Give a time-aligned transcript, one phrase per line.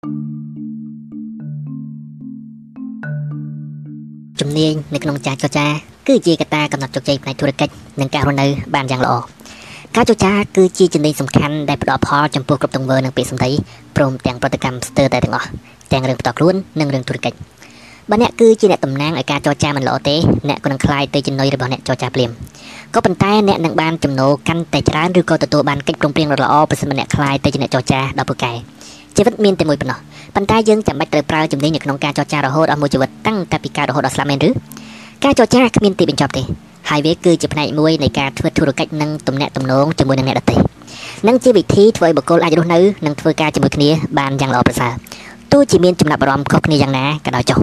[0.00, 5.66] ជំនាញនៅក្នុងចាចរចា
[6.06, 9.14] គឺជាកត្តាកំណត់ជោគជ័យផ្នែកធុរកិច្ចនិងការរស់នៅបានយ៉ាងល្អ
[9.96, 13.50] ការចរចាគឺជាជំនាញសំខាន់ដែលផ្ដល់ផលចំពោះគ្រប់ទង្វើនិងពាក្យសម្ដី
[13.96, 15.48] ព្រមទាំងប្រតិកម្មស្ទើរតែទាំងអស់
[15.92, 17.36] ទាំងរឿងផ្ទាល់ខ្លួននិងរឿងធុរកិច្ច
[18.10, 20.16] បើអ្នកគឺជាអ្នកតំណាងឲ្យការចរចាមិនល្អទេ
[20.48, 22.30] អ្នកក៏នឹងខ្លាយទៅជំនួយរបស់អ្នកចរចាភ្លាម
[22.94, 28.52] ក៏ប៉ុន្តែអ្នកនឹងបានចំណូលកាន់តែច្រើនឬក៏ទទួលបានកិច្ចព្រមព្រៀងល្អប្រសិនបើអ្នកខ្លាយទៅជាអ្នកចរចាដ៏ពូកែ
[29.18, 29.98] ជីវិតមានតែមួយប៉ុណ្ណោះ
[30.34, 34.50] ប៉ុន្តែយើងចាំបាច់ត្រូវប្រើជំនាញនៅក្នុងការចរចារហូតអស់មួយជីវិតតាំងតែពីការរហូតដល់ស្លាប់មែនឬ
[35.24, 36.42] ការចរចាគ្មានទីបញ្ចប់ទេ
[36.90, 40.56] ហើយវាគឺជាផ្នែកមួយនៃការធ្វើធុរកិច្ចនិងទំនាក់ទំនងជាមួយនឹងអ្នកដទៃ
[41.28, 43.88] និងជាវិធីធ្វើឲ្យបុគ្គលអាចរស់នៅនិងធ្វើការជាមួយគ្នា
[44.18, 44.92] បានយ៉ាងល្អប្រសើរ
[45.52, 47.58] ទោះជាមានចំណាប់អារម្មណ៍ខុសគ្នាយ៉ាងណាក៏ដោយចុះ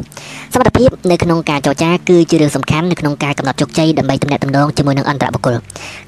[0.53, 5.55] សមត្ថភាពនៅក្នុងការចរចាគឺជារឿងសំខាន់នៅក្នុងការកំណត់ជោគជ័យដើម្បីទំនាក់ទំនងជាមួយនឹងអន្តរបុគ្គល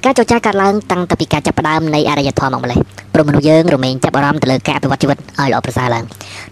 [0.04, 2.78] ការចរចាកើតឡើងតាំងពីការចាប់ផ្ដើមនៃអរិយធម៌មកម្លេះ
[3.14, 6.04] ព្រោះមនុស្សយើងរមែងចាប់អារម្មណ៍ទៅលើការអភិវឌ្ឍជីវិតឲ្យល្អប្រសើរឡើង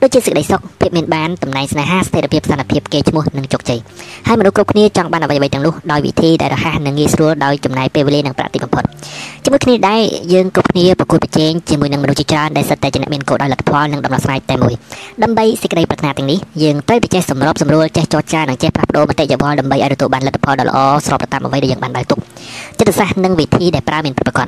[0.02, 3.80] ដូចជាសេចក្តីសុខភាពមានបានតំណែងស្នេហាស្ថិរភាពសន្តិភាពគេឈ្មោះនិងជោគជ័យ
[4.26, 8.84] ហើយមនុស្សគ្រប់គ្នាចង់បានអ្វីៗទាំងនោះដោយវិធីដែលរហ័សនិងងាយស្រួលដោយចំណាយពេលវេលានិងប្រាក់តិចបំផុត
[9.44, 10.00] ជាមួយគ្នាដែរ
[10.32, 14.74] យើងគ្រប់គ្នាប្រកួតប្រជែងជាមួយនឹងមនុស្សជាច្រើនដែលសិតតែជាអ្នកមានគោលដៅលទ្ធផលនិងដំណោះស្រាយតែមួយ
[15.24, 22.18] ដើម្បីសេចក្តីប្រាថ្នាទាំងនេះយើងត្រូវតែចេះសម្របសម្រួលចេះចរចានិងចេះផ្លាស់ប្ដូរមតិយោបល់ដើម្បីឲ្យទទួលបានលទ្ធផលដ៏ល្អស្របតាមអ្វីដែលយើងបានដើរទុក
[22.78, 24.46] ចិត្តសាស្ត្រនិងវិធីដែលប្រើមានប្រកប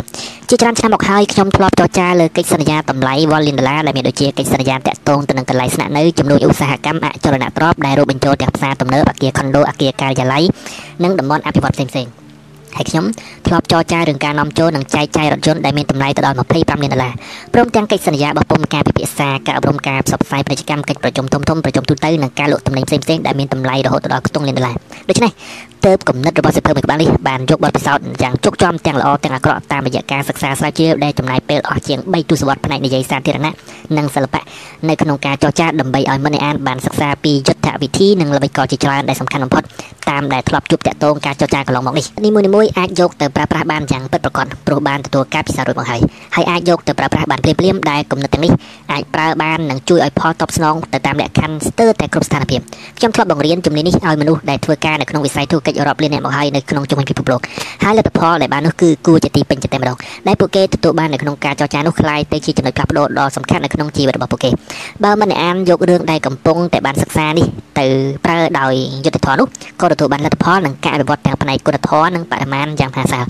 [0.48, 10.44] ជាច្រើនឆ្នាំមកហើយខ្ញុំធ្លាប់ចរចាលើកិច្ចសន្យាតម្លៃវ៉លលានដុល្លារដែលមានដូចជាកិច្ចសន្យាតាក់ទងទៅនឹងកន្លែងស្នាក់នៅជំនួយឧស្សាហកម្មអចលនទ្រព្យដែលរួមបញ្ចូលទាំងផ្សារទំនើបអគារខុនដូអគារការិយាល័យ
[11.04, 12.27] និងតំបន់អភិវឌ្ឍផ្សេងៗ
[12.76, 13.04] ហើយខ្ញុំ
[13.46, 17.12] ធ្លាប់ចរចារឿងការនាំចូលនិងចែកចាយរថយន្តដែលមានតម្លៃទៅដល់25លានដុល្លារ
[17.54, 24.76] ព្រមទាំងកិច្ចសន្យារបស់ពុំការពិភាក្សាការអប់រំការផ្សព្វផ្សាយពាណិជ្ជកម្មកិច្ចប្រជុំធំៗប្រជុំទូទៅនិងការលក់ទំនិញផ្សេងៗដែលមានតម្លៃរហូតដល់ខ្ទង់លានដុល្លារ
[25.08, 25.32] ដូច្នេះ
[25.86, 33.54] ទៅគំនិតរបស់សិភើមួយក្បាលនេះបានយកបទពិសោធន៍យ៉ាងជោគជ័យទាំងល្អទាំងអាក្រក់តាមរយៈការសិក្សាស្រាវជ្រាវដែលចំណាយពេលអស់ជាង3ទសវត្សរ៍ផ្នែកនិយាយសាធារណៈ
[33.96, 34.42] និងសិល្បៈ
[34.88, 39.64] នៅក្នុងការចរចាដើម្បីឲ្យមិត្តអ្នកអានបានសិក្សាពីយុទ្ធវិធីនិងល្បិចកលជាច្រើនដែលសំខាន់បំផុត
[40.10, 46.00] តាមដែលធ្លាប់ជួបតាក់ទងការចរចាកន្លងមកនេះនីមួយៗអាចយកទៅប្រើប្រាស់បានយ៉ាងពិតប្រាកដព្រោះបានទទួលការពិសោធន៍រួចមកហើយ
[46.36, 48.52] ហើយអាចយកទៅប្រើប្រាស់បានភ្លាមៗដែលគំនិតទាំងនេះ
[48.92, 52.60] អាចប្រើបាននិងជួយឲ្យផលតបស្នងទៅតាមលក្ខខណ្ឌស្ទើរតែគ្រប់ស្ថានភាព
[52.98, 57.41] ខ្ញុំធ្លាប់បង្រៀនជំនាញនេះឲ្យមនុស្សដែលធ្វើការនៅក្នុងវិស័យធុរកិច្ចរាប់លានអ្នកមកហើយនៅក្នុងជុំវិញពិភពលោក
[57.83, 59.97] ហើយលទ្ធផលដែលបាននោះគឺគួរជាទីពេញចិត្តតែម្ដង
[60.27, 64.49] ដែលពួកគេទទួលបាននៅក្នុងការចរចានោះคล้ายទៅជាចំណុចផ្លាស់ប្ដូរដ៏សំខាន់នៅក្នុងជីវិតរបស់ពួកគេ
[65.03, 67.47] បើមិនអានយករឿងដែលកំពុងតែបានសិក្សានេះ
[67.79, 67.85] ទៅ
[68.25, 68.73] ប្រើដោយ
[69.05, 69.47] យុទ្ធធម៌នោះ
[69.81, 73.25] ក៏ទទួលបានលទ្ធផលនិងការអភិវឌ្ឍទាំងផ្នែកគុណធម៌និងបរិមាណយ៉ាងមហាសាល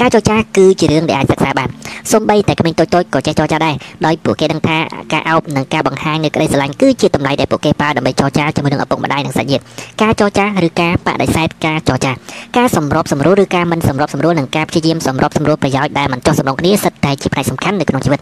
[0.00, 1.68] ការចរចាគឺជារឿងដែលអាចសិក្សាបាន
[2.12, 3.74] សូម្បីតែក្មេងតូចៗក៏ចេះចរចាដែរ
[4.06, 4.78] ដោយពួកគេដឹងថា
[5.12, 9.62] ការអោបនិងការបង្ហាញនៅក្តីស្រឡាញ់គឺជាតម្លៃដែលពួកគេប្រើដើម្បីចរចាជាមួយនឹងឪពុកម្ដាយនិងសាច់ញាតិ
[10.02, 12.11] ការចរចាឬការបដិសេធការ ចរចា
[12.57, 18.21] ការសម្របសម្រួលឬការមិនសម្របសម្រួលនិងការព្យាយាមសម្របសម្រួលប្រយោជន៍ដែលមិនចុះសម្រុងគ្នាសិតតែជាផ្នែកសំខាន់នៅក្នុងជីវិត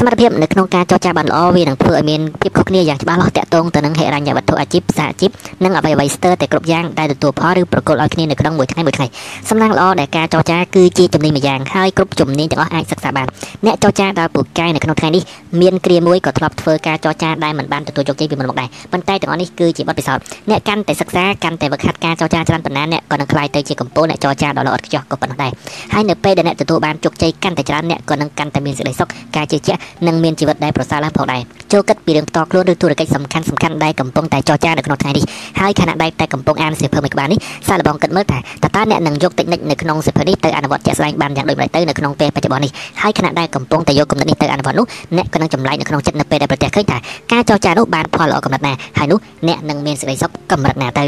[0.00, 5.30] សមត្ថភាពនៅក្នុងការចរចាបានល្អវានឹងធ្វើឲ្យមានភាពខុសគ្នាយ៉ាងច្បាស់លាស់តាក់ទងទៅនឹងហិរញ្ញវត្ថុអាជីពសហជីព
[5.64, 9.06] និងអ្វីអ្វីស្ទើរតែគ្រប់យ៉ាងដែលទទួលផលឬប្រកល់ឲ្យគ្នានៅក្នុងមួយថ្ងៃមួយថ្ងៃ
[9.50, 13.26] សំណាងល្អដែលការចរចាគឺជាជំនាញមួយយ៉ាងហើយគ្រប់ជំនាញទាំងអស់អាចសិក្សាបាន
[13.66, 15.22] អ្នកចរចាដែលពូកែនៅក្នុងថ្ងៃនេះ
[15.60, 25.52] មានគ្រាមួយក៏ធ្លាប់ធ្វើការចរចាដែលមិនបានទទួលជោគជ័យពីមុនមកដែរប៉ុន្តែទាំងអស់នេះគឺជាបទពិសោធន៍អ្នកកាន់តែសិក្សាកាន់តែវឹកហាត់ការចរចាច្រើនប៉ុណ្ណាអ្នកក៏នឹងក្លាយទៅជាកម្ពុជាអ្នកចរចាដ៏ល្អឥតខ្ចោះក៏ប៉ុណ្ណោះដែរ
[25.94, 35.24] ហើយនៅពេលដែលអ្នកទទួលបានជោគជ័យកាន់តែច្រើនអ្នកក៏នឹងកាន់តែមានសេចក្តីសុខការជឿជាក់និងមានជីវិតដែលប្រសើរឡើងផងដែរចូលគិតពីរឿងផ្ទាល់ខ្លួនឬធុរកិច្ចសំខាន់សំខាន់ដែលកំពុងតែចរចានៅក្នុងថ្ងៃនេះ
[35.60, 37.38] ហើយខណៈដែលតែកំពុងអានសៀវភៅមួយក្បាលនេះ
[37.68, 42.72] សាកល្បងគិតមើលថាតើតើអ្នកនឹងយកតិចនិចនៅក្នុងសៀវភៅនេះទៅអនុវត្តជាក់ស្ដែងបានយ៉ាងដូចម្តេចទៅនៅក្នុងពេលបច្ចុប្បន្ននេះ
[43.02, 46.98] ហើយខណៈដែលកំពុងតែយកគំនិតនេះទៅអនុវត្តនោះអ្នកក៏នឹងចម្លែកនៅក្នុងចិត្តនៅពេលដែលប្រទះឃើញថា
[47.32, 49.18] ការចរចានោះបានផលល្អកំណត់ណាហើយនោះ
[49.48, 51.04] អ្នកនឹងមានសេចក្តីសុខកម្រិតណាទៅ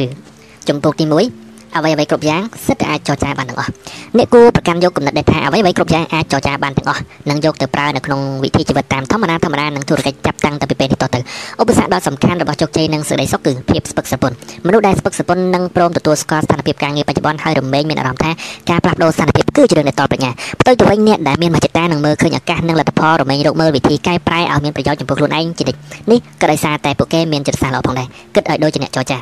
[0.69, 3.71] ចំពោះទី1 អ្វីអ្វីគ្រប់យ៉ាងសិតតែអាចចរចាបានទាំងអស់
[4.17, 11.21] អ្នកគួរប្រកាន់យកគំនិតដែលថាអ្វីអ្វីគ្រប់យ៉ាងអាចចរចាបានទាំងអស់និងយកទៅប្រើនៅក្នុងវិធីជីវិតតាមធម្មតាធម្មតានិងធុរកិច្ចចាប់តាំងទៅពីពេលនេះតទៅ
[11.61, 14.35] ឧបសគ្គដ៏សំខាន់របស់ជោគជ័យនិងសេចក្តីសុខគឺភាពស្ពឹកស្រពន់
[14.67, 18.31] មនុស្សដែលស្ពឹកស្រពន់នឹងព្រមទទួលស្គាល់ស្ថានភាពការងារបច្ចុប្បន្នហើយរមែងមានអារម្មណ៍ថា
[18.71, 20.31] ការផ្លាស់ប្ដូរស្ថានភាពគឺជារឿងនៃតលប្រាជ្ញា
[20.61, 25.81] ផ្ទុយទៅវិញអ្នកដែលមានមហិច្ឆតានឹងមើលឃើញឱកាសនិងលទ្ធផលរមែងរកមើលវិធីកែប្រែឲ្យមានប្រយោជន៍ចំពោះខ្លួនឯងជានិច្ច
[26.11, 29.19] នេះក៏ដោយសារតែពួកគេមានចិត្តសាស្ត្រល្អផងដែរគិតឲ្យដូចជាអ្នកចរចា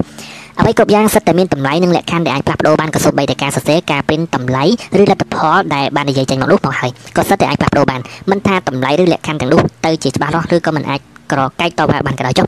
[0.61, 4.65] អ្វីគ្រប់យ៉ាងសិតតែមានតម្លៃនិងលក្ខខណ្ឌដែលអាចផ្លាស់ប្ដូរបានក៏សូម្បីតែការសរសេរការព្រីនតម្លៃ
[5.01, 8.01] ឬលទ្ធផលដែលបាននិយាយចេញមកនោះមកហើយក៏សិតតែអាចផ្លាស់ប្ដូរបាន
[8.31, 11.01] មិនថាតម្លៃឬលក្ខខណ្ឌទាំងនោះទៅជាច្បាស់លាស់ឬក៏មិនអាច
[11.33, 12.47] ក្រកែកតបបានក៏ដោយចុះ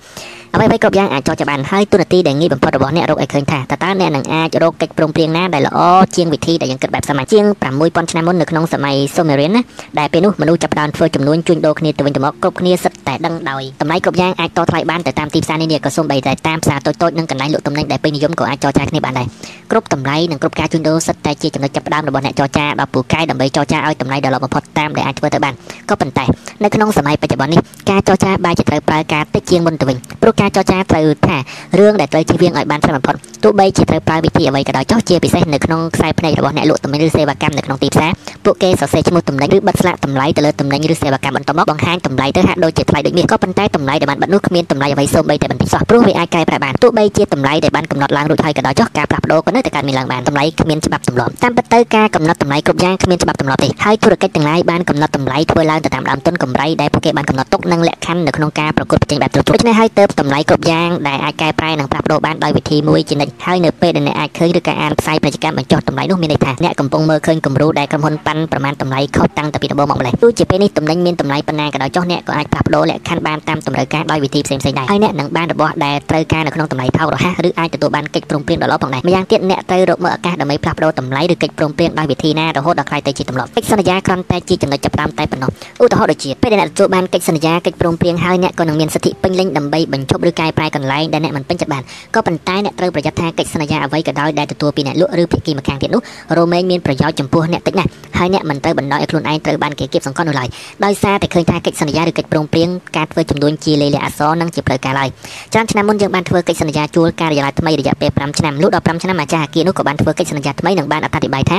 [0.54, 5.78] អ្វីៗគ្រប់យ៉ាងអាចចរចាបានហើយទូនាទីដែលងាយបំផុតរបស់អ្នករកឲ្យឃើញថាតើតើអ្នកនឹងអាចរកកិច្ចព្រមព្រៀងណាដែលល្អ
[6.16, 7.44] ជាងវិធីដែលយើងគិតបែបសាមញ្ញជាង
[7.78, 9.62] 6000ឆ្នាំមុននៅក្នុងសម័យ Sumerian ណា
[9.98, 19.26] ដែលពេលនោះមនុស្សចាប់ផ្ដើមធ្វើចំនួនជួញដូរគ្នាទៅវិញទៅមកគ្រប់គ្នាសិតតែដឹងដោយតម្លៃគ្រប់យ៉ាងអាចតថ្លៃបានទៅតាមទីផ្សារនានាក៏សូម្បីតែតាមផ្សារតូចៗនិងកន្លែងលក់ទំនិញដែលពេញនិយមក៏អាចចរចាគ្នាបានដែរ
[19.70, 25.54] គ្រប់តម្លៃនិងគ្រប់ការជួញដូរសិតតែជាចំណុចចាប់ផ្ដើមរបស់អ្នកចរចាដ៏ពូកែដើម្បីចរចាឲ្យតម្លៃដ៏ល្អបំផុតតាមដែលអាចធ្វើទៅបាន
[25.90, 26.24] ក៏ប៉ុន្តែ
[26.62, 27.60] នៅក្នុងសម័យបច្ចុប្បន្ននេះ
[27.90, 31.36] ការចរចាបែរជាត្រូវប្រើការតិចជាងមុនទៅវិញព្រោះការចរចាត្រូវថា
[31.78, 33.14] រឿងដែលត្រូវជៀសវាងឲ្យបានត្រឹមបំផុត
[33.44, 38.10] ទោះបីជាត្រូវប្រើវិធីអ្វីក៏ដោយចុះជាពិសេសនៅក្នុងខ្សែភ្នែករបស់អ្នកលក់ទំនិញឬសេវាកម្មនៅក្នុងទីផ្សារ
[38.44, 85.50] ពួកគេសរសេរឈ្មោះទំនិញឬបិទស្លាកតម្លៃទៅលើទំនិញឬសេវាកម្មបន្តមកបង្ហាញតម្លៃទៅហាក់ដូចជាថ្លៃដូចមាសក៏ប៉ុន្តែតម្លៃដែលបានបិទនោះគ្មានតម្លៃអ្វីសូម្បីតែបន្តិចសោះព្រោះវាអាចកែប្រែបានទោះបីជាតម្លៃដែលបានកំណត់ឡើងរួចហើយក៏ដោយចុះការផ្លាស់ប្ដូរក៏នៅតែកើតមានឡើងបានតម្លៃគ្មានច្បាប់ទម្លាប់តាមពិតទៅការកំណត់តម្លៃគ្រប់យ៉ាងគ្មានច្បាប់ទម្លាប់ទេហើយធុរកិច្ចទាំងឡាយបានកំណត់តម្លៃធ្វើឡើងទៅតាមដើមទុនកម្រៃដែលពួកគេបានកំណត់ទុកនិងលក្ខខណ្ឌនៅក្នុងការប្រកួតប្រជែងបែបត្រឹមត្រូវដូច្នេះហើយទៅតម្លៃគ្រប់យ៉ាងដែលអាចកែប្រែនិងផ្លាស់ប្ដូរបានដោយវិធីមួយជានិច្ចហើយនៅពេលដែលអ្នកអាចឃើញឬក៏អានផ្សាយពាណិជ្ជកម្មបញ្ចុះតម្លៃនោះមានន័យថាអ្នកកំពុងមើលឃើញគំរូដែលក្រុមហ៊ុនប៉ាន់ប្រមាណតម្លៃខុសតាំងពីដំបូងមកម្លេះទោះជាពេលនេះទំនិញមានតម្លៃប៉ុណ្ណាក៏ដោយចុះអ្នកក៏អាចផ្លាស់ប្ដូរលក្ខខណ្ឌបានតាមតម្រូវការដោយវិធីផ្សេងៗដែរហើយអ្នកនឹងបានរបស់ដែលត្រូវការនៅក្នុងតម្លៃថោករហ័សឬអាចទទួលបានកិច្ចព្រមព្រៀងដ៏ល្អផងដែរម្យ៉ាងទៀតអ្នកត្រូវរកមើលឱកាសដើម្បីផ្លាស់ប្ដូរតម្លៃឬកិច្ចព្រមព្រៀងដោយវិធីណារហូតដល់ខ្លាយទៅជាទម្លាប់កិច្ចសន្យាគ្រាន់តែជាចំណុចចាប់ផ្ដើមតែប៉ុណ្ណោះ
[85.82, 91.82] ឧទាហរណ៍ដូចជាពេលដែលអ្នកទទួលបានកិច្ចសន្យាកិច្ចព្រមព្រៀងហើយអ្នកក៏នឹងមានសិទ្ធិពេញលេញដើម្បីបញ្ឈប់ឬកែប្រែកន្លែងដែលអ្នកមិនពេញចិត្តបាន
[92.14, 96.02] ក៏ប៉ុន្តែអ្នកត្រូវប្រយ័ត្នថាកិច្ចសន្យាអ្វីក៏ដោយដែលទទួលពីអ្នកលក់ឬភាគីម្ខាងទៀតនោះ
[96.38, 97.90] រមែងមានប្រយោជន៍ចំពោះអ្នកតិចណាស់
[98.20, 100.48] ហើយអ្នកមិនត្រូវបណ្ដោយឲ្យខ្លួនឯងត្រូវបានគេគៀបសង្កត់នោះឡើយ
[100.84, 105.08] ដោយសារតែឃើញថាកិច្ចសន្យាឬកិច្ចព្រមព្រៀងការធ្វើចំនួនជាលេខអក្សរនិងជាផ្លូវការឡើយ
[105.52, 111.58] ច្រើនឆ្នាំមុនយើងបានធ្វើកិច្ចសន្យាជួលការិយាល័យថ្មីរយៈពេល5ឆ្នាំលុះដល់5ឆ្នាំអាចារ្យអគារនោះក៏បានធ្វើកិច្ចសន្យាថ្មីនិងបានអត្ថាធិប្បាយថា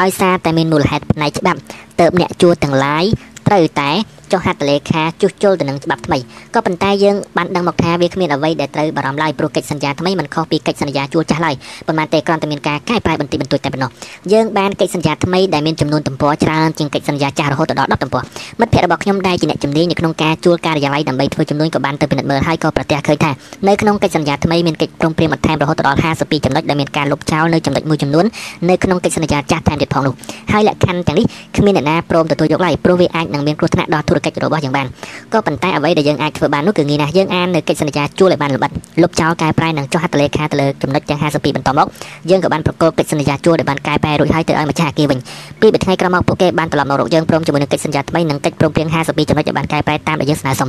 [0.00, 1.58] ដោយសារតែមានមូលហេតុផ្នែកច្បាប់
[2.00, 3.04] ទៅអ្នកជួលទាំងឡាយ
[3.48, 3.90] ត្រូវតែ
[4.32, 6.18] ចុះហត្ថលេខាជួសជុលទៅនឹងច្បាប់ថ្មី
[6.54, 11.54] ក៏ប៉ុន្តែយើងបានដឹងមកថាវាគ្មានអ្វីដែលត្រូវបារម្ភឡើយព្រោះកិច្ចសន្យាថ្មីមិនខុសពីកិច្ចសន្យាជួលចាស់ឡើយ
[11.86, 13.90] ប៉ុន្មានតែគ្រាន់តែមានការកែប្រែបន្តិចបន្តួចតែប៉ុណ្ណោះ
[14.32, 18.22] យើងបានកិច្ចសន្យាថ្មីដែលមានចំនួនទំព័រច្រើនជាងកិច្ចសន្យាចាស់រហូតដល់10ទំព័រ
[18.60, 23.30] មិត្តភ័ក្តិរបស់ខ្ញុំដែលជាអ្នកជំនាញនៅក្នុងការជួលការិយាល័យដើម្បីធ្វើចំនួនក៏បានទៅពិនិត្យមើលហើយក៏ប្រទះឃើញថា
[23.68, 28.24] នៅក្នុងកិច្ចសន្យាថ្មីមានកិច្ចព្រមព្រៀងបន្ថែមរហូតដល់52ចំណុចដែលមានការលុបចោលនៅចំណុចមួយចំនួន
[28.70, 30.14] នៅក្នុងកិច្ចសន្យាចាស់ថែមទៀតផងនោះ
[30.52, 31.26] ហើយលក្ខខណ្ឌទាំងនេះ
[31.56, 34.86] គ្មានអ្នកណាព្រមទទួលយកឡើយព្រោះវាអាចនឹងមានគ្រោះថ្នាក់ដល់ធុរកិច្ចរបស់យើងបាន
[35.32, 38.70] ក៏ប៉ុន្តែអ្វីដែលយើងអាចធ្វើបាននោះគឺងាយណាស់យើងអាននៅកិច្ចសន្យាជួលឲ្យបានល្បិត
[39.02, 41.86] លុបចោលកែប្រែនិងចុះហត្ថលេខាទៅលើចំណុចទាំង52បន្តមក
[42.30, 45.18] យើងក៏បានប្រកល់កិច្ចសន្យាជួលដែលបានកែប្រែរួចហើយទៅឲ្យម្ចាស់អគារវិញ
[45.60, 50.68] ពីមួយថ្ងៃក្រោយមកពួកគេបានត្រឡប់មករកយើងព្រមជាមួយនឹងកិច្ចសន្យាថ្មីនិងកិច្ចព្រមព្រៀង52ចំណុចដែលបានកែប្រែតាមដែលយើងស្នើសុំ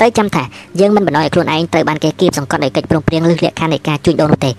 [0.00, 0.42] តែចាំថា
[0.80, 4.50] យើងមិនបណ្ដោយឲ្យខ្លួនឯងត្រូវបានគេគៀបសង្កត់ដោយកិច្ចព្រមព្រៀងឬលក្ខខណ្ឌនៃការជួញដូរនោះទេ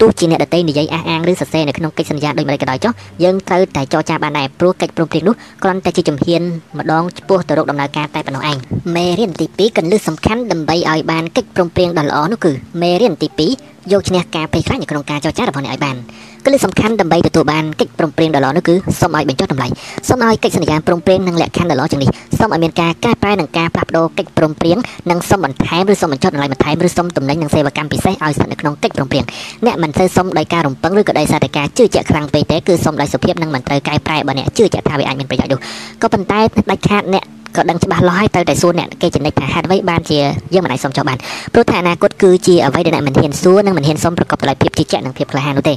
[0.00, 2.92] ទោះជាអ្នកដទៃនិយាយអះអាងឬសរសេរនៅក្នុងកិច្ចសន្យាដូចម្តេចក៏ដោយចុះ
[3.24, 6.42] យើងត្រូវតែចរចាបានដែរព្រោះកិច្ចព្រមព្រៀងនោះគ្រាន់តែជាជំហាន
[6.78, 8.56] ម្ដងឆ្ពោះទៅរកដំណើរការតែប៉ុណ្ណោះឯង
[8.94, 12.52] មេរៀនទី2កន្លឹះសំខាន់ដើម្បីឲ្យបានកិច្ចព្រមព្រៀងដ៏ល្អនោះគឺ
[12.82, 15.96] មេរៀនទី2 យកឈ្នះការភ័យខ្លាចនៅក្នុងការចរចារបស់អ្នកឲ្យបាន
[16.44, 19.68] គន្លឹះសំខាន់ដើម្បីទទួលបានកិច្ចព្រមព្រៀងដ៏ល្អនោះគឺសូមឲ្យបញ្ចុះតម្លៃ
[20.08, 24.76] សូមឲ្យកិច្ចសន្យាព្រមព្រៀងនិងលក្ខខណ្ឌដ៏ល្អជាងនេះសូមឲ្យមានការកែប្រែនិងការផ្លាស់ប្ដូរកិច្ចព្រមព្រៀង
[25.10, 29.24] និងសូមបន្ថែមឬសូមបញ្ចុះតម្លៃបន្ថែមឬសូមទំនិញនិងសេវាកម្មពិសេសឲ្យស្ថិតនៅក្នុងកិច្ចព្រមព្រៀង
[29.66, 35.60] អ្នកមិនត្រូវសូមដោយការរំពឹងឬក៏ដោយសារតែការជឿជាក់ខ្លាំងពេកទេគឺសូមដោយសុភាពនិងមិនត្រូវកែប្រែបើអ្នកជឿជាក់ថាវាអាចមានប្រយោជន៍នោះ
[36.02, 36.40] ក៏ប៉ុន្តែ
[36.70, 37.24] ដាច់ខាតអ្នក
[37.56, 40.18] ក៏ដឹងច្បាស់លាស់ហើយត្រូវតែសួរអ្នកគេចំណិចថាហេតុអ្វីបានជា
[40.54, 41.18] យើងមិនអាចសុំចុះបាន
[41.52, 45.74] ព្រោះថាអនាគតគឺជាអ្វីដែលអ្នកមិនហ៊ានសួរនិងមិនហ៊ានសុំប្រកបដោយភាពជឿជាក់និងភាពក្លាហាននោះទេ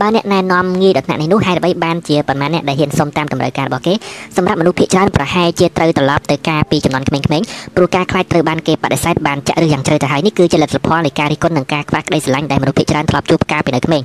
[0.00, 3.94] បើអ្នកណែនាំងាយដល់ថ្នាក់នេះនោះហេតុអ្វីបានជាប៉ុន្មានអ្នកដែលហ៊ានសុំតាមតម្រូវការរបស់គេ
[4.36, 7.46] សម្រាប់មនុស្សភាគច្រើនប្រហែលជាត្រូវត្រឡប់ទៅការពីចំនួនក្មេងៗ
[7.76, 14.02] ព្រោះការខ្លាចត្រូវបានគេបដិសេធបានចាក់ឬយ៉ាងជ្រៅទៅហើយនេះគឺជាលទ្ធផលនៃការរិះគន់និងការខ្វះក្តីស្រឡាញ់ដែលមនុស្សភាគច្រើនធ្លាប់ជួបកាលពីនៅក្មេង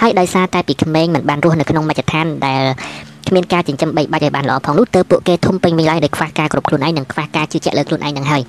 [0.00, 2.62] ហើយដោយសារតែពីក្មេងមិនបានរស់នៅក្នុងមជ្ឈដ្ឋានដែល
[3.28, 8.42] គ្មានការចិញ្ចឹមបីបាច់ឲ្យបានល្អផងនោះទើបពួកគេធំពេញវិញឡើយដោយខ្វះការគ្រប់ខ្លួនឯងនិងខ្វះការជឿជាក់លើខ្លួនឯងនឹងហើយ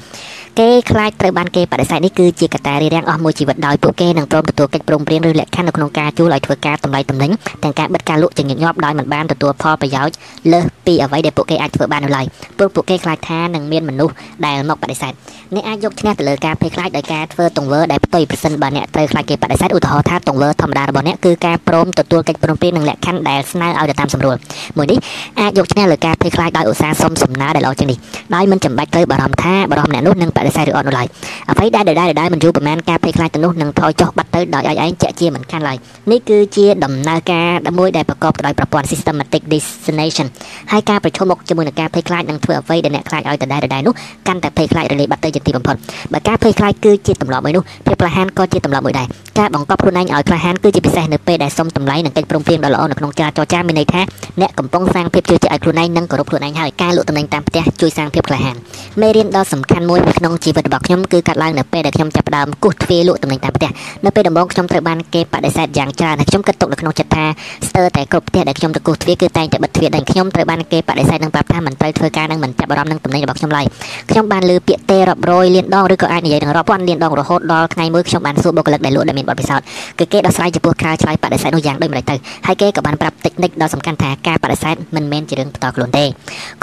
[0.59, 7.31] គេខ្លាចត្រូវបានគេបដិសេធនេះគឺជាកត្តារារាំងអស់មួយជីវិតដោយពួកគេនឹងព្រមទទួលកិច្ចព្រមព្រៀងឬលក្ខខណ្ឌនៅក្នុងការជួលឲ្យធ្វើការតម្លៃទំនិញ
[7.63, 10.15] ទាំងការបិទការលក់ជាញឹកញាប់ដោយមិនបានទទួលផលប្រយោជន៍
[10.51, 12.25] លើសពីអ្វីដែលពួកគេអាចធ្វើបាននៅឡើយ
[12.57, 14.13] ព្រោះពួកគេខ្លាចថានឹងមានមនុស្ស
[14.45, 15.13] ដែលមកបដិសេធ
[15.55, 24.35] អ្នកអាចយកឈ្នះទៅលើការភ័យខ្លាចដោយការធ្វើទង្វើដែលផ្ទុយប្រសិនបើអ្នកត្រូវខ្លាចគេបដិសេធឧទាហរណ៍ថាទង្វើធម្មតារបស់អ្នកគឺការព្រមទទួលកិច្ចព្រមព្រៀងនិងលក្ខខណ្ឌដែលស្នើឲ្យទៅតាមសម្រួល
[24.77, 24.97] មួយនេះ
[25.39, 27.97] អាចយកឈ្នះលើការភ័យខ្លាចដោយឧស្សាហ៍សុំសំណើដែលល្អជាងនេះ
[28.35, 31.07] ដោយមិនចាំបាច់ត្រូវបារម្ភថាបរិសម្នាក់នោះនឹងបដិសេធឬអត់នោះឡើយ
[31.51, 35.77] អ្វីដែលដដែលដដែលមិនយូរប្រហែលការភ័យខ្លាចទៅនោះនឹងថយចុះបាត់ទៅដោយឲ្យឯងជាក់ជាមិនខានឡើយ
[36.11, 37.47] នេះគឺជាដំណើរការ
[37.79, 40.27] មួយដែលប្រកបដោយប្រព័ន្ធ systematic destination
[40.71, 43.93] ហើយការប្រឈមមុខជាមួយនឹងការភ័យខ្លាចនឹងធ្វើអ្វីដែលអ្នកខ្លាចឲ្យដដែលដដែលនោះ
[44.27, 45.75] កាន់តែភ័យខ្លាចរលាយបាត់ទៅជាទីបំផុត
[46.13, 49.07] បើការភ័យខ្លាចគឺជាទម្លាប់មួយនោះភាពក្លាហានក៏ជាទម្លាប់មួយដែរ
[49.39, 54.01] ការបង្កប់ខ្លួនឯងឲ្យក្លាហានគឺជាពិសេសនៅពេលដែលសុំតម្លៃនិងកិច្ចព្រមព្រៀងដ៏ល្អនៅក្នុងការចរចាមានន័យថា
[54.41, 58.55] អ្នកកំពុងសាងភាពជឿជាក់ឲ្យខ្លួនឯងនិងគោរពខ្លួនឯងហើយការលក់តំណែងតាមផ្ទះជួយសាងភាពក្លាហាន
[59.01, 63.69] មេរៀនដ៏សំខាន់មួយនៅក្នុងជីវិតរបស់ខ្ញុំគឺកាត់ឡើងនៅពេលដែលខ្ញុំចាប់ផ្ដើមគូសទ្វារលក់ទំនិញតាមផ្ទះ
[64.05, 67.25] នៅពេលដំបូងខ្ញុំត្រូវបានគេបដិសេធយ៉ាងច្រើនហើយខ្ញុំគិតទុកនៅក្នុងចិត្តថា
[67.67, 73.65] ស្ទើរតែគ្រប់ផ្ទះដែលខ្ញុំទៅគូសទ្វារគឺតែងតែបិទទ្វារដែលខ្ញុំត្រូវបានគេបដិសេធនឹងប្រាប់ថាមិនត្រូវធ្វើការនឹងមិនចាប់អារម្មណ៍នឹងទំនិញរបស់ខ្ញុំឡើយ
[74.11, 79.65] ខ្ញុំបានលើពាក្យទេរាប់រយលានដងឬក៏អាចនិយាយនឹងរាប់ពាន់លានដងរហូតដល់ថ្ងៃមួយខ្ញុំបានសួរបុគ្គលិកដែលលក់ដែលមានបទពិសោធន៍
[79.99, 82.15] គឺគេដោះស្រាយចំពោះការឆ្លើយបដិសេធនោះយ៉ាងដូចម្ដេចទៅ
[82.47, 86.05] ហើយគេក៏បានប្រាប់តិចនិចដ៏សំខាន់ថាការបដិសេធមិនមែនជារឿងផ្ទាល់ខ្លួនទេ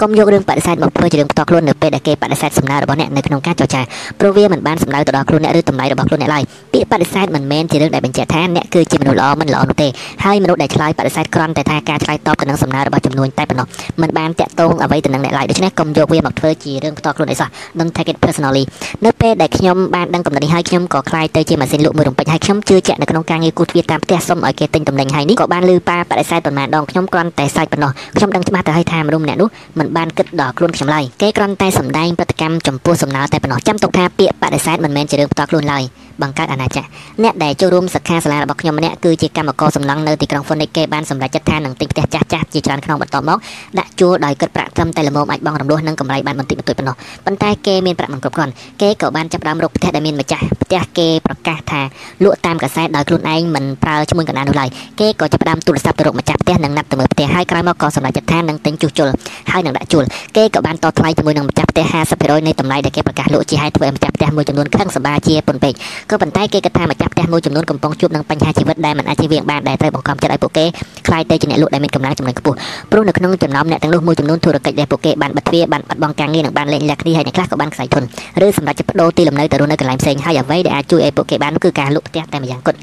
[0.01, 3.81] កុំយករឿងបដិសេធមកធ្វើជារឿងផ្ទាល់ខ្លួននៅពេលដែលគេបដិសេធសំណើរបស់អ្នកនៅក្នុងការចរចា
[4.19, 6.43] ព្រោះវាមិនបានសំដៅទៅដល់ខ្លួនអ្នកឬតម្លៃរបស់ខ្លួនអ្នកឡើយ
[6.73, 9.87] ពាក្យបដិសេធមិនមែនជារឿងដែលបញ្ជាក់ថាអ្នកគឺជាមនុស្សល្អមិនល្អនោះទេ
[10.23, 13.67] ហើយមនុស្សដែលឆ្លើយបដិសេធគ្រាន់តែថាការឆ្លើយតបទៅនឹងសំណើរបស់ចំនួនតែប៉ុណ្ណោះ
[14.01, 18.63] មិនបានតាក់ទងអ្វីទៅនឹងអ្នកឡើយដូច្នេះកុំយកវាមកធ្វើជារឿងផ្ទាល់ខ្លួនអីសោះ Don't take it personally
[19.05, 35.83] នៅពេលដែលខ្ញុំបានដឹងកំណត់នេះហើយខ្ញុំក៏ខ្លាយទៅជាម៉ាស៊ីនលក់មួយរំពេចហើយខ្ញុំជឿជាក់នៅក្នុងការងារគូទ្វារតាមផ្ទះសុំឲ្យគេទិញទំនិញហើយនេះក៏បានលឺប៉ាបដិសេធប៉ុន្មានដងខ្ញុំគ្រាន់តែសាច់ប៉ុណ្ណោះខ្ញុំដឹងច្បាស់ទៅហើយថាមនុស្សម្នាក់នោះមិនបានគិតដល់ខ្លួនខ្ញុំឡើយគេគ្រាន់តែសម្ដែងប្រតិកម្មចំពោះសំណើតែប៉ុណ្ណោះចាំទុកថាពាក្យបដិសេធមិនមែនជារឿងផ្ទាល់ខ្លួនឡើយ
[36.21, 36.85] បង្កើតអាណាចក្រ
[37.23, 43.37] អ្នកដែលចូលរួមសិក្ខាសាលារបស់ខ្ញុំម្នាក់គឺជាកម្មករសំឡងនៅទីក្រុង Phoenix គេបានសម្រេចចិត្តថានឹងទិញផ្ទះចាស់ចាស់ជាច្រើនក្នុងបន្ទាប់មក
[43.79, 46.95] ដាក់ជួលដោយគិតប្រាក់ត្រឹមតែល្មមអាចបង់រំលោះនិងកម្រៃបានបន្តិចបន្តួចប៉ុណ្ណោះ
[47.25, 51.81] ប៉ុន្តែគេមានប្រាក់មិនគ្រប់គ្រាន់គេក៏បានចាប់ផ្ដើមរកផ្ទះដែលមានម្ចាស់ផ្ទះគេប្រកាសថា
[52.23, 54.69] លក់តាមកសែតដោយខ្លួនឯងមិនប្រើឈ្មោះកណ្ដាលនោះឡើយ
[54.99, 59.09] គេក៏ចាប់ផ្ដើមទូរស័ព្ទទៅរកម្ចាស់ផ្ទះនិងណាត់ទៅមើលផ្ទះហើយក្រោយមកក៏សម្រេចចិត្តថានឹងទិញជួសជុល
[59.51, 60.03] ហើយនឹងដាក់ជួល
[60.37, 65.73] គេក៏បានតថ្លៃជាមួយនឹងម្ចាស់ផ្ទះ50%នៃតម្លៃដែលគេប្រកាសលក់ជាហេតុធ្វើឲ្យម្ចាស់ផ្ទះមួយចំនួនខឹងសម្បាជាពន់ពេក
[66.11, 70.65] ក៏ប៉ុន្តែគេគិតថាម្ចាស់ផ្ទះមួយចំនួនកំពុងជួបនឹងបញ្ហាជីវិតដែលមិនអាចជៀសវាងបានដែលត្រូវបង្ខំចិត្តឲ្យពួកគេ
[71.07, 72.57] ខ្លាយទៅជាអ្នកលក់ដែលមានកម្លាំងចំណេញខ្ពស់
[72.91, 78.03] ព្រោះនៅក្នុងចំណោមអ្នកទាំងនោះមួយចំនួនធុរកិច្ចដែលពួកគេបានបិទទ្វារបានបាត់បង់ការងារនិងបានលែងលះគ្នាហើយអ្នកខ្លះក៏បានខ្សែធន
[78.45, 82.77] ឬសម្រាប់ចិត្តបដូរទីលំនៅទៅរស់នៅកន្លែងផ្សេងហើយអ្វីដែលអាចជួយឲ្យពួកគេបានគឺការលក់ផ្ទះតែម្យ៉ាងគត់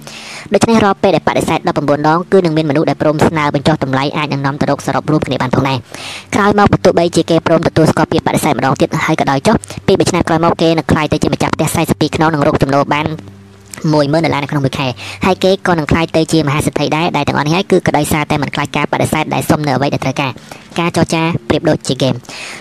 [0.53, 5.79] ដូច្នេះរាល់ពេលដែលបដិសេធ19ដងគឺនឹងមានមនុស្សដែលព្រមស្នើបញ្ចុះតម្លៃអាចនឹងនាំទៅរកសរុបរួមគ្នាបានផងដែរ
[6.35, 13.07] ក្រោយមកបើទោះបីជាគេព្រមទទួលស្គាល់ពាក្យបដិសេធម្ដងទៀតហើយក៏ដោយចុះពីមួយឆ្នាំក្រោយមកគេនឹងខ្លាយទៅជាម្ចាស់ផ្ទះ42ខ្នងនឹងរកចំណូលបាន
[13.93, 14.87] 10000ដុល្លារនៅក្នុងមួយខែ
[15.27, 20.33] ហើយគេក៏នឹងខ្លាយទៅជាមហាសេដ្ឋីដែរដែលទាំងអស់នេះហើយគឺក្តីសារតែមិនខ្លាចការបដិសេធដែលសុំនៅអ្វីដែលត្រូវការ
[20.81, 22.15] ការចរចាប្រៀបដូចជាហ្គេម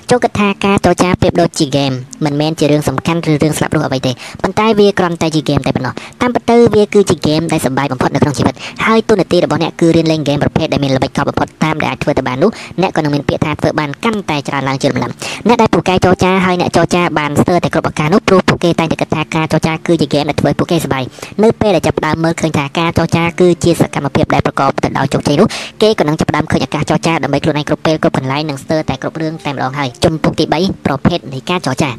[0.09, 1.91] ចូលគិតថាការចរចាប្រៀបដូចជាហ្គេម
[2.25, 12.51] មិនមែនជារឿងសំខាន់ឬរឿងស្លាប់រស់អ្វីទេប៉ុន្តែវាគ្រាន់តែជាហ្គេមតែប៉ុណ្ណោះតាមពិតទៅវាគឺជាហ្គេមដែលសប្បាយបំផុតនៅក្នុងជីវិតហើយទូនាទីរបស់អ្នកគឺរៀនលេងហ្គេមប្រភេទដែលមានល្បិចកលបំផុតតាមដែលអាចធ្វើទៅបាននោះ
[12.81, 15.13] អ្នកក៏នឹងមានពាក្យថាធ្វើបានកាន់តែច្រើនឡើងជាលំដាប់
[15.47, 21.03] អ្នកដែលពូកែចរចាហើយអ្នកចរចាបានស្ទើរតែគ្រប់ឱកាសនោះព្រោះពួកគេតែងតែគិតថាការចរចាគឺជាហ្គេមដែលធ្វើឲ្យពួកគេសប្បាយ
[21.43, 25.47] នៅពេលដែលចាប់ផ្ដើមមើលឃើញថាការចរចាគឺជាសកម្មភាពដែលប្រកបទៅដោយជោគជ័យនោះ
[25.81, 31.89] គេក៏នឹងចាប់ផ្ដើមឃើញឱកាសចរចាដើម្បីខ្លួនឯងគ្រប់ពេលគ្រប់កន្លែងនិងស្ទើរតែគ្រប់រឿងតែម្ដងហើយចំពុកទី3ប្រភេទនៃការចរចា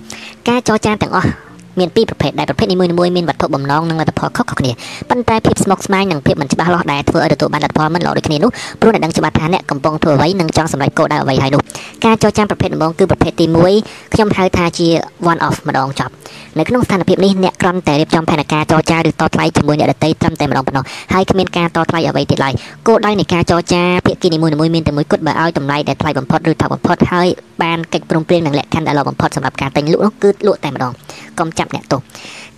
[0.49, 1.31] ការចរចាទាំងអស់
[1.79, 4.71] មានពីរប្រភេទដែលប្រភេទនីមួយៗមានវត្ថុបំណងនិងលទ្ធផលខុសៗគ្នា
[5.11, 8.51] ប៉ុន្តែភាពស្មុគស្មាញនិងភាពមិនច្បាស់លាស់ដែលធ្វើឲ្យទទួលបានលទ្ធផលមិនល្អដូចគ្នានោះ
[8.81, 11.63] ព្រោះអ្នកដឹងច្បាស់ថាអ្នកកំពុងធ្វើអ្វីនិងចង់សម្រេចគោលដៅអ្វីហើយនោះ
[12.05, 13.47] ការចរចាប្រភេទដំបូងគឺប្រភេទទី
[13.81, 14.89] 1ខ្ញុំហៅថាជា
[15.31, 16.13] one off ម្ដងចប់
[16.59, 22.55] នៅក្នុងស្ថានភាពនេះអ្នកគ្រាន់តែរៀបចំផែនការចរចាឬតថ្លៃជាមួយអ្នកដទៃត្រឹមតែម្ដងប៉ុណ្ណោះហើយគ្មានការតថ្លៃអ្វីទៀតឡើយ
[22.89, 27.29] គោលដៅនៃការចរចាភាគីនីមួយៗមានតែមួយគត់បើឲ្យតម្លៃដែលថ្លៃបំផុតឬថោកបំផុតហើយ
[27.63, 30.93] បានកិច្ចព្រមព្រៀងនិងលក្ខខណ្ឌដែលល្អបំផុតសម្រាប់ការទិញលក់នោះគឺលក់តែម្ដង
[31.39, 32.01] កុំចាប់អ្នកទោស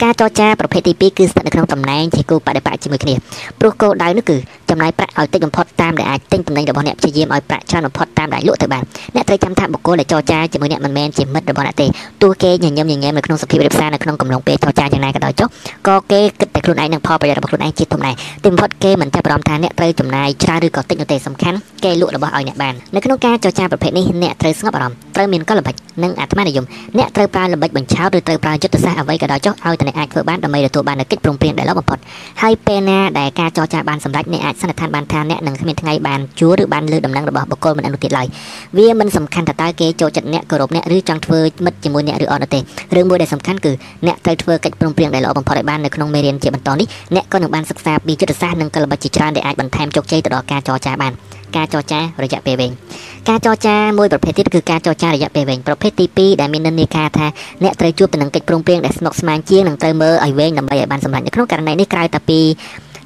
[0.02, 3.14] ការចរចាប្រភេទទី2គឺស្ថិតនៅក្នុងតំណែងជាគូបដិបត្តិជាមួយគ្នា
[3.60, 4.36] ព្រោះគោលដៅនោះគឺ
[4.70, 8.82] ចំណាយប្រាក់ឲ្យតិចបំផុតតាមដែលអាចទិញទំនិញរបស់អ្នកព្យាយាមឲ្យប្រាក់ច្រើនបំផុតតាមដែលលក់ទៅបាន
[9.14, 11.86] អ្នកត្រូវចាំថាបុគ្គលដែលចរចាជាមួយអ្នកមិនមែនជាមិត្តរបស់អ្នកទេ
[12.22, 15.48] ទោះគេញញឹមញញែមនៅក្នុងសភាពរៀបសារនៅក្នុងកំឡុងពេលចរចាយ៉ាងណាក៏ដោយចុះ
[15.88, 26.64] ក៏គេគិត តែខ្លួនឯងនិងផលប្រយោជន៍របស់ខ្លួនឯងជាធំដែរទីបំផុតគេមិនចាប់អារម្មណ៍ថាអ្នកត្រូវចំណាយច្រើនឬក៏តិចនោះទេសំខាន់គេលក់របស់ឲ្យអ្នកបាននៅក្នុងការចរចាប្រភេទនេះអ្នកត្រូវស្ងប់អារម្មណ៍ត្រូវមានកលល្បិចនិងអាត្មានិយម
[26.98, 31.98] អ្នកត្រូវប្រើល្បិចបញ្ឆោតឬត្រូវប្រើយុទ្ធសាស្ត្រអ្វីក៏ដោយចុះឲ្យតែអ្នកអាចធ្វើបានដើម្បីទទួលបាននូវកិច្ចព្រមព្រៀងដែលល្អបំផុត
[32.42, 38.26] ហើយពេលណាដែលការចរចាបានសម្រេចអ្នកអាចសន្និដ្ឋានបានថាអ្នកនឹងគ្មានថ្ងៃបានជួឬបានលើដំណឹងរបស់បុគ្គលម្នាក់នោះទៀតឡើយ
[38.78, 42.60] វាមិនសំខាន់ថាតើគេចូលចិត្តអ្នកគោរពអ្នកឬចង់ធ្វើមិត្តជាមួយអ្នកឬអត់នោះទេ
[42.96, 43.72] រឿងមួយដែលសំខាន់គឺ
[44.06, 51.12] អ្នកត្រូវធ្វើកិច្ចព្រមព្រៀងដែលល្អបំផុតឲ្យបាននៅក្នុងមេរៀនជាបន្តនេះអ្នកក៏នឹងបានសិក្សាពីយុទ្ធសាស្ត្រនិងកលល្បិចជាច្រើនដែលអាចបន្ថែមជោគជ័យទៅដល់ការចរចាបាន
[51.56, 52.72] ការចរចារយៈពេលវែង
[53.28, 57.26] ការចរចាមួយប្រភេទទៀតគឺការចរចារយៈពេលវែងប្រភេទទី2ដែលមាននិន្នាការថា
[57.62, 62.40] អ្នកត្រូវជួបទៅនឹងកិច្ចព្រមព្រៀងដែលស្មុគស្មាញជាងនិងត្រូវមើលឲ្យវែងដើម្បីឲ្យបានសម្រេចនៅក្នុងករណីនេះក្រៅតែពី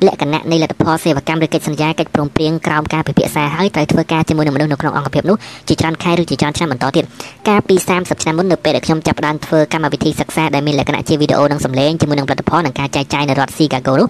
[0.06, 5.36] លក្ខណៈនៃលទ្ធផលសេវាកម្មឬកិច្ចសន្យាកិច្ចព្រមព្រៀងក្រោមការពិភាក្សាហើយត្រូវធ្វើការជាមួយនឹងមនុស្សនៅក្នុងអង្គភាពនោះ
[5.68, 7.04] ជាច្រើនខែឬជាច្រើនឆ្នាំបន្តទៀត
[7.48, 14.08] កាលពី30ឆ្នាំមុននៅពេលដែលខ្ញុំចាប់ផ្ដើមធ្វើកម្មវិធីសិក្សាដែលមានលក្ខណៈជាវីដេអូនិងសំឡេងជាមួយនឹងផលិតផលនិងការចែកចាយនៅរដ្ឋ Chicago នោះ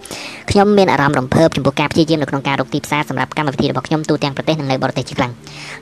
[0.51, 5.33] ខ្ញុំមានអារម្មណ៍រំភើបចំពោះការព្យាយាមនៅក្នុងការរកទីផ្សារសម្រាប់កម្មវិធីរបស់ខ្ញុំទូទាំងប្រទេសនិងនៅបរទេសជាខ្លាំង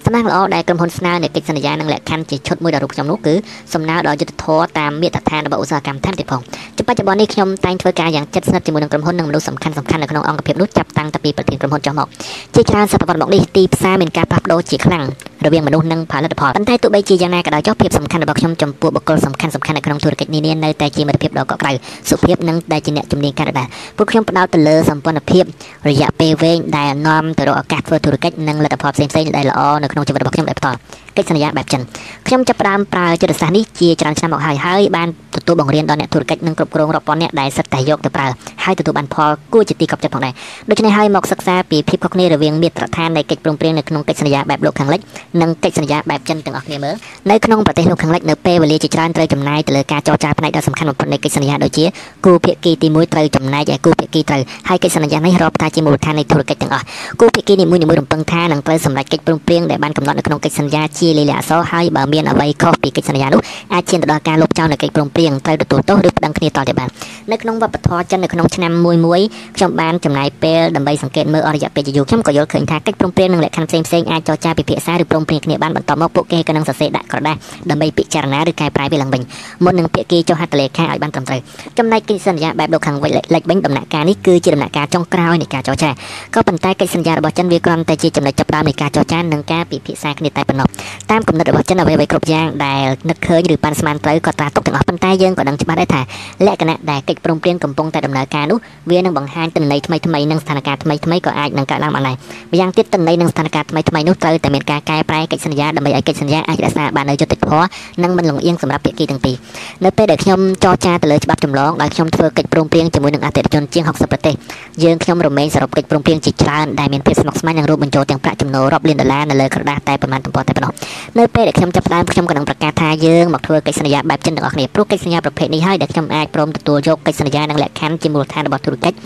[0.04, 3.34] សំណាងល្អដែលក្រុមហ៊ុនស្នើនៅកិច្ចសន្យានិងលក្ខខណ្ឌជាឈុតមួយដល់រូបខ្ញុំនោះគឺ
[3.74, 6.40] សំណើដល់យុទ្ធធរតាមមាត្រដ្ឋានរបស់ឧស្សាហកម្មថែមទៀតផង
[6.76, 12.06] ជាបច្ចុប្បន្ននេះខ្ញុំតែងធ្វើការយ៉ាងជិតស្និទ្ធជាមួយនឹងក្រុមហ៊ុននិងមនុស្សសំខាន់ៗខាន់នៅក្នុងអង្គភាពនោះចាប់តាំងពីប្រធានក្រុមហ៊ុនចុះមក
[12.54, 15.04] ជាច្រើនសតវត្សរ៍មកនេះទីផ្សារមានការផ្លាស់ប្ដូរជាខ្លាំង
[15.44, 21.72] រវាងមនុស្សនិងផលិតផលប៉ុន្តែទោះបីជាយ៉ាងណាក៏ដោយចុះភាពសំខាន់របស់ខ្ញុំចំពោះបុគ្គលសំខាន់សំខាន់នៅក្នុងธุរកិច្ចនានានៅតែជាមិត្តភាពដ៏កក់ក្ដៅ
[22.10, 25.44] សុភាពនិងដែលជាអ្នកជំនាញការដែរពួកខ្ញុំផ្ដោតទៅលើសម្ព័ន្ធភាព
[25.88, 30.78] រយៈពេលវែងដែលនាំទៅរកឱកាសធ្វើธุរកិច្ចនិងលទ្ធផលផ្សេងៗដែលល្អនៅក្នុងជីវិតរបស់ខ្ញុំដោយផ្ទាល់
[31.18, 31.82] កិច្ចសន្យាបែបចិន
[32.26, 38.26] ខ្ញុំចាប់ផ្ដើមប្រើចិត្តសាស្ត្រនេះជាច្រើនឆ្នាំមកហើយហើយបានទទួលបង្រៀនដល់អ្នកធុរកិច្ចនិងគ្រប់គ្រងរាប់ពាន់អ្នកដែលសិតតែយកទៅប្រើ
[38.64, 40.34] ហើយទទួលបានផលគួរជាទីកប់ចិត្តផងដែរ
[40.70, 45.00] ដូច្នេះហើយមកសិក្សាពីភាពខុសគ្នារវាងមាត្រដ្ឋាននៃកិច្ចព្រមព្រៀងនៅក្នុងកិច្ចសន្យាបែបលោកខាងលិច
[45.40, 46.94] និងកិច្ចសន្យាបែបចិនទាំងអស់គ្នាមើល
[47.30, 51.84] នៅក្នុងប្រទេសលោកខាងលិចនៅពេលវេលាជាច្រើនត្រូវចំណាយទៅលើការចរចាផ្នែកដ៏សំខាន់បំផុតនៃកិច្ចសន្យាដូចជា
[52.24, 56.84] គូភាគីទី1ត្រូវចំណាយឲ្យគូភាគីត្រូវហើយកិច្ចសន្យានេះរាប់ថាជាមូលដ្ឋាននៃធុរកិច្ចទាំងអស់
[57.20, 63.42] គូភាគីនីមួយៗរំពឹងថានឹងត្រូវសម្រេចកិច្ចព្រមព្រៀងដែលបានកំណត់នៅក្នុងកិច្ចសន្យាជាលិលាអក្សរហើយបើមានអ្វីខុសពីកិច្ចសន្យានោះ
[63.74, 66.88] អាចឈានទៅដល់ការលុបចោលនៅកិច្ចព្រមព្រៀងត្រូវទទួលទោសឬប្តឹងគ្នាតទៅបាន
[67.32, 69.20] នៅក្នុងវប្បធម៌ចិននៅក្នុងឆ្នាំមួយមួយ
[69.56, 77.36] ខ្ញុំបានចំណាយពេលដើម្បីសង្កេតមើលអរិយពេលជាយូរខ្ញុំក៏យល់ឃើញថាកិច្ចព្រមព្រៀងនិងលក្ខខណ្ឌផ្សេងៗអាចចរចាពិភាក្សាឬព្រមព្រៀងគ្នាបានបន្តមកពួកគេក៏នឹងសរសេរដាក់ក្រដាស
[77.70, 79.22] ដើម្បីពិចារណាឬកែប្រែវាឡើងវិញ
[79.64, 81.40] មុននឹងភាគីចុះហត្ថលេខាឲ្យបានត្រឹមត្រូវ
[81.78, 85.90] ចំណែកកិច្ចសន្យាបែបលោកខាងវិញលេចវិញដំណាក់កាលនេះគឺជាដំណាក់កាលចុងក្រោយនៃការចរចា
[86.34, 90.68] ក៏ប៉ុន្តែកិច្ចសន្យារបស់ចិនវាគ្រាន់តែជាចំណុចចាប់ផ្ដើមនៃការចរចានិងការពិភាក្សាគ្នាតែប៉ុណ្ណោះ
[91.10, 96.00] តាមគំនិតរបស់ចិនអ្វីៗគ្រប់យ៉ាងដែលនឹកឃើញឬប៉ាន់ស្មានត្រូវក៏ត្រាទុកទាំងអស់ប៉ុន្តែយើងក៏ដឹងច្បាស់ដែរថា
[96.46, 98.58] លក្ខណៈដែលកិច្ចព្រមព្រៀងកំពុងតែដំណើរការនោះ
[98.90, 102.16] វានឹងបង្ហាញទិន្នន័យថ្មីថ្មីនិងស្ថានភាពថ្មីថ្មីក៏អាចនឹងកើតឡើងបានដែរ
[102.52, 107.66] ម្យ៉ាងទៀតទិន្នន័យនិងស្ថានភាពថ្មីថ្មីនោះត្រូវតែមានការកែប្រែកិច្ចសន្យាដើម្បីឲ្យកិច្ចសន្យាអាចរក្សាបាននូវយុត្តិធម៌
[108.02, 109.36] និងមិនលំអៀងសម្រាប់ភាគីទាំងពីរ
[109.84, 114.34] នៅពេលដែលខ្ញុំចរចាទៅលើច្បាប់ចម្លងដោយខ្ញុំធ្វើកិច្ចព្រមព្រៀងជាមួយនឹងអតិថិជនជាង60ប្រទេស
[114.82, 120.72] យើងខ្ញុំរមែងសរុបកិច្ចព្រមព្រៀងជាច្រើនដែលមានភាពស្មុគស្មាញនិងរួមបញ្ចូលទាំងប្រាក់ចំណូលរាប់លានដុល្លារនៅលើក្រដាសតែប៉ុន្មានទំព័រតែប៉ុណ្ណោះ
[121.18, 128.96] នៅពេលដែលខ្ញុំចាប់ផ្ដើមខ្ញុំក៏នឹងប្រកាសថាយើងមកធ្វើកិច្ចសន្យាបែបចិនទាំងអស់គ្នាព្រោះកិច្ចសន្យាប្រភេទនេះហើយដែលខ្ញុំអាចព្រមទទួលយកកិច្ចសន្យានិងលក្ខខណ្ឌជាមូលដ្ឋានរបស់ធុរកិច្ច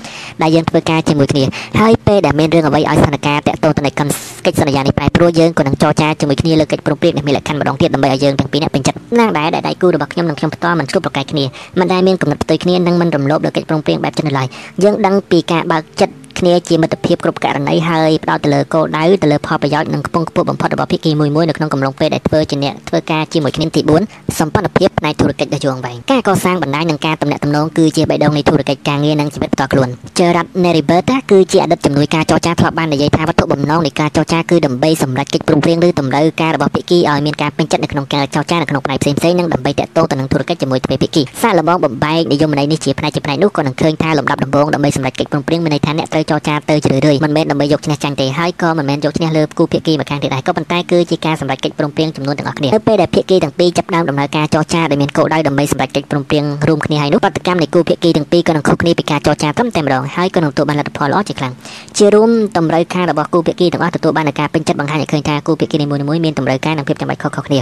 [0.43, 1.45] ដែលយើងធ្វើការជាមួយគ្នា
[1.81, 3.95] ហើយពេលដែលមានរឿងអ្វីឲ្យស្ថានភាពតាក់ទងទៅនឹង
[4.47, 11.45] កិច្ចសន្យានេះប្រែប្រួលយើងក៏នឹងចរចាជាមួយគ្នាលើកិច្ចព្រមព្រៀងដែលមានលក្ខខណ្ឌម្ដងទៀតដើម្បីឲ្យយើងទាំងពីរនាក់ពេញចិត្តណាងដែរដែលដៃគូរបស់ខ្ញុំនិងខ្ញុំផ្ទាល់មិនជួបប្រកែកគ្នា
[11.79, 14.47] មិនដែលមានកំណត់ផ្ទុយគ្នានិងមិនរំលោភលើកិច្ចព្រមព្រៀងបែបចិនឡើយ
[14.83, 23.80] យើងដឹងពីការបើកចិត្ត គ្នាជាមិត្តភាពគ្រប់ករណីហើយផ្ដោតទៅលើគោលដៅទៅលើផលប្រយោជន៍និងខ្ពង់ខ្ពស់បំផុតរបស់ភាគីមួយមួយនៅក្នុងកំឡុងពេលដែលធ្វើជាអ្នកធ្វើការជាមួយគ្នាទី
[24.11, 61.53] 4សម្ព័ន្ធភាពផ្នែកធុរកិច្ចដ៏យូរអង្វែងការកសាងបណ្ដាញនិងការទំនាក់ទំនងគឺជាបេះដូងនៃធុរកិច្ចការងារនិងជីវិតផ្ទាល់ខ្លួន Gerard Neribert គឺជាអតីតជំនួយការចរចាធ្លាប់បាននិយាយថាវត្ថុបំណងនៃការចរចាគឺដើម្បីសម្រេចកិច្ចព្រមព្រៀងឬតម្រូវការរបស់ភាគីឲ្យមានការពេញចិត្តនៅក្នុងការចរចានៅក្នុងផ្នែកផ្សេងៗនិងដើម្បីតាក់ទងទៅនឹងធុរកិច្ចជាមួយទ្វេភាគីសាកល្បងបំបែកនិយមន័យនេះជាផ្នែកជាផ្នែកនោះក៏នឹងឃើញថាលំដាប់ដំបូងដើម្បីសម្រេចកិច្ចព្រមព្រៀងមានន័យថាអ្នកត្រូវចរចាទៅជ្រឿយៗមិនមែនដើម្បីយកឈ្នះចាញ់ទេហើយក៏មិនមែនយកឈ្នះលើគូភាគីម្ខាងទៀតដែរក៏ប៉ុន្តែគឺជាការសម្រេចកិច្ចព្រមព្រៀងចំនួនទាំងអស់គ្នានៅពេលដែលភាគីទាំងពីរចាប់ផ្ដើមដំណើរការចរចាដែលមានគោលដៅដើម្បីសម្រេចកិច្ចព្រមព្រៀងរួមគ្នាហើយនោះប្រតិកម្មនៃគូភាគីទាំងពីរក៏នឹងខុសគ្នាពីការចរចាត្រឹមតែម្ដងហើយក៏នឹងទទួលបានលទ្ធផលល្អជាខ្លាំង
[61.99, 67.59] ជារួមតម្រូវការរបស់គូភាគីទាំងអស់ទទួលបាននូវការពេញចិត្តបង្ហាញឲ្យឃើញថាគូភាគីនីមួយៗមានតម្រូវការនិងភាពចាំបាច់ខុសៗគ្នា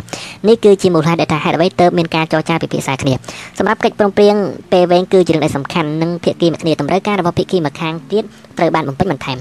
[0.49, 3.15] នេះគឺជាមូលហេតុដែលថាហេតុអ្វីទើបមានការចរចាពិភាក្សាគ្នា
[3.59, 4.35] សម្រាប់កិច្ចព្រមព្រៀង
[4.73, 8.25] ពេលវែងគឺជារឿងដែលសំខាន់និងភាគីម្ខាងតម្រូវការរបស់ភាគីម្ខាងទៀត
[8.59, 9.39] ត្រូវបានបំពេញបន្ថែម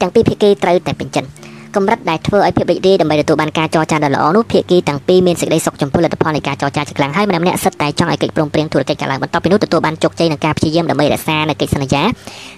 [0.00, 1.28] ទាំងពីរភាគីត្រូវតែពេញចិត្ត
[1.76, 12.02] កម្រិតដែលធ្វើឲ្យភាពរីករាយដើម្បីទទួលបានការចរចាដ៏ល្អនោះភាគីទាំងពីរមានសេចក្តីសុខចំពោះលទ្ធផលនៃការចរចាជាខ្លាំងហើយម្នាក់ម្នាក់សិតតែចង់ឲ្យកិច្ចព្រមព្រៀងធុរកិច្ចកើតឡើងបន្ទាប់ពីនោះទទួលបានជោគជ័យនឹងការព្យាយាមដើម្បីរក្សានៅកិច្ចសន្យា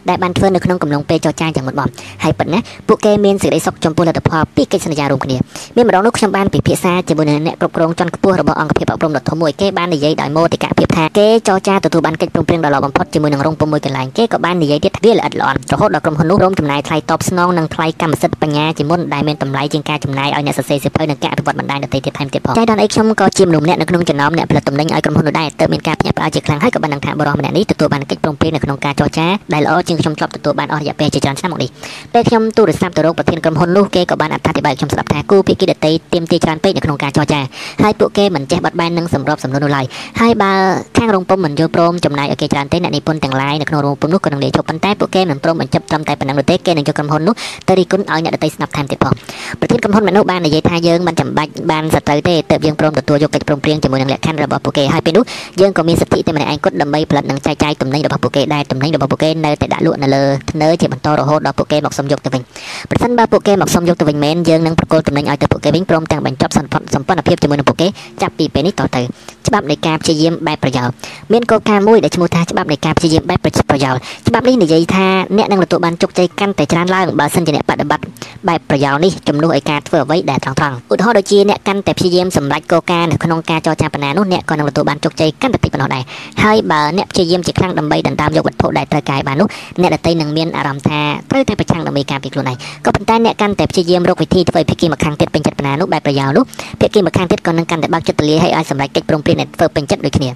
[0.09, 1.89] ដែលបានធ្វើនៅក្នុងកំឡុងពេលចរចាយ៉ាងមុតមម
[2.23, 5.37] ហើយប៉ុណ្ណាពួកគេមានសេចក្តីសុខចំពោះលទ្ធផលពីកិច្ចសន្យារួមគ្នា
[5.77, 31.71] មានម្ដងនោះខ្ញុំបានពិភាក្សាជាមួយនឹងអ្នកគ្រប់គ្រងជាន់ខ្ពស់របស់អង្គភាពអប់រំដ៏ធំមួយគេបាននិយាយដោយមោទកភាពថាគេចរចាទទួលបានកិច្ចព្រមព្រៀងដ៏ល្អបំផុតជាមួយនឹងរងពុំមួយកន្លែងគេក៏បាននិយាយទៀតថាវាល្អិតល្អន់រហូតដល់ក្រុមហ៊ុននោះរំចំណាយថ្លៃតបស្នងនិងថ្លៃកម្មសិទ្ធិបញ្ញាជាមុនដែលមានតម្លៃជាងការចំណាយឲ្យអ្នកសរសេរសៀវភៅនិងការអភិវឌ្ឍបណ្ដាញដទៃទៀតថែមទៀតផងចៃដនអីខ្ញុំក៏ជាមនុស្សម្នាក់នៅក្នុងចំណោមអ្នកផលិតទំនិញឲ្យក្រុមហ៊ុននោះដែរទើបមានការភ្ញាក់ផ្អើលជាខ្លាំងហើយក៏បានដឹងថាបរិះម្នាក់នេះទទួលបានកិច្ចព្រមព្រៀងនៅក្នុងការចរចាដែលល្អជាងខ្ញុំជាប់ទទួលបានអស់រយៈពេលជាច្រើនឆ្នាំមកនេះ
[32.15, 37.41] ពេលខ្ញុំទូរស័ព្ទទៅរកប្រធានក្រុមហ៊ុននោះគេក៏បានអត្ថាធិប្បាយខ្ញុំស្ដាប់ថាគូភាគីដទៃទៀមទាច្រើនពេកនៅក្នុងការចរចា
[37.83, 39.87] ហើយពួកគេមិនចេះបត់បែននឹងសម្របសម្រួលនោះឡើយ
[40.21, 40.53] ហើយបើ
[40.99, 47.35] ខាងរោងពុំមិនយល់ព្រមចំណាយឲ្យគេច្រើនទេអ្នកនិពន្ធទាំងឡាយនៅក្នុងរោងពុំនោះក៏នឹងលាឈប់ប៉ុន្តែពួកគេមិនព្រមបញ្ចប់ត្រឹមតែប៉ុណ្ណឹងនោះទេគេនឹងយកក្រុមហ៊ុននោះ
[47.69, 49.15] ទៅរីគុណឲ្យអ្នកដទៃស្ដាប់ថែមទៀតផង
[49.61, 55.25] ប្រធានក្រុមហ៊ុនម្នាក់នោះបាននិយាយថាយើងមិនចាំបាច់បានសត្រូវទេទើបយើងព្រមទទួលយកកិច្ចព្រមព្រៀងជាមួយនឹងលក្ខខណ្ឌរបស់ពួកគេហើយពេលនោះ
[55.61, 62.43] យើងក៏មានសិទ្ធិតែម្នាក់ឯងគត់ដើម្បីផលិតនិងចែកចាយទំនិញរបស់ពួកគេដែលទំនិញរបស់ពួកគេនៅតែដាក់លក់នៅលើធ្នើជាបន្តរហូតដល់ពួកគេមកសុំយកទៅវិញ
[62.91, 67.87] ប្រសិនបើពួកគេមកសុំយកទៅវិញមែនយើងនឹងប្រគល់ទំនិញឲ្យទៅពួកគេវិញព្រមទាំងបញ្ចប់សម្ព័ន្ធភាពជាមួយនឹងពួកគេ
[68.23, 69.03] ចាប់ពីពេលនេះតទៅ
[69.49, 70.89] ច្បាប់នៃការព្យាយាមបែបប្រយោល
[71.33, 73.51] មានគោលការណ៍មួយដែលឈ្មោះថាច្បាប់នៃការព្យាយាមបែបប្រ
[73.85, 73.97] យោល
[74.29, 78.07] ច្បាប់នេះនិយាយថាអ្នកនឹងទទួលបានជោគជ័យកាន់តែច្រើនឡើងបើសិនជាអ្នកបដិបត្តិ
[78.49, 86.05] បែបប្រយោលនេះជំនួសឲ្យការធ្វើអ្វីដែលត្រង់ត្រង់ឧទាហរណ៍ដូចជាអ្នកកាន់តែព្យាយាមសម្រេចគោលការណ៍នៅក្នុងការចរចាបណ្ណានោះអ្នកក៏នឹងទទួលបានជោគជ័យកាន់តែតិចប៉ុណ្ណោះដែរ
[86.43, 89.49] ហើយបើអ្នកព្យាយាមជាខ្លាំងដើម្បីដណ្ដើមយកវត្ថុដែលត្រូវការបាននោះ
[89.81, 91.01] អ្នកដទៃនឹងមានអារម្មណ៍ថា
[91.31, 96.45] ត្រូវតែប្រឆាំងដើម្បីការពារខ្លួនឯងក៏ប៉ុន្តែអ្នកកាន់តែព្យាយាមរកវិធីធ្វើឲ្យភាគីម្ខាងទៀតពេញចិត្តបណ្ណានោះបែបប្រយោលនោះ
[96.81, 100.31] ភាគីម្ខាងទៀតក៏នឹងកាន់តែបើកចិត្តទូលាយឲ្យអាចសម្រេចកិច្ចព្រមព្រៀងដែលធ្វើពេញចិត្តដូចគ្នា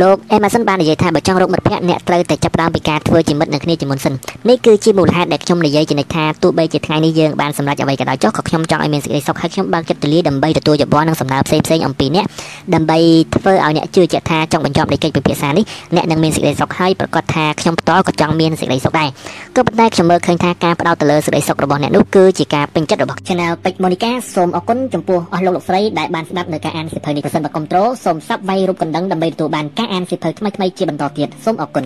[0.00, 4.14] លោក Emerson បាននិយាយថាបើចង់រកមិត្តភ័ក្តិអ្នកត្រូវតែចាប់ផ្ដើមពីការធ្វើជាមិត្តនឹងគ្នាជាមុនសិន
[4.48, 12.26] នេះគឺជាមូលហេតុដែលខ្ញុំនិយាយជានិច្ចថាទោះបីជាថ្ងៃនេះយើងបានសម្រេចអ្វីក៏ដោយចុះក៏ខ្ញុំចង់ឲ្យមានសេចក្តីសុខហើយខ្ញុំបើកចិត្តទូលាយដើម្បីទទួលយោបល់និងសំណើផ្សេងផ្សេងអំពីអ្នក
[12.74, 12.98] ដើម្បី
[13.34, 15.64] ធ្វើឲ្យអ្នកជឿជាក់ថាចង់បញ្ចប់នៃកិច្ចពិភាក្សានេះ
[15.96, 19.08] អ្នកនឹងមានសេចក្តីសុខហើយប្រកាសថាខ្ញុំផ្ទាល់ក៏ចង់មានសេចក្តីសុខដែរ
[19.56, 31.84] ក៏ប៉ុន្តែខ្ញុំមើលឃើញថាការផ្ដោតទៅលើសេចក្តីសុខរបស់អ្នកនោះគឺជាការពេញចិត្តរបស់ Channel ពេជ្រ Monica សូមអរគុណចំពោះអស់លោកលោកស្រីដែលបានស្ដាប់នៅការអានសិភៅនេះប្រសិនបើគ្រប់ត្រូលសូមសាប់វាយរូបកណ្ដឹងដើម្បីទទួលបានការអានសិភៅថ្មីថ្មីជាបន្តទៀតសូមអរគុណ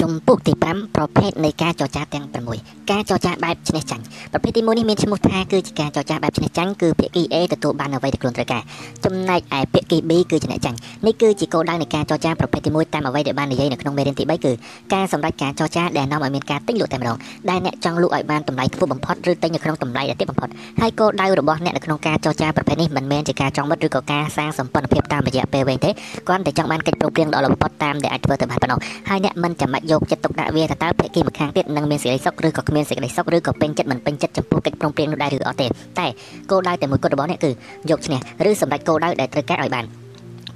[0.00, 2.26] ជំពូកទី5ប្រភេទនៃការចរចាទាំង
[2.58, 4.02] 6ការចរចាបែបឈ្នះចាញ់
[4.32, 8.62] ប្រភេទទី1នេះមានឈ្មោះថាគឺជាការចរចាបែបឈ្នះចាញ់គឺភាគី A ទទួលបានអ្វីដែលខ្លួនត្រូវការ
[9.04, 10.76] ចំណែកឯភាគី B គឺជាអ្នកចាញ់
[11.06, 14.52] នេះគឺជាគោលដៅនៃការចរចាប្រភេទទី1តាមអ្វីដែលបាននិយាយនៅក្នុងមេរៀនទី3គឺ
[14.94, 17.16] ការសម្រេចការចរចាដែលនាំឲ្យមានការទិញលក់តែម្ដង
[17.50, 20.48] ដែលអ្នកចង់លក់ឲ្យបានតម្លៃខ្ពស់បំផុតឬទិញនៅក្នុងតម្លៃដែលទាបបំផុត
[20.80, 25.90] ហើយគោលដៅរបស់អ្នកនៅក្នុងការចរចាប្រភេទនេះមិនមែនជាការចង់មិត្តឬក៏ការសាងសម្ព័ន្ធភាពតាមរយៈពេលវែងទេ
[26.26, 28.78] គ្រាន់តែចង់បានកិច្ចព្រមព្រៀងដ៏ល្អបំផុតតាមដែលអាចធ្វើទៅបានប៉ុណ្ណោះ
[29.08, 35.66] ហើយអ្នកមិនចាំបាច់យកចិត្តទុកដាក់វាថាតើភាគីម្ខាងទៀតនឹងមានសេចក្តីសុខឬក៏គ្មានសេចក្តីសុខឬក៏ពេញចិត្តមិនពេញចិត្តចំពោះកិច្ចព្រមព្រៀងនោះដែរឬអត់ទេ
[35.98, 36.06] តែ
[36.50, 37.50] គោលដៅតែមួយគត់របស់អ្នកគឺ
[37.90, 38.18] យកឈ្នះ
[38.48, 39.86] ឬសម្រេចគោលដៅដែលត្រូវការឲ្យបាន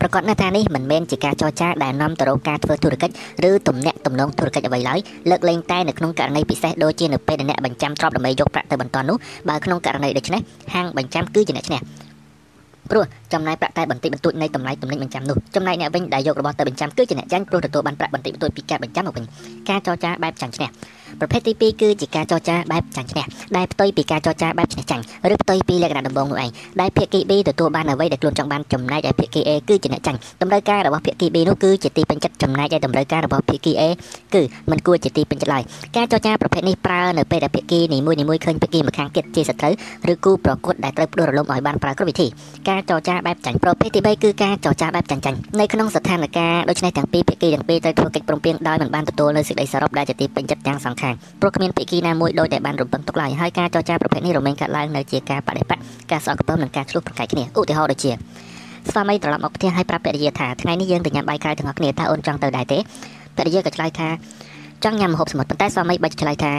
[0.01, 3.15] ប្រកាសណាស់ថានេះមិនមែនជាការចរចាដែលនាំទៅរកការធ្វើធុរកិច្ច
[3.49, 4.99] ឬទំនាក់ទំនងធុរកិច្ចអ្វីឡើយ
[5.31, 9.17] លើកលែងតែនៅក្នុងករណីពិសេសដូចជានៅពេលដែលអ្នកបញ្ចាំទ្រព្យដើម្បីយកប្រាក់ទៅបន្តនោះ
[9.49, 10.41] បើក្នុងករណីដូច្នេះ
[10.75, 11.81] ហាងបញ្ចាំគឺជាអ្នកឈ្នះ
[12.91, 19.25] ព្រោះចំណាយប្រាក់តែបន្តិចបន្តួចនៃតម្លៃទំនិញបញ្ចាំនោះចំណែកអ្នកវិញដែលយករបស់ទៅបញ្ចាំគឺជាអ្នកចាញ់ព្រោះទទួលបានប្រាក់បន្តិចបន្តួចពីការបញ្ចាំមកវិញ
[19.69, 20.69] ការចរចាបែបចាញ់ឈ្នះ
[21.21, 23.25] ប្រភេទទី2គឺជាការចរចាបែបចាញ់ឈ្នះ
[23.57, 33.83] ដែលផ្ទុយពីការចរចាបែបឈ្នះចាញ់ឬផ្ទុយពីលក្ខណៈដំបូងនោះឯងដែលភាគី B ទទួលបានអ្វីដែលខ្លួនចង់បានចំណែកឯភាគី A គឺជាអ្នកចាញ់តម្រូវការរបស់ភាគី B នោះគឺជាទីពេញចិត្តចំណែកឯតម្រូវការរបស់ភាគី A
[34.35, 35.63] គឺមិនគួរជាទីពេញចិត្តឡើយ
[35.97, 39.75] ការចរចាប្រភេទនេះប្រើនៅពេលដែលភាគីនីមួយៗឃើញភាគីម្ខាងទៀតជាសត្រូវ
[40.13, 42.27] ឬគូប្រកួតដែលត្រូវផ្ដួលរលំឲ្យបានប្រើគ្រប់វិធី
[42.69, 58.13] ការចរចាបែបចាញ់ប្រភេទទី3គឺការចរចាបែបចាញ់ចាញ់នៅក្នុងស្ថានភាពដូចនេះទាំងពីរភាគីទាំងពីរត្រូវធ្វើកិច្ចព្រមព្រៀងដោយមិនបានទទួលនៅសេចក្តីសរុបដែលជាទីពេញចិត្តទាំងសងខាងព្រោះគ្មានភាគីណាមួយដោយតែបានរំពឹងទុកឡើយហើយការចរចាប្រភេទនេះរមែងកាត់ឡើងនៅជាការបដិបត្តិការស្អកខ្ពើមនិងការឆ្លោះប្រកែកគ្នាឧទាហរណ៍ដូចជា
[58.91, 62.79] ស្វាមីត្រឡប់មកផ្ទះហើយប្រាប់ភរិយាថាថ្ងៃនេះយើងទៅញ៉ាំបាយក្រៅទាំងអស់គ្នាតើអូនចង់ទៅដែរទេ
[63.37, 64.09] ភរិយាក៏ឆ្លើយថា
[64.85, 66.53] ចង់ញ៉ាំម្ហូបសមុទ្រប៉ុន្តែស្វាមីបាច់ឆ្លើយថា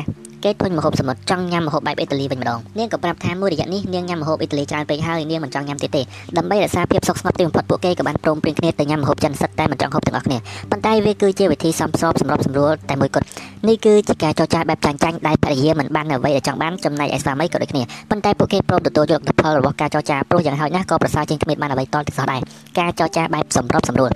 [0.43, 6.01] គេធុញម្ហូបសមុទ្រចង់ញ៉ាំម្ហូបបែបអ៊ីតាលីវិញម្ដងនាងក៏ប្រាប់ថាមួយរយៈនេះនាងញ៉ាំម្ហូបអ៊ីតាលីច្រើនពេកហើយនាងមិនចង់ញ៉ាំទៀតទេ
[6.37, 10.37] ដើម្បីរក្សាភាពសុខស្ងប់ទីបំផុតពួកគេក៏បានព្រមព្រៀងគ្នាទៅញ៉ាំម្ហូបចិនសិតតែមិនចង់ហូបទាំងអស់គ្នា
[10.71, 13.25] ប៉ុន្តែវាគឺជាវិធីសំស្របសម្របសម្រួលតែមួយគត់
[13.67, 22.41] នេះគឺជាការចរចាបែបចាញ់ចាញ់ដែលភរិយាមិនបានអ្វីដែលចង់បានចំណែកឯស្វាមីក៏ដូចគ្នាប៉ុន្តែពួកគេព្រមទទួលយកលទ្ធផលរបស់ការចរចាព្រោះយ៉ាងហោចណាស់ក៏ប្រសើរជាងគ្មានបានអ្វីតល់ទៅសោះដែរ
[22.79, 24.11] ការចរចាបែបសម្របសម្រួល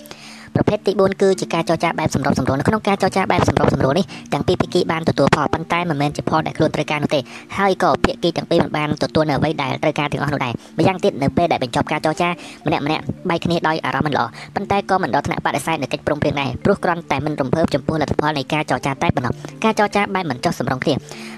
[0.56, 7.20] ប្រភេទទី4គឺជាការចរចាបែបសម្របសម្រួលនៅក្នុងការចរចាបែបសម្របសម្រួលនេះទាំងពីរភាគីបានទទួលផលប៉ុន្តែមិនមែនជាផលដែលខ្លួនត្រូវការនោះទេ
[7.58, 12.30] ហើយក៏ភាគីទាំងពីរមិនបានទទួលនៅអ្វីដែលត្រូវការទាំងអស់នោះដែរម្យ៉ាងទៀតនៅពេលដែលបញ្ចប់ការចរចា
[12.66, 20.94] ម្នាក់ម្នាក់បែកគ្នាដោយអារម្មណ៍មិនល្អប៉ុន្តែក៏មិនដល់ថ្នាក់បដិសេធនៅកិច្ចព្រមព្រៀងដែរព្រោះគ្រាន់តែមិនរំភើបចំពោះលទ្ធផលនៃការចរចាតែប៉ុណ្ណោះការចរចាបែបមិនចុះសម្រុងគ្នា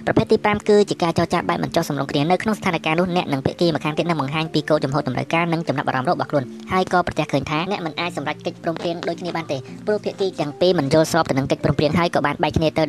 [0.08, 12.84] ប្រភេទទី5គឺជាការចរចាបែបមិនចុះសម្រុងគ្នានៅក្នុងស្ថានភាពនោះអ្នកនិងភាគីម្ខាងទៀតនឹងបង្ហាញពីគោលចំហតម្រូវការនិងចំណាប់អារម្មណ៍របស់ខ្លួនហើយក៏ប្រទះឃើញថាអ្នកមិនអាចសម្រេចកិច្ចព្រមព្រៀងដូចគ្នាបានទេព្រោះភាគីទាំងពីរមិនយល់ស្របទៅនឹងកិច្ចព្រមព្រៀងហើយក៏បានបែកគ្នាទៅ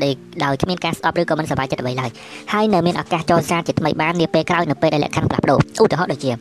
[0.44, 2.10] ដោយគ្មានការស្ដាប់ឬក៏មិនសប្បាយចិត្តអ្វីឡើយ
[2.52, 6.32] ហើយនៅមានឱកាសចរចាជាថ្មីបាននាពេលក្រោយនៅពេលដែលលក្ខខណ្ឌផ្លាស់ប្ដូរឧទាហរណ៍ដូចជា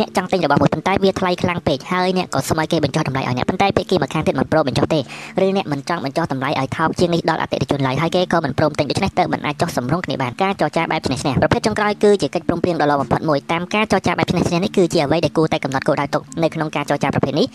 [0.00, 5.00] អ្នកចង់ទិញរបស់មួយប៉ុន្តែវាថ្លៃខ្លាំងពេកហើយអ្នកក៏សុំឲ្យគេបញ្ចុះតម្លៃឲ្យអ្នកប៉ុន្តែភាគីម្ខាងទៀតមិនព្រមបញ្ចុះទេ
[5.44, 17.46] ឬអ្នកមិនចង់បញ្ចុះតម្លៃឲ្យថោកជាងនេះដល់អតិថិជនឡើយហើយគេក៏មិនព្រមទិញដូច្នេះទៅមិនអាចចុះសម្រុងគ្នាបានការចរចាបែបឈ្នះឈ្នះប្រភេទចុងក្រោយគឺជាកិច្ចព្រមព្រៀងដ៏ល្អបំផុតមួយតាមការចរចាបែបឈ្នះឈ្នះនេះគឺជាអ្វីដែលគួរតែកំណត់គោលដៅទុកនៅក្នុងការចរចាប្រភេទនេះ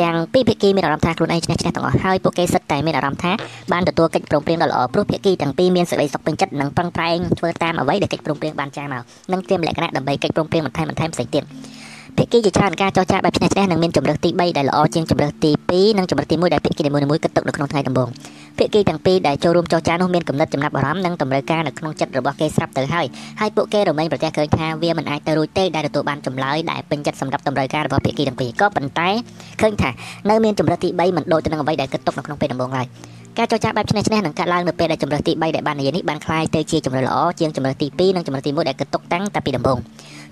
[0.00, 3.32] ទាំងពីរភាគីមានអារម្មណ៍ថាខ្លួនឯងឈ្នះឈ្នះទាំងអស់ហើយពួកគេសិតតែមានអារម្មណ៍ថា
[3.72, 9.02] បានទទួលកិច្ចព្រមព្រៀងដ៏ល្អព្រោះភាគីទាំងពីរមានសេចក្តីសុខពេញចិត្តនិងប្រឹងប្រែងធ្វើតាមអ្វីដែលកិច្ចព្រមព្រៀងបានចារមក
[9.32, 11.44] និងត្រៀមលក្ខណៈដើម្បីកិច្ចព្រមព្រៀងបន្ថែមបន្ថែមផ្សេងទៀត
[12.17, 18.09] ភាគីជាច្រើនការចរចាបែបឈ្នះឈ្នះនឹងមានជំរើសទី3ដែលល្អជាងជំរើសទី2និងជំរើសទី1ដែលភាគីនីមួយៗគិតទុកនៅក្នុងថ្ងៃដំបូង
[18.57, 23.05] ភាគីទាំងពីរដែលចូលរួមចរចានោះមានគំនិតចំណាប់អារម្មណ៍និងតម្រូវការនៅក្នុងចិត្តរបស់គេស្រាប់ទៅហើយ
[23.39, 29.09] ហើយពួកគេរមែងប្រទះឃើញថាវាមិនអាចទៅរួចទេដែលទទួលបានចម្លើយដែលពេញចិត្តសម្រាប់តម្រូវការរបស់ភាគីទាំងពីរក៏ប៉ុន្តែ
[29.61, 29.89] ឃើញថា
[30.29, 32.87] នៅមានជំរើសទី3មិនដូចទៅនឹងអ្វីដែលគិតទុកនៅក្នុងពេលដំបូងឡើយ
[33.37, 39.77] ការចរចាបែបឈ្នះឈ្នះនឹងកាត់ឡើងនៅពេលដែលជំរើសទី3ដែលបាននិយាយនេះបានคล้ายទៅជាជំរើសល្អជាងជំរើសទី2និងជំរើសទី1ដែលគិតទុកតាំងតែពីដំបូង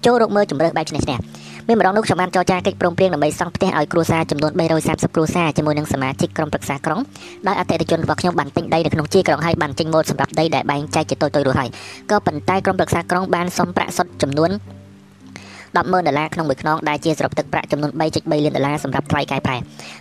[0.05, 1.17] ចូលរកមើលជំរើសបែបឈ្នះឈ្នះ
[1.68, 7.00] មានម្ដងនោះខ្ញុំបានចរចាកិច្ចព្រមព្រៀងដើម្បីសង់ផ្ទះឲ្យគ្រួសារចំនួន330គ្រួសារជាមួយនឹងសមាជិកក្រុមប្រឹក្សាក្រុង
[7.48, 11.70] ដោយអតិថិជនរបស់ខ្ញុំបានទិញដីនៅក្នុងជាក្រុងហើយបានចេញម៉ូដសម្រាប់ដីដែលបែងចែកជាតូចៗរួចហើយ
[12.10, 14.50] ក៏ប៉ុន្តែក្រុមប្រឹក្សាក្រុងបានសុំប្រាក់សុទ្ធចំនួន
[15.74, 19.56] 100000ដុល្លារក្នុងមួយខ្នងដែលជាសរុបទឹកប្រាក់ចំនួន3.3លានដុល្លារសម្រាប់ថ្លៃកែប្រែ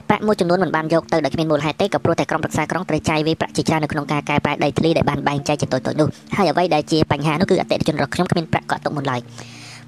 [0.09, 9.21] ប្រាក់មួយចំនួនមិនបានយកទៅដោយគ្មានមូលហេតុទេក៏ព្រោះតែក្រុមប្រឹក្សាក្រុងត្រូវចាយវាប្រាក់ជាច្រើននៅក្នុងការកែប្រែដីធ្លីដែលបានបែងចែកជាតូចៗនោះហើយអ្វីដែលជាបញ្ហានោះគឺអតិថិជនរបស់ខ្ញុំគ្មានប្រាក់កក់ទុកមុនឡើយ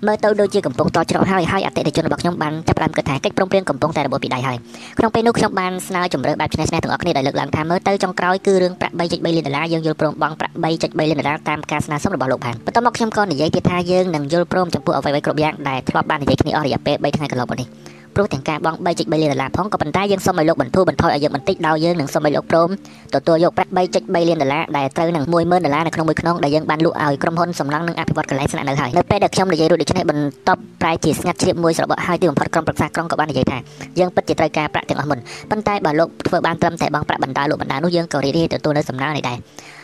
[0.07, 4.57] មើលទៅដូចជាកំពុងតច្រកហើយហើយអតិថិជនរបស់ខ្ញុំបានចាប់ផ្ដើមគិតថាកិច្ចព្រមព្រៀងកំពុងតែរបបពីដៃហើយ
[4.99, 22.69] ក្នុងពេលនោះខ្ញុំបានស្នើជំរឿបែបឆ្នេះឆ្នេះទាំងអស់គ្នាដោយលើកឡើងថាមើលទៅចុងក្រោយគឺរឿងប្រាក់3.3លានដុល្លារយើងយល់ព្រមបង់ប្រាក់3.3លានដុល្លារតាមការស្នើសុំរបស់លោកបានបន្ទាប់មកខ្ញុំក៏និយាយទៀតថាយើងនឹងយល់ព្រមចំពោះអ្វីៗគ្រប់យ៉ាងដែលធ្លាប់បាននិយាយគ្នាអស់រយៈពេល3ថ្ងៃកន្លងមកនេះ ព្រោះទាំងការបង់3.3លានដុល្លារផងក៏ប៉ុន្តែយើងសូមឲ្យលោកបន្ធូរបន្ថយឲ្យយើងបន្តិចដោយយើងនឹងសូមឲ្យលោកព្រម
[23.15, 33.57] ទទួលយកប្រាក់3.3លានដុល្លារដែលត្រូវនឹង10000ដុល្លារនៅក្នុងមួយខ្នងដែលយើងបានលក់ឲ្យក្រុមហ៊ុនសំណង់និងអភិវឌ្ឍកន្លែងស្នាក់នៅហើយនៅពេលដែលខ្ញុំនិយាយរួចដូច្នេះបន្ទាប់ប្រែជាស្ងាត់ជ្រាបមួយស្របហើយទីបំផុតក្រុមប្រឹក្សាក្រុងក៏បាននិយាយថា
[33.99, 35.19] យើងពិតជាត្រូវការប្រាក់ទាំងអស់មុន
[35.51, 39.37] ប៉ុន្តែបើលោកធ្វើបានត្រឹមតែបង់ប្រាក់បណ្ដាលក់បណ្ដានោះយើងក៏រីករាយទទួលនៅសំណើនេះដែរ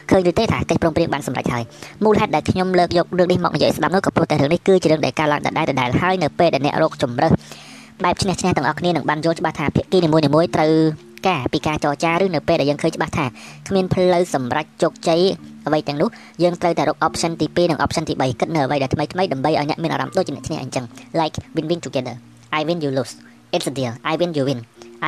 [0.10, 1.63] ឃើញឬទេថាកិច្ចព្រមព្រៀងបានសម្រេចហើយ
[2.04, 7.34] មូលហេតុដែលខ្ញុំលើកយករឿងនេះមកនិយាយស្ដាប់នោះក៏ព្រោះតែរឿងនេះគឺជារឿងដែលកើតឡើងដដែលដដែលហើយនៅពេលដែលអ្នករកជំរើស
[8.03, 10.23] បែបឈ្នះឈ្នះទាំងអស់គ្នានឹងបានយល់ច្បាស់ថាភាគីនីមួយៗ
[10.55, 10.73] ត្រូវ
[11.27, 13.25] ការពីការចរចាឬនៅពេលដែលយើងឃើញច្បាស់ថា
[13.67, 15.21] គ្មានផ្លូវសម្រេចជោគជ័យ
[15.67, 16.09] អ្វីទាំងនោះ
[16.43, 20.85] យើងត្រូវតែរក option ទី2និង option ទី3គិតនៅអ្វីដែលថ្មីថ្មីដើម្បីឲ្យអ្នកមានអារម្មណ៍ដូចជាអ្នកឈ្នះអញ្ចឹង
[21.19, 22.15] like win win together
[22.57, 23.13] I win you lose
[23.55, 24.59] it's a deal I win you win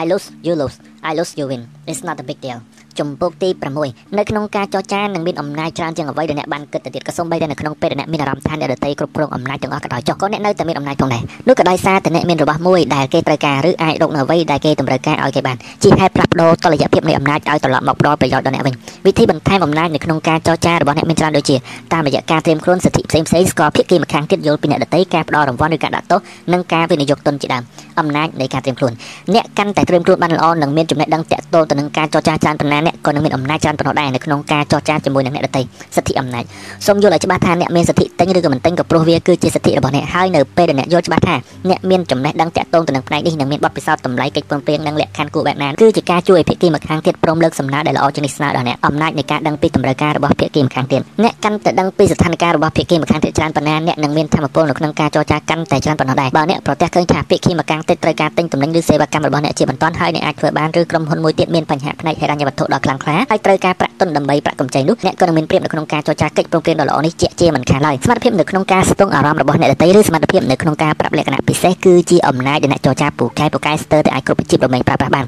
[0.02, 0.78] I lose you lose
[1.10, 2.60] I lose you win it's not a big deal
[3.00, 3.50] ជំពូកទី
[3.84, 18.76] 6នៅក្នុងការចរចានឹងមានអំណាចច្រើនជាងអ្វីដែលអ្នកបានគិតទៅទៀតក៏សូម្បីតែនៅក្នុងពេលដែលអ្នកមានអារម្មណ៍ថាអ្នកដទៃគ្រប់គ្រងអំណាចទាំងអស់ក៏ដោយចុះក៏អ្នកនៅតែមានអំណាចផងដែរនោះក៏ដោយសារតែអ្នកមានរបស់មួយដែលគេត្រូវការឬអាចរកនៅអ្វីដែលគេតម្រូវការឲ្យគេបានជាហេតុផ្លាស់ប្ដូរតុល្យភាពនៃអំណាចឲ្យត្រឡប់មកផ្ដល់ប្រយោជន៍ដល់អ្នកវិញ
[19.06, 21.56] វិធីបន្ថែមអំណាចនៅក្នុងការចរចារបស់អ្នកមានច្រើនដូចជា
[21.94, 26.20] តាមរយៈការត្រៀមខ្លួនសិទ្ធិផ្សេងផ្សេងស្គាល់ភាគីម្ខាងទៀតយល់ពីអ្នកដទៃការផ្ដល់រង្វាន់ឬការដាក់ទោស
[26.54, 27.64] និងការវិនិយោគទុនជាដើម
[28.00, 28.94] អំណាចនៃការត្រៀមខ្លួន
[29.34, 35.62] អ្នកកាន់តែត្រៀមខ្លួនបានល្អនិងមានចំណេះដឹងតាក់ទងទៅនឹងការចរចាច្រើនប៉ុណ្ណាអ្នកក៏នឹងមានអំណាចច្រើនប៉ុណ្ណោះដែរនៅក្នុងការចរចាជាមួយនឹងអ្នកដទៃ
[35.96, 36.44] សិទ្ធិអំណាច
[36.88, 41.36] សូមយល់ឲ្យច្បាស់ថាអ្នកមានសិទ្ធិទិញឬក៏មិនទិញក៏ព្រោះវាគឺជាសិទ្ធិរបស់អ្នកហើយនៅពេលដែលអ្នកយល់ច្បាស់ថា
[41.70, 75.26] អ្នកមានចំណេះដឹងតាក់ទងទៅនឹងផ្នែកនេះនិងមានបទពិសោធន៍តម្លៃកិច្ចព្រមព្រៀងនិងលក្ខខណ្ឌគួរបែបណាគឺជាការជួយឲ្យភាគីម្ខាងទៀតព្រមលើកសំណើដែលល្អជាងនេះស្នើដល់អ្នកអំណាចនៃការដឹងពីតម្រូវការរបស់ភាគីម្ខាងទៀតអ្នកកាន់តែដឹងពីស្ថានភាពរបស់ភាគីម្ខាងទៀតច្រើនប៉ុណ្ណាអ្នកនឹងមានធម៌ពលនៅក្នុងការចរចាកាន់តែច្រើនប៉ុណ្ណោះដែរបើអ្នកប្រទះឃើញថាភាគីម្ខាងទៀតត្រូវការទិញទំនិញឬសេវាកម្មរបស់អ្នកជាបន្តហើយអ្នកអាចធ្វើបានឬក្រុមហ៊ុនមួយទៀតមានបញ្ហាផ្នែកហិរញ្ញវត្ថុដ៏ខ្លាំងក្លាហើយត្រូវការប្រាក់ទុនដើម្បីប្រាក់កម្ចីនោះអ្នកក៏នឹងមានព្រៀបនៅក្នុងការចរចាកិច្ចព្រមព្រៀងដ៏ល្អនេះជាជាមិនខានឡើយសមត្ថភាពនៅក្នុងការស្ទង់អារម្មណ៍របស់អ្នកដទៃឬសមត្ថភាពនៅក្នុងការប្រាប់លក្ខណៈពិសេសគឺជាអំណាចដែលអ្នកចរចាពូកែពូកែស្ទើរតែអាចគ្រប់វិជ្ជាប្រមេងប្រើប្រាស់បាន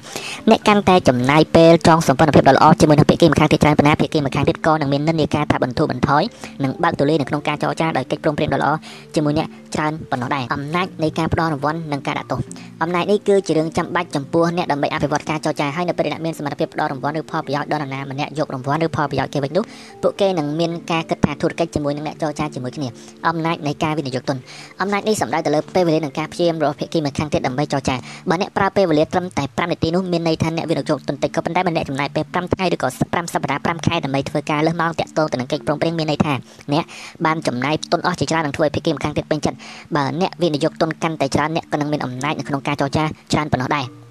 [0.49, 6.23] អ្នកកាន់តែចំណាយពេលចងសម្ព័ន្ធភាពដ៏ល្អជាមួយនឹងភាគីម្ខាងទៀតច្រើនប៉ុណ្ណាភាគីម្ខាងទៀតក៏នឹងមាននិន្នាការថាបន្ធូរបន្ថយ
[6.63, 8.71] និងបើកទូលាយនៅក្នុងការចរចាដោយកិច្ចព្រមព្រៀងដ៏ល្អ
[9.15, 12.39] ជាមួយអ្នកច្រើនប៉ុណ្ណោះដែរអំណាចនៃការផ្ដល់រង្វាន់និងការដាក់ទោស
[12.83, 19.63] អំណាចនេះគឺជារឿងចាំបាច់ចំពោះអ្នកដើម្បីអភិវឌ្ឍការចរចាហើយនៅពេលអ្នកមានសមត្ថភាពផ្ដល់រង្វាន់ឬផលប្រយោជន៍ដល់នរណាម្នាក់យករង្វាន់ឬផលប្រយោជន៍គេវិញនោះ
[20.03, 22.87] ពួកគេនឹងមានការគិតថាធុរកិច្ចជាមួយនឹងអ្នកចរចាជាមួយគ្នា
[23.27, 24.37] អំណាចនៃការវិនិយោគទុន
[24.81, 27.95] អំណាចនេះសំដៅទៅលើពេលវេលានិងការព្យាយាមរបស់ភាគីម្ខាងទៀតដើម្បីចរចា
[28.29, 36.33] បើអ្នកប្រើពេលវេលាត្រឹមតែ5នាទីនោះមានន័យថាអ្នកវិនិយោគទុនតិចក៏ប៉ុន្តែបើអ្នកចំណាយពេល5ថ្ងៃឬក៏5សប្តាហ៍5ខែដើម្បីធ្វើការលើសម៉ោងតាក់ទងទៅនឹងកិច្ចព្រមព្រៀងមានន័យថា
[36.73, 36.85] អ្នក
[37.25, 39.57] បានចំណាយទុនអស់ជាច្រើននឹងធ្វើឲ្យភាគីម្ខាងទៀតពេញចិត្ត
[39.95, 44.02] បើអ្នកវិនិយោគទុនកាន់តែច្រើនអ្នកក៏នឹងមានអំណាចនៅក្នុងការចរចាច្រើនប៉ុណ្ណោះដែរ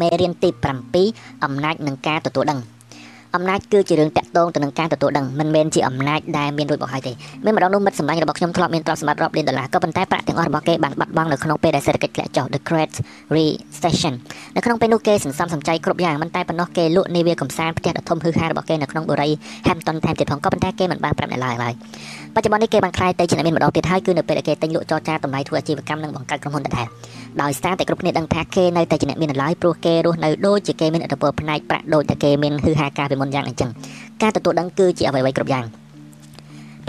[0.00, 0.50] មេរៀនទី
[0.96, 2.60] 7អំណាចនឹងការទទួលដឹង
[3.36, 7.12] អំណាចគឺជារឿងតាក់ទងទៅនឹងការទទួលដឹងមិនមែនជាអំណាចដែលមានរួចមកហើយទេ
[7.44, 12.94] មានម្ដងនោះមិត្តសម្លាញ់របស់ខ្ញុំធ្លាប់មានទ្រព្យសម្បត្តិរាប់លានដុល្លារក៏ប៉ុន្តែប្រាក់ទាំងអស់របស់គេបានបាត់បង់នៅក្នុងពេលដែលសេដ្ឋកិច្ចធ្លាក់ចុះ the Great
[13.36, 14.14] Recession
[14.56, 19.30] នៅក្នុងពេលនោះគេសន្សំសំចៃគ្រប់យ៉ាងមិនតែប៉ុណ្ណោះគេលក់នាវាកំសាន្តផ្ទះដ៏ធំហឺហារបស់គេនៅក្នុងបុរី
[19.66, 21.74] Hampton ថែមទៀតផងក៏ប៉ុន្តែគេមិនបានប្រាប់អ្នកឡើយឡើយ
[22.36, 26.86] បច្ចុប្បន្ននេះគេបានខ្លាយទៅជាអ្នកមានម្ដងទៀតហើយគឺនៅពេលដែលគេទិញលក់ចរចាតម្លៃធ្វើអាជីវកម្មនិងបង្កើតក្រុមហ៊ុនដដែល
[27.42, 33.70] ដោយសារតែគ្រប់គ្នាដឹងថាគេនៅតែជាអ្នកមានតម្លៃព្រោះគេរស់នៅដូចជាគេមានឥទ្ធិពលផ្នែកប្រាក់ដូចតែគេមានហឺហាការពីមុនយ៉ាងអញ្ចឹង
[34.22, 35.64] ការទទួលដឹងគឺជាអ្វីៗគ្រប់យ៉ាង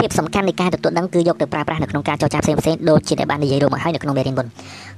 [0.00, 4.46] ភាពសំខាន់នៃការទទួលដឹងគឺយកទៅប្រើប្រាស់នៅក្នុងការចរចាផ្សេងផ្សេងដូចជាដែលបាននិយាយរួមមកហើយនៅក្នុងមេរៀនមុន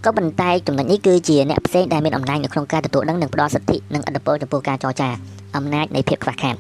[0.05, 5.09] ក៏ប៉ុន្តែចំណុចនេះគឺជាអ្នកផ្សេងដែលមានអំណាចនៅក្នុងការទទួលដឹងនិងផ្ដល់សិទ្ធិនិងឥទ្ធិពលចំពោះការចរចា
[5.57, 6.57] អំណាចនៃភាពខ្វះខាត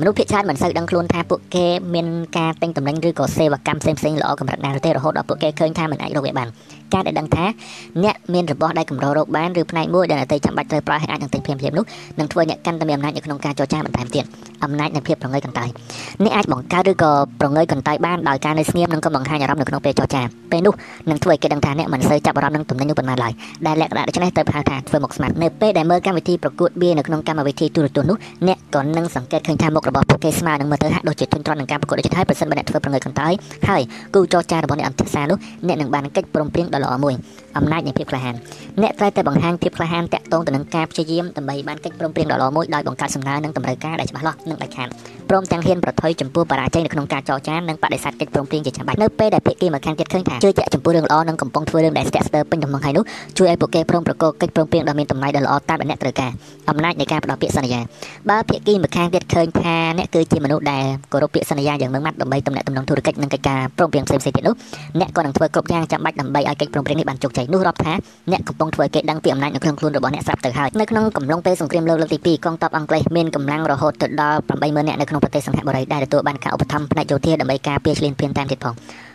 [0.00, 2.06] មនុស្សភាគច្រើនមិនសូវដឹងខ្លួនថាពួកគេមាន
[2.38, 6.48] ការទិញតំណែងឬក៏សេវាកម្មផ្សេងផ្សេងល្អកម្រិតណាទេរហូតដល់ពួកគេឃើញថាមិនអាចរកវាបាន
[6.94, 7.44] ការដែលដឹងថា
[8.04, 11.84] អ្នកមានរបស់ដែលកម្ររកបានឬផ្នែកមួយដែលអតីតចាំបាច់ត្រូវប្រើហើយអាចនឹងទិញភ្លាមៗនោះ
[12.18, 14.24] នឹងធ្វើអ្នកកាន់តែមានអំណាចនៅក្នុងការចរចាបន្ថែមទៀត
[14.64, 15.68] អំណាចនៃភាពប្រងើយកន្តើយ
[16.24, 20.74] អ្នកអាចបង្កើតឬក៏ប្រងើយកន្តើយបានដោយការនៅស្ងៀមនិងក៏បង្ហាញអារម្មណ៍នៅក្នុងពេលចរចាពេលនោះ
[21.10, 23.32] នឹងធ្វើឲ្យគេដឹងថាអ្នកមិនសូវចាប់អារម្មណ៍នឹងទំនិញនោះប៉ុន្មានឡើយ
[23.66, 28.16] ដែលលក្ខណៈដូច្នេះត្រូវហៅថាធ្វើមុខស្មាតនៅពេលដែលមើលកម្មវិធីប្រកួតបៀនៅក្នុងកម្មវិធីទូរទស្សន៍នោះ
[28.48, 33.32] អ្នកក៏នឹងសង្កេតឃើញថាមុខរបស់ពួកគេស្មើនឹងមើលទៅហាក់ដូចជាធុញទ្រាន់នឹងការប្រកួតដូចនេះហើយប្រសិនបើអ្នកធ្វើប្រងើយកន្តើយ
[33.68, 33.82] ហើយ
[34.14, 37.14] គូចរចារបស់អ្នកអន្តរសានោះអ្នកនឹងបានកិច្ចព្រមព្រៀងដ៏ល្អមួយ
[37.56, 38.34] អំណាចនៃភាពក្លាហាន
[38.82, 44.88] អ្នកត្រូវតែបង្ហាញភាពក្លាហានតាក់ទងទៅនឹងការព្យាយាមដើម្បីបានកិច្ចព្រមព្រៀងដ៏ល្អមួយដោយបង្កើតសំណើនិងតម្រូវការដែលច្បាស់លាស់និងដាច់ខាត
[45.30, 53.04] ព្រមទាំងហ៊ានប្រថុយចំពោះបរាជ័យនៅក្នុងការចរចានិងបដិសេធកិច្ចព្រមព្រៀងជាចាំបាច់នៅពេលដែលភាគីម្ខាងទៀតឃើញថាជឿជាក់ចំពោះរឿងល្អនិងកំពុងធ្វើរឿងដែលស្ទាក់ស្ទើរពេញទំហឹងហើយនោះ
[53.38, 56.30] ជួយឲ្យពួកគេព្រមប្រកបកិច្ចព្រមព្រៀងដ៏មានតម្លៃដ៏ល្អតាមដែលអ្នកត្រូវការ
[56.70, 57.80] អំណាចនៃការផ្ដល់ពាក្យសន្យា
[58.30, 64.54] បើភាគីម្ខាងទៀតឃើញថាអ្នកគឺជាមនុស្សដែលគោរពពាក្យសន្យាយ៉ាងម៉ឺងម៉ាត់ដើម្បីទំនាក់ទំនងធុរកិច្ចនិងកិច្ចការព្រមព្រៀងផ្សេងៗទៀតនោះ
[65.00, 67.92] អ្នកក៏នឹងធ្វើគ្រប់យ៉ាងចាំបាច់ដើម្បីឲ្យកិច្ចព្រមព្រៀងនេះបានជោគជ័យនោះរាប់ថា
[68.32, 78.74] អ្នកកំពុងធ្វើឲ្យគេដឹងពីអំណាចនៅក្នុងខ្លួនរបស់អ្នកស្រាប់ទៅហើយនៅក្នុងកំឡុងពេលសង្គ្រាមលោកលើកទី2កងទ័ពអង់គ្លេសមានកម្លាំងរហូតទៅដល់80000នាក់នៅក្នុងប្រទេសសង្ហបុរីដែលទទួលបានការឧបត្ថម្ភផ្នែកយោធាដើម្បីការពារឈ្លានពានតាមទៀតផង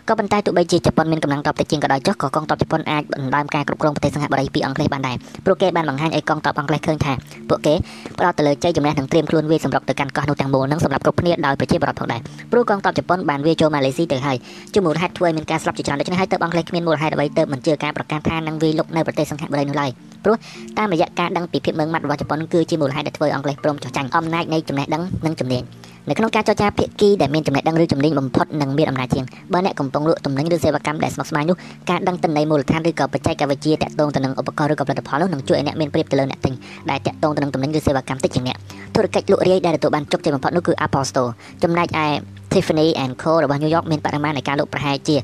[0.09, 5.15] ក៏ប៉ុន្តែទោះបីជាជប៉ុនមានកម្លាំងទ័ពតិចជាងក៏ដោយចុះក៏កងទ័ពជប៉ុនអាចដណ្ដើមការគ្រប់គ្រងប្រទេសសង្ហបុរីពីអង់គ្លេសបានដែរ
[5.45, 7.13] ព្រោះគេបានបង្ហាញឲ្យកងទ័ពអង់គ្លេសឃើញថា
[7.49, 7.73] ពួកគេ
[8.19, 14.37] ផ្ដោតទៅលើជ័យជំនះនិងត្រៀមខ្លួនវាយសម្រុកទៅកាន់កោះនោះទាំងមូលនិងសម្រាប់គ្រប់គ្នាដោយប្រជាពលរដ្ឋផងដែរព្រោះកងទ័ពជប៉ុនបានវាយចូលម៉ាឡេស៊ីទៅហើយ
[14.73, 19.91] ជាមូលហេតុធ្វើឲ្យមានការស្លាប់ជាច្រើនដូច្នេះហើយទើបអង់គ្លេសគ្មានមូលហេតុអ្វីទើបមិនជឿការប្រកាសថានឹងវាយលុកនៅប្រទេសសង្ហបុរីនោះឡើយ
[20.23, 20.35] ព្រោះ
[20.77, 25.63] តាមរយៈការដឹងពីភាពម៉ឺងម៉ាត់របស់ជប៉ុនគឺជាមូលហេតុដែលធ្វើឲ្យអង់គ្លេសព្រមចោះចាញ់អំណាចនៃចំណេះដឹងនិងជំនាញ
[26.09, 31.57] នៅក្នុងការចរចាភាគីដែលមានចំណេះដឹងឬជំនាញបំផុតនិងមានអំណាចជាងបើអ្នកកំពុងលក់ទំនិញឬសេវាកម្មដែលស្មុគស្មាញនោះ
[31.89, 36.53] ការដឹងទិន្នន័យមូលដ្ឋានឬក៏បច្ចេកវិទ្យាតាក់ទងទៅនឹងឧបករណ៍ឬក៏ផលិតផលនោះនឹងជួយឲ្យអ្នកមានប្រៀបទៅលើអ្នកទិញ
[36.89, 38.57] ដែលតាក់ទងទៅនឹងទំនិញឬសេវាកម្មតិចជាងអ្នក
[38.95, 41.31] ធុរកិច្ចលក់រាយដែលទទួលបានជោគជ័យបំផុតនោះគឺ Apple Store
[41.63, 42.05] ចំណែកឯ
[42.53, 45.15] Tiffany & Co របស់ New York មានបរិមាណនៃការលក់ប្រហែលជា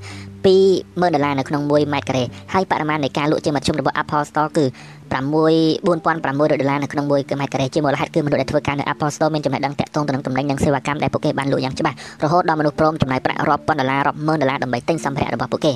[0.45, 4.65] 20000ដុល្លារនៅក្នុង1ម៉ែត្រការ៉េហើយបរិមាណនៃការលក់ជាមធ្យមរបស់ Apple Store គឺ
[5.13, 15.73] 64500ដុល្លារនៅក្នុង1ម៉ែត្រការ៉េជាមូលហេតុគឺមនុស្សដែលធ្វើការនៅ Apple Store មានចំណេះដឹងតាក់ទងទៅនឹងទំនិញនិងសេវាកម្មដែលពួកគេបានលក់យ៉ាងច្បាស់រហូតដល់មនុស្សព្រមចំណាយប្រាក់រាប់ពាន់ដុល្លាររាប់ម៉ឺនដុល្លារដើម្បីទិញសម្ភារៈរបស់ពួកគេ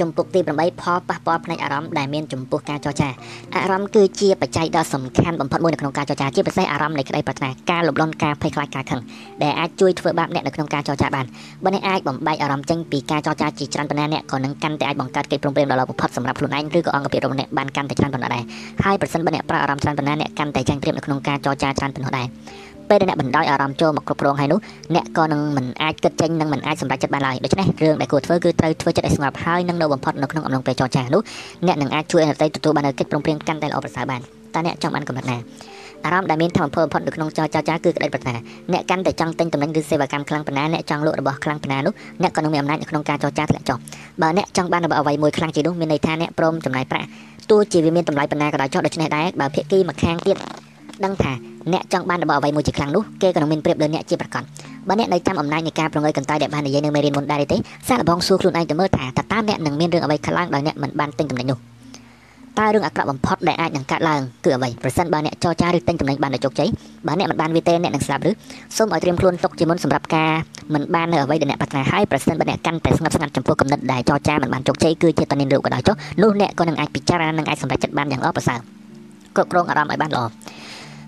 [0.00, 3.08] ចំពុកទី8ផលប៉ះពាល់ផ្នែកអារម្មណ៍ដែលមានចំពោះការចរចា
[3.54, 9.00] អារម្មណ៍គឺជាបច្ច័យដ៏សំខាន់បំផុតមួយនៅក្នុងការចរចាជាពិសេសអារម្មណ៍នៃក្តីប្រាថ្នាការលំលន់ការភ័យខ្លាចការខឹង
[9.42, 11.26] ដែលអាចជួយធ្វើបាបអ្នកនៅក្នុងការចរចាបាន
[11.64, 18.42] បើអ្នកអាចបំបែកអារម្មណ៍ចេញពីការចរចាជាច្រើនប៉ុណ្ណាអ្នកក៏នឹងកាន់តែអាចបង្កើតកិច្ចព្រមព្រៀងដ៏ល្អបំផុតសម្រាប់ខ្លួនឯងឬក៏អង្គភាពរបស់អ្នកបានកាន់តែច្រើនប៉ុណ្ណាដែរ
[18.84, 22.26] ហើយប្រសិនបើអ្នកប្រើអារម្មណ៍ច្រើនប៉ុណ្ណាអ្នកកាន់តែចាញ់ប្រៀបនៅក្នុងការចរចាច្រើនប៉ុណ្ណោះដែរ
[22.90, 24.58] ពេលដែលអ្នកបណ្ដោយអារម្មណ៍ចូលមកគ្រប់គ្រងហើយនោះ
[24.94, 31.22] អ្នកក៏នឹងមិនអាចគិតចេញនិងមិនអាចសម្រេចចិត្តបានឡើយដូច្នេះរឿងដែលគួរធ្វើគឺត្រូវធ្វើចិត្តឲ្យស្ងប់ហើយនឹងនៅបំផុតនៅក្នុងអំឡុងពេលចរចានោះ
[31.66, 34.20] អ្នកនឹងអាចជួយឲ្យអ្នកទទួលបាននូវកិច្ចព្រមព្រៀងកាន់តែល្អប្រសើរបាន
[34.54, 35.38] តើអ្នកចង់បានកម្រិតណា
[36.04, 38.34] អារម្មណ៍ដែលមានធម៌បំផុតនៅក្នុងចរចាគឺក្តីប្រាថ្នា
[38.72, 43.78] អ្នកកាន់តែចង់ទិញតំណែងឬសេវាកម្មខ្លាំងប៉ុណ្ណាអ្នកចង់លក់របស់ខ្លាំងប៉ុណ្ណានោះអ្នកក៏នឹងមានអំណាចនៅក្នុងការចរចាធ្លាក់ចុះ
[44.22, 47.08] បើអ្នកចង់បានរបស់អ្វីមួយខ្លាំងជាងនោះមានន័យថាអ្នកព្រមចំណាយប្រាក់
[47.50, 50.36] ទោះជាវាមានតម្លៃប៉ុណ្ណាក៏ដោយចុះដូច្នេះដែរបើភាគីម្ខាងទៀត
[51.04, 51.32] ដឹងថា
[51.72, 54.44] អ្នកចង់បានរបស់អ្វីមួយជាខ្លាំងនោះគេក៏នឹងមានប្រៀបលើអ្នកជាប្រកប
[54.88, 57.56] បើអ្នកនៅចាំអំណាចនៃការប្រងើយកន្តើយដែលបាននិយាយនៅមេរៀនមុនដែរទេ
[57.88, 61.58] សាកល្បងសួរខ្លួនឯងទៅមើលថាតើតើអ្នកនឹងមានរឿងអ្វីខ្លាំងដោយអ្នកមិនបានទិញតំណែងនោះ
[62.58, 66.68] តើរឿងអាក្រក់បំផុតដែលអាចនឹងកើតឡើងគឺអ្វីប្រសិនបើអ្នកចរចាឬទិញតំណែងបានដោយជោគជ័យ
[67.06, 68.30] បើអ្នកមិនបានវាទេអ្នកនឹងស្លាប់ឬ
[68.76, 70.30] សូមឲ្យត្រៀមខ្លួនទុកជាមុនសម្រាប់ការ
[70.74, 78.58] មិនបាននៅអ្វីដែលអ្នកប្រាថ្នាហើយប្រសិនបើអ្នកកាន់តែស្ងប់ស្ងាត់ចំពោះគំនិតដែលចរចាមិនបានជោគជ័យគឺជាតនិនរូបក៏ដោយចុះនោះអ្នកក៏នឹងអាចពិចារណានិងអាចសម្រេចចិត្តបានយ៉ាងល្អប្រសើរ
[79.36, 80.24] គ្រប់គ្រងអារម្មណ៍ឲ្យបានល្អ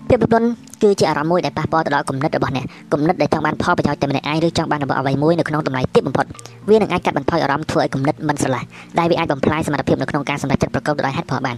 [0.09, 0.47] ភាពរំលន់
[0.83, 6.25] គឺជាអារម្មណ៍មួយដែលប៉ះពាល់ទៅដល់គំនិតរបស់អ្នកគំនិតដែលចង់បានផលប្រយោជន៍តែម្នាក់ឯងឬចង់បានរបស់អ្វីមួយនៅក្នុងតម្លៃទាបបំផុត
[6.69, 8.63] វានឹងអាចកាត់បន្ថយអារម្មណ៍ធ្វើឲ្យគំនិតមិនស្រឡះ
[8.99, 11.57] ដែលវាអាចបំផ្លាញសមត្ថភាពនៅក្នុងការសម្រេចចិត្តប្រកបដោយហេតុផលបាន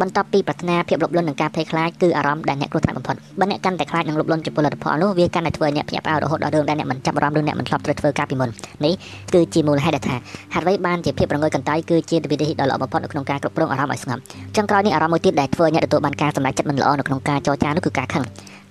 [0.00, 8.50] បន្ទាប់ពីប្រាថ្នាភាពលុបលន់និងការភ័យខ្លាចគឺអារម្មណ៍ដែលអ្នកគ្រោះថ្នាក់បំផុតបើអ្នកកាន់តែខ្លាចនឹងលុបលន់ចំពោះលទ្ធផលនោះវាកាន់តែធ្វើឲ្យអ្នកភ្ញាក់ផ្អើលរហូតដល់រឿងដែលអ្នកមិនចាប់អារម្មណ៍ឬអ្នកមិនធ្លាប់ត្រូវធ្វើការពីមុន
[8.84, 8.94] នេះ
[9.34, 10.16] គឺជាមូលហេតុដែលថា
[10.54, 14.20] ហេតុអ្វីបានជាភាពរងើយកន្តើយគឺជាវិធីដ៏ល្អបំផុតនៅក្នុងការគ្រប់គ្រងអារម្មណ៍ឲ្យស្ងប់
[14.56, 18.24] ចុងក្រោយនេះអារម្មណ៍មួយទៀតដែលធ្វើឲ្យអ្នកទទួលបានការសម្រេចចិត្តមិនល្អនៅក្នុងការចរចានោះគឺការខឹង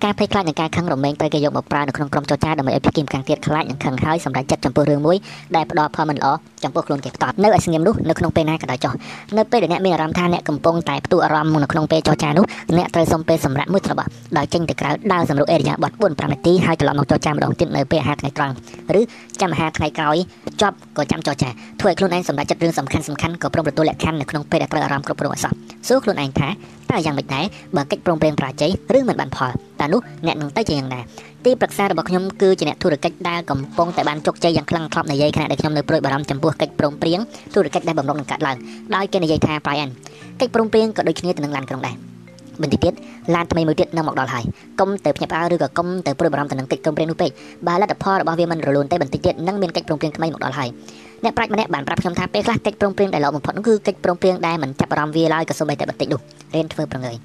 [0.04, 5.16] ការភ័យខ្លាចនិងការខឹងរមែងត្រូវគេយកមកប្រើនៅក្នុងក្រុមចរចាដើម្បីឲ្យភាគីម្ខាងទៀតខ្លាចនិងខឹងហើយសម្រេចចិត្តចំពោះរឿងមួយ
[5.56, 6.26] ដែលផ្ដល់ផលមិនល្អ
[6.64, 8.92] ចំពោះខ្លួនគេផ្ទាល់នៅឲ្យស្ងៀមនោះនៅក្នុងពេលណាក៏ដោយចុះ
[9.38, 12.44] នៅពេលដែលអ្នកមានអារម្មណ៍ថាអ្នកកំពុងតែផ្ទុះអារម្មណ៍នៅក្នុងពេលចរចានោះ
[12.78, 18.54] អ្នកត្រូវសុំពេលសម្រាប់មួយត្រឡប់ដោយចេញទៅក្រៅដើរសម្រួលអេរិយាបថ4 5នាទីហើយត្រឡប់មកចរចាម្ដងទៀតនៅពេលអាហារថ្ងៃត្រង់
[18.98, 19.02] ឬ
[19.40, 20.16] ចាំអាហារថ្ងៃក្រោយ
[20.62, 21.48] ចប់ក៏ចាំចរចា
[21.80, 25.52] ធ្វើឲ្យខ្លួនឯងសម្រេចចិត្តរឿងសំខាន់សំខាន់ក៏ព្រមទទួលលក្ខខណ្ឌនៅក្នុងពេលដែលត្រូវអារម្មណ៍គ្រប់គ្រងអសោះ
[25.88, 26.48] សួរខ្លួនឯងថា
[26.90, 27.44] តើយ៉ាងម៉េចដែរ
[27.76, 31.00] បើកិច្ចព្រមព្រៀងប្រាជ័យឬមិនបានផលតើនោះអ្នកនឹងទៅជាយ៉ាងណា
[31.44, 37.20] ទីប្រឹក្សារបស់ខ្ញុំគឺជាអ្នកធុរកិច្ចដែលកំពុងតែបានជោគជ័យយ៉ាងខ្លាំងក្លាប់និយាយខណៈដែលខ្ញុំនៅព្រួយបារម្ភចំពោះកិច្ចព្រមព្រៀង
[37.54, 38.56] ធុរកិច្ចដែលបំរុងនឹងកាត់ឡើង
[38.94, 39.90] ដោយគេនិយាយថា Brian
[40.40, 41.96] កិច្ចព្រមព្រៀងក៏ដូចគ្នាទៅនឹងឡានក្រុងដែរ
[42.62, 42.92] បន្តិចទៀត
[43.34, 44.44] ឡានថ្មីមួយទៀតនឹងមកដល់ហើយ
[44.80, 47.30] កុំទៅភ្ញាក់ផ្អើលឬក៏កុំទៅព្រួយបារម្ភទៅនឹងកិច្ចព្រមព្រៀងនោះពេក
[47.66, 50.68] បើលទ្ធផលរបស់វាមិនរលូនទេបន្តិចទៀតនឹងមានកិច្ចព្រមព្រៀងថ្មីមកដល់ហើយ
[51.24, 56.20] អ្នកប្រាជ្ញម្នាក់បានប្រាប់ខ្ញុំថាពេលខ្លះកិច្ចព្រមព្រៀងដែលល្អបំផុតនោះគឺកិច្ចព្រមព្រៀងដែលមិនចាប់អារម្មណ៍វាឡើយក៏សូម្បីតែបន្តិចនោះ
[56.54, 57.16] រៀនធ្វើប្រងើយ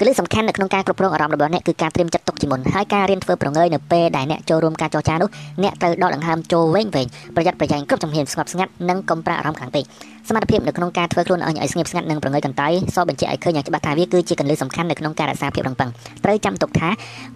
[0.00, 5.28] គឺលើកសំខាន់នៅក្នុងការគ្រប់គ្រងអារម្មណ៍របស់អ្នកគឺការត្រៀមចិត្តទុកជាមុនហើយការរៀនធ្វើប្រងើយនៅពេលដែលអ្នកចូលរួមការចរចានោះ
[5.62, 9.84] អ្នកត្រូវដកដង្ហើមចូលវែងវែងប្រយ័ត្នប្រយែងគ្រប់ជំហានស្ងប់ស្ងាត់និងកុំប្រាក់អារម្មណ៍ខ្លាំងពេក
[10.28, 15.90] សមត្ថភាពនៅក្នុងការធ្វើខ្លួនឲ្យស្ងៀមស្ងាត់និងប្រងើយកន្តើយសបញ្ជាក់ឲ្យឃើញយ៉ាងច្បាស់ថាវាគឺជាកន្លឹះសំខាន់នៅក្នុងការរក្សាភាពរឹងប៉ឹង
[16.24, 16.88] ត្រូវចាំទុកថា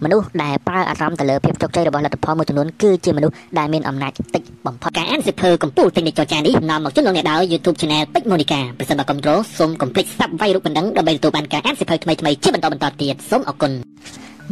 [0.03, 13.71] មនុស្សដែលប្រើអារម្មណ៍ទៅលើភាពជោគជ័យរបស់លទ្ធផលមួយចំនួនគឺជាមនុស្សដែលមានអំណាចតិចបំផុតការអានសិភើកម្ពុជាទិញនៃចរចានេះនាំមកជូនលោកអ្នកដោយ YouTube Channel ពេជ្រមូនីកាប្រសិនបើគ្រប់គ្រងសូមកុំភ្លេច Subscribe រូបបណ្ដឹងដើម្បីទទួលបានការអានសិភើថ្មីៗជាបន្តបន្តទៀតសូមអរគុណ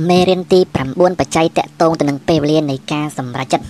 [0.09, 3.65] មេរៀនទី9បច្ច័យតកតងទៅនឹងពេលវេលានៃការសម្រេចចិត្ត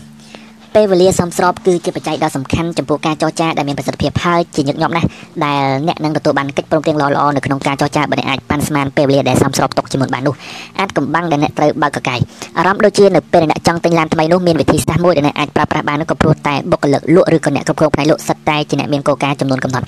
[0.76, 5.08] ពេលវេលាសមស្របគឺជាបច្ច័យដ៏សំខាន់ចំពោះការចរចាដែលមានប្រសិទ្ធភាពហើយជាញឹកញាប់ណាស់
[5.46, 10.36] ដែលអ្នកនឹងទទួលបានកិច្ចព្រមព្រៀងល្អៗនៅក្នុងការចរចាបើអ្នកអាចប៉ាន់ស្មានពេលវេលាដែលសមស្របទុកជាមុនបាននោះ
[10.80, 12.20] អាចកំបាំងដែលអ្នកត្រូវបើកកកាយ
[12.58, 19.86] អារម្មណ៍ដូចជានៅពេលអ្នកចង់ទិញឡានថ្មីនោះមានវិធីសាស្ត្រមួយដែលអ្នកអាចប្រើប្រាស់បាននោះក៏ព្រោះតែបុគ្គលិកលក់ឬក៏អ្នកគ្រប់គ្រងផ្នែកលក់សិតតែជាអ្នកមានគោលការណ៍ចំនួនកំណត់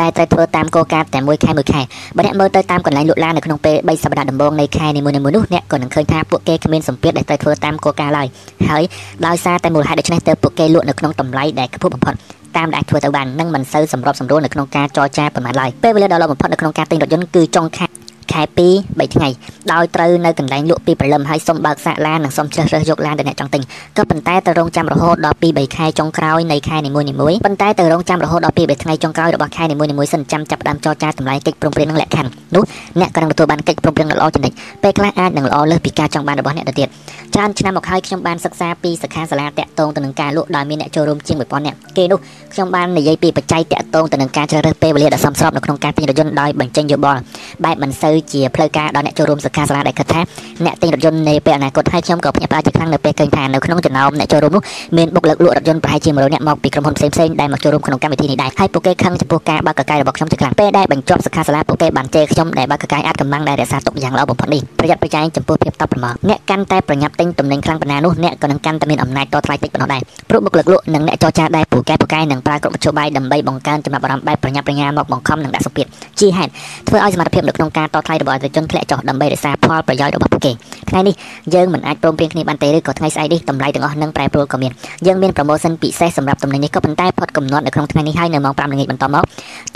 [0.00, 1.80] ដែលត្រូវធ្វើតាមគោលការណ៍តែមួយខែមួយខែ
[2.16, 8.28] បើអ្នកមើលទៅតាមកន្លែងលក់ឡាននៅក្នុងពេល3សប្តាហ៍ដំបូងនៃខែនីមួយៗនោះអ្នកក៏នឹងឃើញថាពួកគេគ្មានសម្ពាធដែលត្រូវធ្វើតាមគោលការណ៍ឡើយ
[8.68, 8.82] ហើយ
[9.26, 12.14] ដោយសារតែមូលហេតុដូច្នេះទើបពួកគេលក់នៅក្នុងតម្លៃដែលខ្ពស់បំផុត
[12.56, 17.86] តាមដែលធ្វើទៅបាននឹងមិនសូវសម្របសម្រួលនៅក្នុងការចរចាប៉ុន្មានឡើយពេលវេលាដ៏ល្អបំផុតនៅក្នុងការទិញរថយន្តគឺចុងខែ
[18.34, 19.28] ខែ2 3ថ្ងៃ
[19.72, 23.62] ដោយត្រូវនៅកន្លែងលក់ពីព្រលឹមហើយសុំបើកសាកឡាននិងសុំជ្រើសរើសយកឡានដែលអ្នកចង់ទិញ
[23.96, 27.06] ក៏ប៉ុន្តែត្រូវរងចាំរហូតដល់2 3ខែចុងក្រោយនៃខែនីមួយៗ
[27.46, 32.64] ប៉ុន្តែត្រូវរងចាំរហូតដល់2 3ថ្ងៃចុងក្រោយរបស់ខែនីមួយៗសិនចាំចាប់ផ្ដើមចរចាតម្លៃកិច្ចព្រមព្រៀងនិងលក្ខខណ្ឌនោះ
[33.00, 36.88] អ្នកក៏នឹងទទួលបានកិច្ចព្រមព្រៀងល្អចំណិចពេលខ្លះអាចនឹងល្អលើសពីការចង់បានរបស់អ្នកទៅទៀត
[37.34, 42.18] ច្រើនឆ្នាំមកហើយខ្ញុំបានសិក្សាពីសិក្ខាសាលាតាក់ទងទៅនឹងការលក់ដោយមានអ្នកចូលរួមជាង1000នាក់គេនោះ
[42.52, 47.20] ខ្ញុំបាននិយាយពីបច្ច័យតាក់ទងទៅនឹងការជ្រើសរើសពេលវេលាដ៏សមស្របនៅក្នុងការទិញរថយន្តដោយបញ្ចេញយោបល់
[47.64, 50.20] បែបមិនសូវជាផ្លូវការដល់អ្នកចូលរួមសិក្ខាសាលាដែលគិតថា
[50.64, 54.62] អ្នកទិញរថយន្តនៅពេលអនាគតហើយខ្ញុំក៏ភ្ញាក់ផ្អើលជាខ្លាំងនៅពេលឃើញថានៅក្នុងចំណោមអ្នកចូលរួមនោះ
[54.96, 75.86] មានបុគ្គលិកលក់រថយន្តប្រហែលជា100នាក់មកពីក្រុមហ៊ុនផ្សេងៗដែលមកចូលរួមក្នុងកម្មវិធីនេះដែរហើយពួកគេខឹងចំពោះការបើកកកាយរបស់ខ្ញុំជាខ្លាំងពេលដែលបញ្ចប់សិក្ខាសាលាពួកគេបានជេរខ្ញុំដែលបើកកកាយអាចកម្លាំងដែលរក្សាទុកយ៉ាងល្អបំផុតនេះប្រយ័ត្នប្រយែងចំពោះភាពតបប្រមាថអ្នកកាន់តែប្រញាប់ទិញទំនិញខ្លាំងប៉ុណ្ណានោះអ្នកក៏នឹងកាន់តែមានអំណាចតថ្លៃតិចប៉ុណ្ណោះដែរព្រោះបុគ្គលិកលក់និងអ្នកចរចាដែរពូកែពូកែនឹងប្រើគ្រប់មធ្យោបាយដើម្បីបង្កើនចំណាប់អារម្មណ៍បែបប្រញាប់ប្រញាល់មកបង្ខំនិងដាក់សម្ពាធ
[76.20, 76.50] ជាហេតុ
[76.88, 80.52] ធ្វើឲ្យសមត្ថភាពនៅក្នុងការតថ្លៃរបស់អតិថិជនធ្លាក់ចុះដើម្បីរក្សាផលប្រយោជន៍របស់ពួកគេ
[80.90, 81.14] ថ្ងៃនេះ
[81.54, 84.72] យើងមិនអាចព្រមព្រៀងគ្នាបានទេឬក៏ថ្ងៃស្អែកនេះតម្លៃទាំងអស់នឹងប្រែប្រួលក៏មាន
[85.06, 89.24] យើងមាន promotion ពិសេសសម្រាប់ទំនិញនេះក៏ប៉ុន្តែផុតកំណត់នៅក្នុងថ្ងៃនេះហើយនៅម៉ោង5ល្ងាចបន្តមក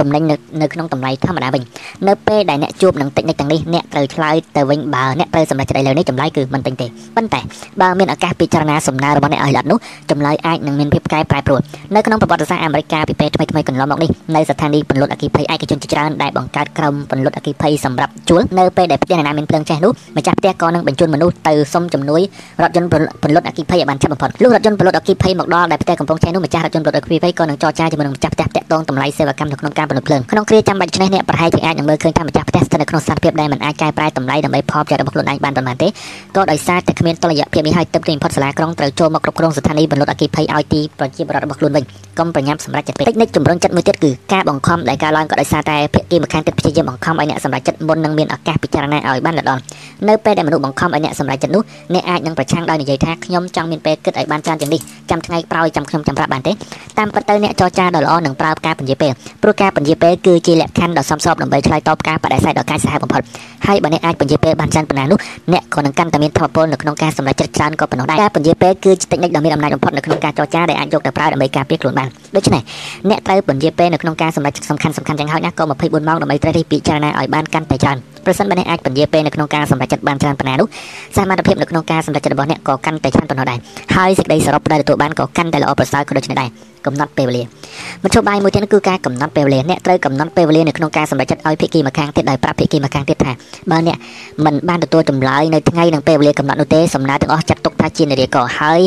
[0.01, 0.22] ទំនិញ
[0.61, 1.62] នៅក្នុងតម្លៃធម្មតាវិញ
[2.09, 6.86] នៅពេលដែលអ្នកជួបនឹងតិចនិចទាំងនេះអ្នកត្រូវឆ្លើយទៅវិញបើអ្នកត្រូវសម្រេចចិត្តឥឡូវនេះចម្លើយគឺមិនទិញទេ
[7.16, 7.40] ប៉ុន្តែ
[7.80, 9.78] បើមានឱកាសពិចារណាសំណើរបស់អ្នកឲ្យល្អនោះ
[10.11, 11.61] ចម្លើយអាចនឹងមានភាពកែប្រែប្រួល
[11.94, 22.22] នៅក្នុងប្រវត្តិសាស្ត្រអាមេរិកពីពេលថ្មីៗកន្លងមកនេះនៅស្ថានីយ៍ពន្លត់អគ្គិភ័យឯកជនជាច្រើនដែលបង្កើតក្រុមពន្លត់អគ្គិភ័យសម្រាប់ជួលនៅពេលដែលផ្ទះណាមានភ្លើងឆេះនោះម្ចាស់ផ្ទះក៏នឹងបញ្ជូនមនុស្សទៅសុំជំនួយ
[22.62, 22.88] រថយន្ត
[23.22, 35.89] ពន្លត់អគ្គិភ័យឲ្យបានឆាប់បំផុតលុះរថយន្តពន្លត់អគ្គិភ័យមកដល់ដែលផ្ទះកំពុងឆេះនោះម្ចាស់រថយន្តពន្លត់អគ្គិភ័យក៏នឹងចរចាជាមួយនឹងម្ចាស់ផ្ទះតាក់ទងតម្លៃសេវាកម្មនៅក្នុងការពន្លត់ភ្លើងក្នុងគ្រាចាំបាច់ឆ្នេះអ្នកប្រហែលជាអាចនឹងមើលឃើញថាម្ចាស់ផ្ទះស្ថិតនៅក្នុងស្ថានភាពដែលមិនអាចកែប្រែតម្លៃដើម្បីផលប្រយោជន៍របស់ខ្លួនឯងបានប៉ុន្មានទេ
[36.36, 41.84] ក៏ដោយសារតែគ្មានតុល្យភាពនេះហើយទឹកទីបំផុតសាលាក្រុងត្រូវចូលមកគ្រប់គ្រងស្ថានីយ៍ពន្លត់អគ្គិភ័យឲ្យទីប្រជាពលរដ្ឋរបស់ខ្លួនវិញ
[42.18, 49.51] កុំប្រញាប់សម្រេចចិត្តពេកតិចនិចជំរុញចិត្តមួយទៀតគឺការបង្ខំដែលការឡើងក៏ដោយសារតែភាគីម្ខាងទៀតព្យាយាមបង្ខំឲ្យអ្នកសម្រេចចិត្តមុននឹងមានឱកាសពិចារណាឲ្យបានល្អ
[50.09, 51.62] នៅពេលដែលមនុស្សបង្ខំឲ្យអ្នកសម្រេចចិត្តនោះ
[51.95, 54.80] អ្នកអាចនឹងប្រឆាំងដោយនិយាយថាខ្ញុំចង់មានពេលគិតឲ្យបានច្រើនជាងនេះ
[55.11, 56.53] ចាំថ្ងៃក្រោយចាំខ្ញុំចាំប្រាប់បានទេ
[56.99, 59.12] តាមពិតទៅអ្នកចរចាដ៏ល្អនឹងប្រើការពន្យាពេល
[59.43, 63.22] ព្រោះការពន្យាពេលគឺជាលក្ខខណ្ឌដ៏សមស្របដើម្បីឆ្លើយតបការបដិសេធដ៏កាចសាហាវបំផុត
[63.66, 65.18] ហើយបើអ្នកអាចពន្យាពេលបានច្រើនប៉ុណ្ណានោះ
[65.53, 72.62] អ្នកក៏នឹងកាន់តែមានធម៌ពលនៅក្នុងការសម្រេចចិត្តច្រើនក៏ប៉ុណ្ណោះដែរការពន្យាពេលគឺជាតិចនិចដ៏មានអំណាចបំផុតនៅក្នុងការចរចាដែលអាចយកទៅប្រើដើម្បីការពារខ្លួនបានដូច្នេះ
[73.09, 77.99] អ្នកត្រូវពន្យាពេលនៅក្នុងការសម្រេចចិត្តសំខាន់សំខាន់យ៉ាងហោចណាស់ក៏24ម៉ោងដើម្បីត្រូវពិចារណាឲ្យបានកាន់តែច្រើន
[78.29, 80.68] ប្រសិនបើអ្នកអាចពន្យាពេលនៅក្នុងការសម្រេចចិត្តបានច្រើនប៉ុណ្ណានោះ
[81.16, 83.59] សមត្ថភាពនៅក្នុងការសម្រេចចិត្តរបស់អ្នកក៏កាន់តែច្រើនប៉ុណ្ណោះដែរ
[83.97, 86.49] ហើយសេចក្តីសរុបដែលទទួលបានក៏កាន់តែល្អប្រសើរក៏ដូចនេះដែរ
[86.87, 87.43] កំណត់ពេលវេលា
[88.05, 93.33] មធ្យោបាយមួយទៀតគឺការកំណត់ពេលវេលាអ្នកត្រូវកំណត់ពេលវេលានៅក្នុងការសម្រេចចិត្តឲ្យភាគីម្ខាងទៀតដោយប្រាប់ភាគីម្ខាងទៀតថា
[93.70, 93.97] បើអ្នក
[94.45, 98.81] មិនបានទទួលចម្លើយនៅថ្ងៃនិងពេលវេលាកំណត់នោះទេសំណើទាំងអស់ចាត់ទុកថាជានារីកហើយ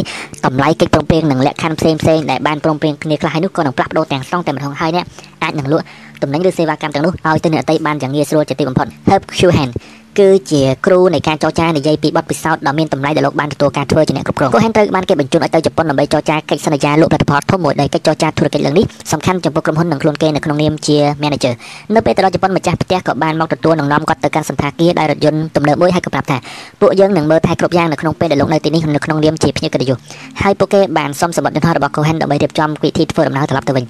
[0.45, 5.05] តម្លៃកិច្ចព្រមព្រៀងនិងលក្ខខណ្ឌផ្សេងផ្សេងដែលបានព្រមព្រៀងគ្នាខ្លះហើយនោះក៏នឹងផ្លាស់ប្ដូរទាំងស្រុងតែម្ដងហើយអ្នក
[5.43, 5.85] អាចនឹងលក់
[6.23, 9.71] ទំនិញឬសេវាកម្មទាំងនោះឲ្យទៅអ្នកអតីបានយ៉ាងងាយស្រួលជាទីបំផុត Herb Schuhan
[10.19, 21.53] គឺជាគ្រូនៃការចរចានិយាយពីបទពិសោធន៍ដ៏មានតម្លៃដែលលោកបានទទួលការធ្វើជាអ្នកគ្រប់គ្រងគាត់ហែនត្រូវបានគេបញ្ជូនឲ្យទៅជប៉ុនដើម្បីចរចាកិច្ចសន្យាលក់ផលិតផលធំមួយដែលកិច្ចចរចាធុរកិច្ចលើនេះសំខាន់ចំពោះក្រុមហ៊ុននិងខ្លួនគេនៅក្នុងនាមជា manager
[21.95, 26.37] នៅពេលទៅដល់ជប៉ុនម្ចាស់ផ្ទះក៏បានមកទទួលនឹងនាំគាត់ទៅកាន់សន្តាគារដោយរថយន្តទំនើបមួយហើយក៏ប្រាប់ថា
[26.81, 29.97] ពួកយើងនឹងមើលថែគ្រប់យ៉ាងនៅក្នុងពេលដែលលោកនៅទីនេះនៅក្នុងនាមជាភ្ញៀវកិត្តិយស
[30.41, 33.85] ហើយពួកគេបានសុំសម្បត្តិយន្តហោះរបស់ Cohen ដើម្បីរៀបចំវិធីធ្វើដំណើរត្រឡប់ទៅវិញ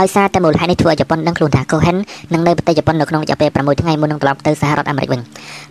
[0.00, 1.96] ដោយសារតែមូលហេតុនេះធ្វើឲ្យជប៉ុនដឹងខ្លួនថា Cohen
[2.32, 5.20] នឹងនៅប្រទេសជប៉ុននៅក្នុងរយៈពេល6ថ្ងៃមុននឹងត្រឡប់ទៅសហរដ្ឋអាមេរិកវិញ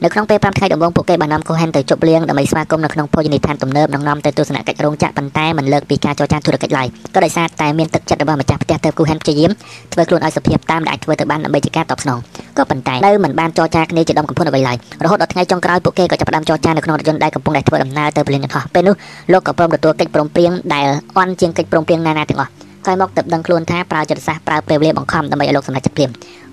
[0.03, 9.51] នៅក្នុងពេល5ថ្ងៃដំបូងពួកគេបាននាំ Cohen ទៅជប់លៀងដើម្បីស្វាគមន៍នៅក្នុងភោជនីយដ្ឋានទំនើបនិងនាំទៅទស្សនកិច្ចរោងចក្រប៉ុន្តែមិនលើកពីការចរចាធុរកិច្ចឡើយក៏ដោយសារតែមានទឹកចិត្តរបស់ម្ចាស់ផ្ទះទៅ Cohen ព្យាយាម
[9.93, 12.17] ធ្វើខ្លួនឲ្យសុភាពតាមដែលអាចធ្វើទៅបានដើម្បីជាការតបស្នង
[12.57, 18.95] ក៏ប៉ុន្តែនៅមិនបានចរចាគ្នាជាដុំកំភួនអ្វីឡើយរហូតដល់ថ្ងៃចុងក្រោយពួកគេក៏ចាប់ផ្ដើមចរចានៅក្នុងរថយន្តដែលកំពុងតែធ្វើដំណើរទៅព្រលានយន្តហោះពេលនោះ
[19.31, 20.85] លោកក៏ព្រមទទួលកិច្ចព្រមព្រៀងដែល
[21.17, 22.51] អន់ជាងកិច្ចព្រមព្រៀងណាណាទាំងអស់
[22.85, 26.11] ក្រោយមកទៅដឹងខ្លួនថាប្រើចិត្តសាស្ត្រប្រើពេលវេលាបង្ខំដើម្បីឲ្យលោកសម្រេចចិត្តព្រាម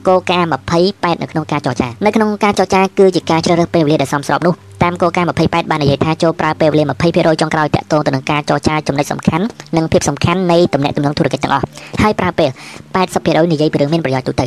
[0.09, 0.49] គោលការណ៍
[0.85, 9.45] 28នៅក្នុងការចរចានៅក្នុងការចរចាគឺជាការជ្រើសរើសពេលវេលាដែលសមស្របនោះតាមគោលការណ៍28បាននិយាយថាចូលប្រើពេលវេលា20%ចុងក្រោយតាក់ទងទៅនឹងការចរចាចំណុចសំខាន់
[9.77, 11.65] និងភាពសំខាន់នៃតំណែងទំនងធុរកិច្ចទាំងអស់
[12.03, 12.51] ហើយប្រើពេល
[13.01, 14.47] 80%និយាយពីរឿងមានប្រយោជន៍ទូទៅ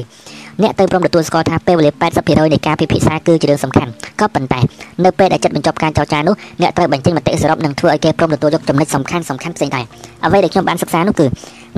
[0.61, 1.91] អ្នកទៅព្រមទទួលស្គាល់ថាពេលវេលា
[2.21, 4.59] 80%នៃការពិភាក្សាគឺជារឿងសំខាន់ក៏ប៉ុន្តែ
[5.05, 9.85] នៅពេលដែលចិត្តបញ្ចប់ការចរចានោះអ្នកត្រូវបញ្ចេញមតិសរុបនិងធ្វើឲ្យគេព្រមទទួលយកចំណុចសំខាន់សំខាន់ផ្សេងដែរ
[10.25, 11.25] អ្វីដែលខ្ញុំបានសិក្សានោះគឺ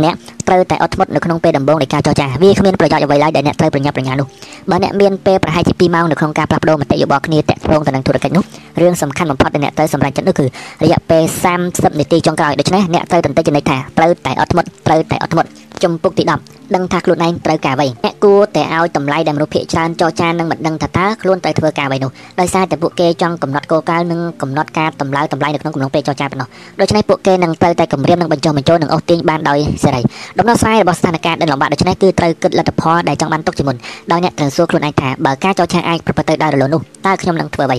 [0.03, 0.15] អ្នក
[0.47, 4.27] ត្រូវតែអត់ធ្មត់នៅក្នុងពេលដំបូងនៃការចរចាវាគ្មានប្រយោជន៍អ្វីឡើយដែលអ្នកត្រូវប្រញាប់ប្រញាល់នោះ
[4.71, 8.43] បើអ្នកមានពេលប្រហែលជា2ម៉ោងនៅក្នុងការផ្លាស់ប្ដូរមតិយោបល់គ្នាតាក់ទងទៅនឹងធុរកិច្ចនោះ
[8.81, 10.45] រឿងសំខាន់បំផុតដែលអ្នកត្រូវសម្រេចចិត្តនោះគឺ
[10.83, 11.23] រយៈពេល
[11.61, 15.49] 30នាទីចុងក្រោយដូច្នេះអ្នកត្រូវតន្តិចចំណេញថាត្រូវតែអត់ធ្មត់ត្រូវតែអត់ធ្មត់
[15.83, 26.47] ជំពូកទី10ដឹងថាខ្លួនឯងត្រូវការអ្វីអ្នកគួរតែឲ្យតម្លៃដែលមនុស្សភាគច្រើនចរចានឹងមិនដឹងថាតើខ្លួនត្រូវធ្វើការអ្វីនោះដោយសារតែពួកគេចង់កំណត់គោលការណ៍និងកំណត់ការតម្លើតម្លៃនៅក្នុងកំឡុងពេលចរចាប៉ុណ្ណោះ
[26.79, 30.01] ដូច្នេះពួកគេនឹងត្រូវតែគម្រាមនិងបញ្ចុះបញ្ចូលនិងអូសទាញបានដោយសេរី
[30.39, 33.75] ដំណោះស្រាយរបស់ស្ថានភាពដែលលំបាកដូច្នេះគឺត្រូវគិតលទ្ធផលដែលចង់បានទុកជាមុន
[34.11, 37.77] ដោយអ្នកត្រូវសួរខ្លួនឯងថាបើការចរចាអាចប្រព្រឹត្តទៅដោយរលូននោះតើខ្ញុំនឹងធ្វើអ្វី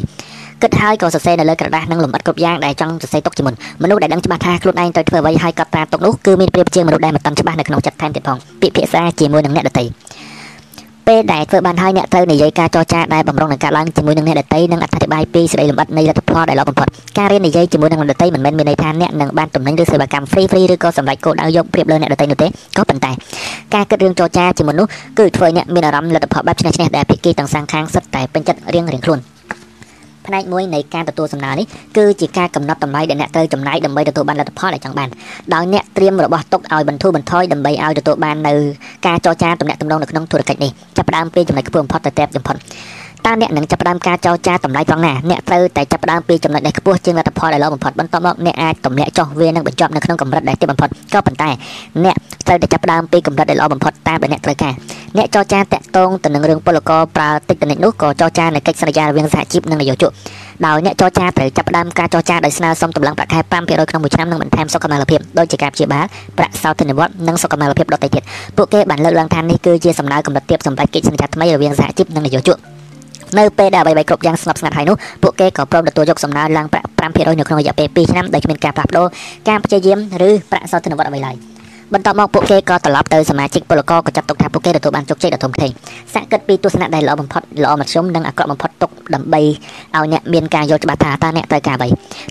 [0.65, 9.85] គិតហើយក៏សរសេរនៅលើក្រដាសនិងលម្អិតគ្រប់យ៉ាងដែលចង់សរសេរទុកជាមុនមនុស្សដែលដឹងច្បាស់ថាខ្លួនឯងត្រូវធ្វើអ្វីហើយកត់ត្រាទុកនោះគឺមានប្រៀបជាមនុស្សដែលមិនតាន់ច្បាស់នៅក្នុងចិត្តថែមទៀតផងពិភាក្សាជាមួយនឹងអ្នកដទៃ
[11.09, 16.89] ពេលដែលធ្វើបានហើយអ្នកត្រូវនិយាយការចរចាដែលបំរុងនឹងការឡើងជាមួយនឹងអ្នកដទៃនិងអធិប្បាយពីសេចក្តីលម្អិតនៃលទ្ធផលដែលល្អបំផុត
[17.19, 22.47] ការរៀននិយាយជាមួយនឹងអ្នកដទៃមិនមែនមានន័យថាអ្នកនឹងបានតំណែងឬសេវាកម្ម free free ឬក៏សម្រេចគោលដៅយកប្រៀបលើអ្នកដទៃនោះទេ
[22.77, 23.13] ក៏ប៉ុន្តែ
[23.75, 24.87] ការគិតរឿងចរចាជាមួយនោះ
[25.19, 29.21] គឺធ្វើអ្នកមានអារម្មណ៍លទ្ធផលបែបឈ្នះឈ្នះដែលភាគីទាំងសងខាងសិតតែពេញចិត្តរៀងរៀងខ្លួន
[30.27, 31.67] ផ្នែកមួយនៃការទទួលសំណើនេះ
[31.97, 35.09] គឺជាការកំណត់តម្លៃដែលអ្នកត្រូវចំណាយដើម្បីទទួលបានលទ្ធផលដែលចង់បាន
[35.55, 38.55] ដោយអ្នកត្រៀមរបស់ទុកឲ្យបន្ធូរបន្ថយដើម្បីឲ្យទទួលបាននៅ
[39.07, 42.57] ការចរចាទំនាក់ទំនងនៅក្នុងធុរកិច្ចនេះចាប់ផ្ដើមពីចំណុចខ្ពស់បំផុតទៅតែបំផុត
[43.27, 51.51] តើអ្នកនឹងចាប់ផ្ដើមការចរចាតម្លៃត្រង់ណាអ្នកត្រូវតែចាប់ផ្ដើមពីចំណុចដែលខ្ពស់ជាងលទ្ធផលដែលល្អបំផុតបន្ទាប់មកអ្នកអាចទម្លាក់ចុះវានឹងបញ្ចប់នៅក្នុងកម្រិតដែលទាបបំផុតក៏ប៉ុន្តែ
[52.05, 52.17] អ្នក
[52.47, 54.75] ត្រូវតែចាប់ផ្ដើមពីកម្រិតដែលល្អបំផុតតាមដែលអ្នកត្រូវការ
[55.17, 60.13] អ្នកចរចាតាក់ទងទៅនឹងរឿងពលករប្រើតិចតនិចនោះក៏ចរចានៅកិច្ចសន្យារវាងសហជីពនិងនយោជក
[60.67, 66.05] ដោយអ្នកចរចាត្រូវចាប់ផ្ដើមការចរចាដោយស្នើសុំតម្លៃប្រាក់ខែ5%ក្នុងមួយឆ្នាំនិងបន្ថែមសុខុមាលភាពដូចជាការព្យាបាល
[66.39, 68.23] ប្រាក់សោធននិវត្តន៍និងសុខុមាលភាពដទៃទៀត
[68.57, 72.59] ពួកគេបានលើកឡើងថានេះគឺជាសំដៅកម្រិតទាបសម្រាប់កិច្ចសន្យាថ្មីរវាងសហជីពនិងនយោជក
[73.39, 79.07] នៅពេលដែលអ្វីៗគ្រប់យ៉ាងស្ងប់ស្ងាត់ហើយនោះពួកគេក៏ព្រមទទួលយកសំណើឡើងប្រាក់5%នៅក្នុងរយៈពេល2ឆ្នាំដោយគ្មានការផ្លាស់ប្ដូរ
[79.49, 81.37] ការព្យាយាមឬប្រាក់សោធននិវត្តន៍អ្វីឡើយ។
[81.93, 85.71] បន្ទាប់មកពួកគេក៏ត្រឡប់ទៅសមាជិកពលករក៏ចាត់ទុកថាពួកគេទទួលបានជោគជ័យដ៏ធំធេង
[86.15, 91.89] សាកគិតពីទស្សនៈដែលល្អបំផុតល្អមធ្យមនិងអាក្រក់បំផុតទុកដើម្បីឲ្យអ្នកមានការយល់ច្បាស់ថាតើអ្នកត្រូវការអ្វី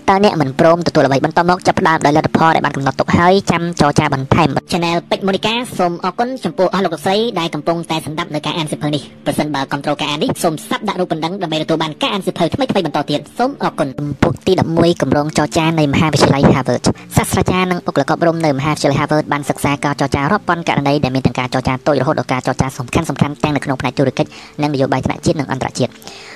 [0.08, 13.88] តើអ្នកមិនព្រមទទួលអ្វីបន្ទាប់មកចាប់ផ្ដើមដោយលទ្ធផលដែលបានកំណត់ទុកហើយចាំចរចាបន្ថែម Channel ពេជ្រមូនីកាសូមអរគុណចំពោះអស់លោកលោកស្រីដែលកំពុងតែសម្ដាប់នៅការអានសិភៅនេះប្រសិនបើគ្រប់ត្រូលការអាននេះសូមសាប់ដាក់រូបបណ្ដឹងដើម្បីទទួលបានការអានសិភៅថ្មីៗបន្តទៀតសូមអរគុណ
[14.22, 16.84] ពុកទី11គម្រោងចរចានៃមហាវិទ្យាល័យ Harvard
[17.16, 24.30] សាស្ត្រាចារ្យនិងបុគ្គលិកអប់រំនៅមហាវិទ្យាល័យ Harvard បានសិក្សាការចរចារាប់ពាន់ករណីដែលមានទាំងការចរចាតូចរហូតដល់ការចរចាសំខាន់សំខាន់ទាំងនៅក្នុងផ្នែកធុរកិច្ច
[24.62, 25.90] និងនយោបាយថ្នាក់ជាតិនិងអន្តរជាតិ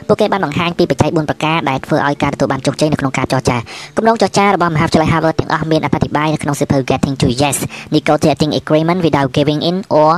[0.08, 3.56] ពួកគេបានបង្ហាញពីបច្ច័យ4ប្រការដែលធ្វើឲ្យការទទួលបានជោគជ័យនៅក្នុងការចរចា
[3.96, 7.58] គម្រោងចរចារបស់មហាវិទ្យាល័យ Harvard ទាំងអស់មានអត្ថាធិប្បាយនៅក្នុងសៀវភៅ Getting to Yes
[7.96, 10.12] Negotiating Agreement Without Giving In or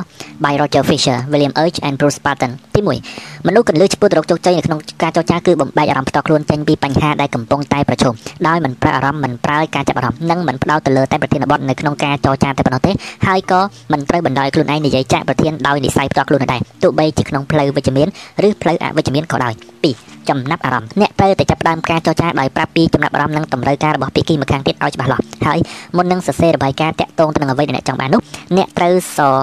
[0.44, 2.80] by Roger Fisher William H and Bruce Barton ទី
[3.14, 8.14] 1មនុស្សកន្លឹះឆ្ពោះទៅរកជោគជ័យនៅក្នុងការចរចាគឺបំបែកអារម្មណ៍ផ្ទាល់ខ្លួនចេញពីបញ្ហាដែលកំពុងតែប្រឈម
[8.46, 12.92] ដោយមិនប្រើអារម្មណ៍មិនប្រើការចាប់អារម្មណ៍និងមិនផ្ដោតទៅលើតែប្រធានបទនៅក្នុងការចរចាតែប៉ុណ្ណោះទេ
[13.26, 13.60] ហើយក៏
[13.92, 18.08] មិនត្រូវបណ្ដោយខ្លួនឯងនិយាយចាក់ប្រធានដោយនិស័យផ្ទាល់ខ្លួនដែរទោះបីជាក្នុងផ្លូវវិជ្ជមាន
[18.46, 25.58] ឬផ្លូវអវិជ្ជមានក៏ដោយ 2ចំណាប់អារម្មណ៍អ្នកត្រូវតែចាប់ផ្ដើមការចរចាដោយប្រាប់ពីចំណាប់អារម្មណ៍និងតម្រូវការរបស់ភាគីម្ខាងទៀតឲ្យច្បាស់លាស់ហើយ
[25.96, 28.22] មុននឹងសរសេររបាយការណ៍តាក់ទងទៅនឹងអ្វីដែលអ្នកចង់បាននោះ
[28.56, 29.36] អ្នកត្រូវសរ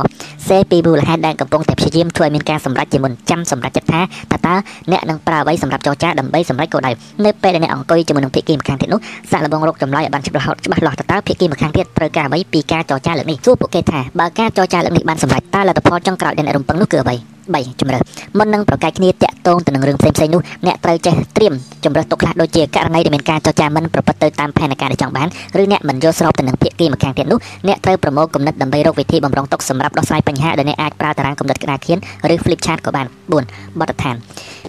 [0.48, 4.56] សេរពីមូលហេតុដែលកំពុងតែព្យាយាមធ្វើឲ្យមានការសម្រេចជាមុនចាំសម្រេចចិត្តថាតើតើ
[4.92, 6.92] អ្នកនឹងប្រើអ្វីសម្រាប់ចរចាដើម្បីសម្រេចគោលដៅ
[7.26, 9.00] នៅពេលដែលអ្នកអង្គុយជាមួយនឹងភាគីម្ខាងទៀតនោះ
[9.32, 18.02] សាក់លបងរកចម្លើយឲ្យបានច្បាស់លាស់ច្បាស់លាស់តើតើភាគីម្ខាងទៀតត្រូវការអ្វីពីការចរចាលើកនេះសួរពួកគេថាបើការចរចាលើកនេះបានសម្រេចតើលទ្ធផលចុងក្រោយដែលអ្នករំពឹងនោះគឺអ្វី 3ជំរើស
[18.38, 25.28] មុននឹងប្រកែកគ្នាតាក់ទងទៅនឹងរឿងផ្សេងៗនោះអ្នកត្រូវចេះត្រៀមជំរើសទុកខ្លះដូចជាករណីដែលមានការចរចាមិនប្រព្រឹត្តទៅតាមផែនការដែលចង់បាន
[25.62, 31.98] ឬអ្នកមិនយល់ស្របទៅនឹងភាគីម្ខាងទៀតនោះអ្នកត្រូវប្រមូលគំនិតដើម្បីរកវិធីបំរុងទុកសម្រាប់ដោះស្រាយបញ្ហាដែលអ្នកអាចប្រើតារាងគំនិតក្តារខៀន
[32.34, 33.08] ឬ flip chart ក៏បាន
[33.44, 34.16] 4បទដ្ឋាន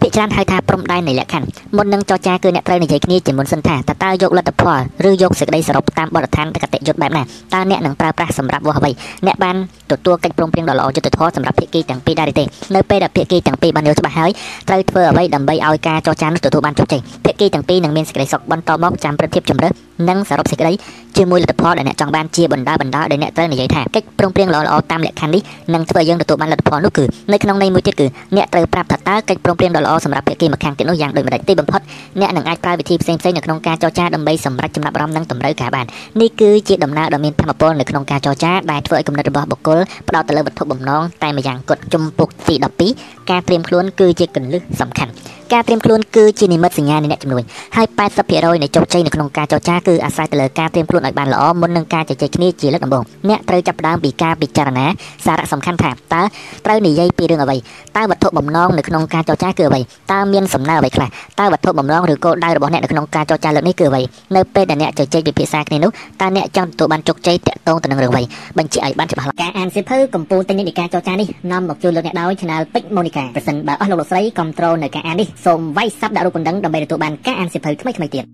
[0.01, 7.23] ភាគច្រើនហៅថាព្រំដែននៃលក្ខខណ្ឌមុននឹងចរចាគឺអ្នកត្រូវនិយាយគ្នាជាមុនសិនថាតើតើយកលទ្ធផលឬយកសេចក្តីសរុបតាមបទដ្ឋានកតិយុត្តបែបណា
[7.55, 8.91] តើអ្នកនឹងប្រើប្រាស់សម្រាប់វាស់អ្វី
[9.27, 9.57] អ្នកបាន
[9.93, 12.45] ទទួលកិច្ចព្រមព្រៀងដ៏ល្អយុត្តិធម៌សម្រាប់ភាគីទាំងពីរដែរទេ
[12.77, 14.31] នៅពេលដែលភាគីទាំងពីរបានយល់ច្បាស់ហើយ
[14.69, 20.73] ត្រូវធ្វើអ្វីដើម្បីឲ្យការចរចានោះទទួលបានជោគជ័យភាគីទាំងពីរនឹងមានសេចក្តីសុខបន្តមកចាំព្រឹត្តិភាពជំរើស និងសរុបសេចក្តី
[21.17, 25.43] ជាមួយលទ្ធផលដែលអ្នកចង់បានជាបណ្ដាបណ្ដាដែលអ្នកត្រូវនិយាយថាកិច្ចព្រមព្រៀងល្អៗតាមលក្ខខណ្ឌនេះ
[25.75, 31.81] នឹងធ្វើយើងទទួលបានលទ្ធផលនោះគឺនៅក្នុងន័យមួយទៀតគឺអ្នកត្រូវប្រាប់ថាតើកិច្ចព្រមព្រៀងដ៏ល្អសម្រាប់ភាគីម្ខាងទៀតនោះយ៉ាងដូចម្តេចទីបំផុត
[32.21, 35.87] អ្នកនឹងអាចប្រើវិធីផ្សេងៗនៅក្នុងការចរចាដើម្បីសម្រេចចំណាប់អារម្មណ៍និងតម្រូវការបាន
[36.21, 39.79] នេះគឺជាដំណើរដ៏មានធម៌ពលនៅក្នុងការចរចាដែលធ្វើឲ្យគំនិតរបស់បុគ្គល
[40.09, 42.55] ផ្ដោតទៅលើវត្ថុបំណងតែម្យ៉ាងគត់ជំពូកទី
[42.93, 45.13] 12ការត្រៀមខ្លួនគឺជាគន្លឹះសំខាន់
[45.53, 47.43] ការត្រៀមខ្លួនគឺជានិមិត្តសញ្ញានៃអ្នកជំនួយ
[47.77, 47.87] ហើយ
[48.25, 54.87] 80%នៃជោគជ័យនៅក្នុងការចរចាគឺអាស្រ័យទៅលើការត្រៀមខ្លួនឲ្យបានល្អមុននឹងការជជែកគ្នាជាលើកដំបូងអ្នកត្រូវចាប់ផ្ដើមពីការពិចារណា
[55.27, 56.23] សារៈសំខាន់ថាតើ
[56.67, 57.57] ត្រូវនិយាយពីរឿងអ្វី
[57.97, 59.81] តើវត្ថុបំណងនៅក្នុងការចរចាគឺអ្វី
[60.13, 61.09] តើមានសំណើអ្វីខ្លះ
[61.41, 64.03] តើវត្ថុបំណងឬគោលដៅរបស់អ្នកនៅក្នុងការចរចាលើកនេះគឺអ្វី
[64.37, 65.91] នៅពេលដែលអ្នកជជែកពិភាក្សាគ្នានោះ
[66.21, 68.23] តើអ្នកចង់ទទួលបានជោគជ័យតាក់ទងទៅនឹងរឿងអ្វី
[68.59, 78.25] បញ្ជាក់ឲ្យបានច្បាស់លាស់ការអានសៀវភៅកម្ពុជាទិញនៃការចរចានេះនាំមកជូនលោកអ្នកដោយ Channel Pick Monica ប្រសិនបើអស់លោកលោកស្រីគ្រប់ត្រូលនៅការអាននេះសូមវាយសាប់ដាក់រូបបណ្ដឹងដើម្បីទទួលបានការអានសៀវភៅថ្មីៗទៀត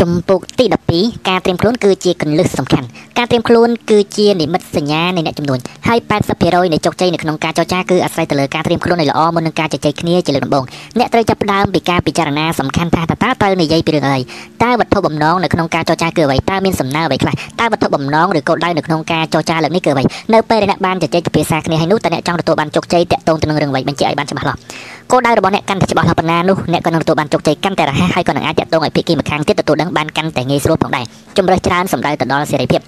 [0.00, 0.64] ជំពូកទី
[0.96, 2.86] 12ការត្រៀមខ្លួនគឺជាគន្លឹះសំខាន់
[3.18, 5.58] ការត្រៀមខ្លួនគឺជានិមិត្តសញ្ញានៃអ្នកជំនួញ
[5.88, 5.98] ហើយ
[6.36, 10.64] 80%នៃជោគជ័យនៅក្នុងការចរចាគឺអាស្រ័យទៅលើការត្រៀមខ្លួនឲ្យល្អមុននឹងការជជែកគ្នាជាលើកដំបូង
[10.98, 14.20] អ្នកត្រូវចាប់ផ្ដើមពីការពិចារណាសំខាន់ថាតើត្រូវនិយាយពីរឿងអី
[14.62, 20.04] តើវត្ថុបំណងនៅក្នុងការចរចាគឺអ្វីតើមានសំណើអ្វីខ្លះតើវត្ថុបំណងឬគោលដៅនៅក្នុងការចរចាលើកនេះគឺអ្វី
[20.34, 24.58] នៅពេលដែលអ្នកបានជជែកពិភាក្សាគ្នាហើយនោះតើអ្នកចង់ទទួលបានជោគជ័យតាក់ទងទៅនឹងរឿងអ្វីបញ្ជាក់ឲ្យបានច្បាស់លាស់
[25.12, 31.04] គោលដៅរបស់អ្នកកាន់តែច្បាស់លាស់ប៉ុណ្ណានោះអ្នកក៏នឹងទទួលបានជោគជ័យកាន់តែរហ័សហើយក៏នឹងអាចតាក់ទងឲ្យភាគីម្ខាងទៀតទទួលដឹងបានកាន់តែងាយស្រួលផងដែរ
[31.36, 32.80] ជំរើសច្រើនសម្រាប់ទៅដល់សេរីភាព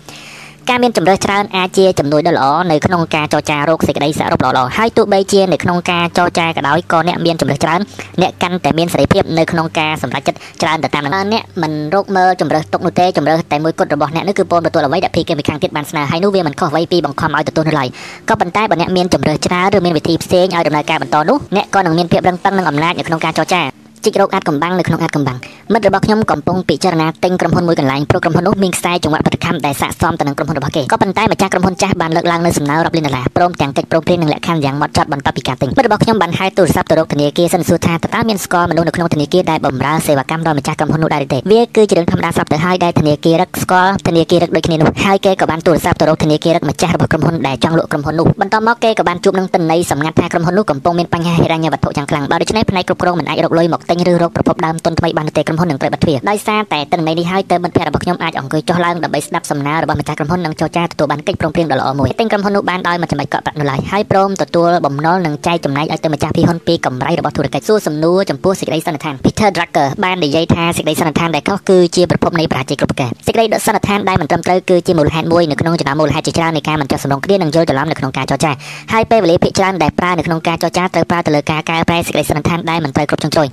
[0.71, 7.81] ការមានជំរើសច្រើនអាចជាជំនួយដ៏ល្អនៅក្នុងការចរចារោគសេចក្តីសរុបល្អៗហើយទោះបីជានៅក្នុងការចរចាក៏ដោយក៏អ្នកមានជំរើសច្រើន
[8.21, 17.89] អ្នកកាន់តែមានសេរីភាពនៅក្នុងការសម្រេចចិត្តច្រើនទៅតាមនឹងអ្នកមិនរកមើលជំរើសទុកនោះទេជំរើសតែមួយគត់របស់អ្នកនោះគឺពូនទទួលអ្វីដែលភីគេម្ខាងទៀតបានស្នើហើយនោះវាមិនខុសអ្វីពីបង្ខំឲ្យទទួលនោះឡើយ
[18.29, 25.39] ក៏ប៉ុន្តែបើអ្នកមានជំរើសច្រើនឬមានវិធីផ្សេងឲ្យដំណើរការបន្តនោះអ្នកក៏នឹងមានភាពរឹងប៉ឹងនិងអំណាចនៅក្នុងការចរចា ជីករោគអាចកំបាំងនៅក្នុងអាចកំបាំង
[25.73, 78.53] មិត្តរបស់ខ្ញុំកំពុងពិចារណាទិញក្រុមហ៊ុនមួយកន្លែងព្រោះក្រុមហ៊ុននោះមានខ្សែចង្វាក់បដកម្មដែលស័ក្តិសមទៅនឹងក្រុមហ៊ុនរបស់គេក៏ប៉ុន្តែម្ចាស់ក្រុមហ៊ុនចាស់បានលើកឡើងនៅសំណើរាប់លានដុល្លារព្រមទាំងកិច្ចព្រមព្រៀងនិងលក្ខខណ្ឌយ៉ាងម៉ត់ចត់បន្ទាប់ពីការទិញមិត្តរបស់ខ្ញុំបានហៅទូរស័ព្ទទៅរកធនាគារសិនសួរថាតើមានស្គាល់មនុស្សនៅក្នុងធនាគារដែលបម្រើសេវាកម្មដល់ម្ចាស់ក្រុមហ៊ុននោះដែរទេវាគឺជារឿងធម្មតាស្រាប់ទៅហើយដែលធនាគាររឹកស្គាល់ធនាគាររឹកដូចគ្នានោះហើយគេក៏បានទូរស័ព្ទទៅរកធនាគាររឹកម្ចាស់របស់ក្រុមហ៊ុនដែលចង់លក់ក្រុមហ៊ុននោះបន្តមកគេក៏បានជួបនឹងទិន្នន័យសម្ងាត់ថាក្រុមហ៊ុននោះកំពុងមានបញ្ហាហិរញ្ញវត្ថុយ៉ាងខ្លាំងបើដូច្នេះផ្នែកគ្រប់គ្រងមិនអាចរកលុយមកទិញឬរកប្រភពដើមទុនថ្មីបានទេក្រុមហ៊ុននឹងត្រូវបិទទ្វារដោយសារតែទិន្នន័យនេះហើយទៅមិត្តភ័ក្តិរបស់ខ្ញុំអាចអង្គុយចុះឡើងដើម្បីស្ដាប់សំណើរបស់ម្ចាស់ក្រុមហ៊ុននិងចរចាទទួលបានកិច្ចព្រមព្រៀងដ៏ល្អមួយទិញក្រុមហ៊ុននោះបានដោយមិនចាំបាច់កក់ប្រាក់នោះឡើយហើយព្រមទទួលបំណុលនិងចែកចំណាយឲ្យទៅម្ចាស់ភីហ៊ុនពីកម្រៃរបស់ធុរកិច្ចសួរសំណួរចំពោះសេចក្តីសន្និដ្ឋាន Peter Drucker បាននិយាយថាសេចក្តីសន្និដ្ឋានដែលខុសគឺជាប្រភពនៃបរាជ័យគ្រប់ប្រការសេចក្តីដកសន្និដ្ឋានដែលមិនត្រឹមត្រូវគឺជាមូលហេតុមួយនៅក្នុងចំណោមមូលហេតុជាច្រើននៃការមិនចុះសម្រុងគ្នានិងយល់ច្រឡំនៅក្នុងការចរចា
[78.93, 83.49] ហើយពេលវេលាភាគច្រើនដែលប្រើនៅក្នុងការចរចាត្រូវប្រើទៅលើការកែប្រែសេចក្តីសន្និដ្ឋានដែលមិនត្រូវគ្រប់ជ្រុងជ្រោយ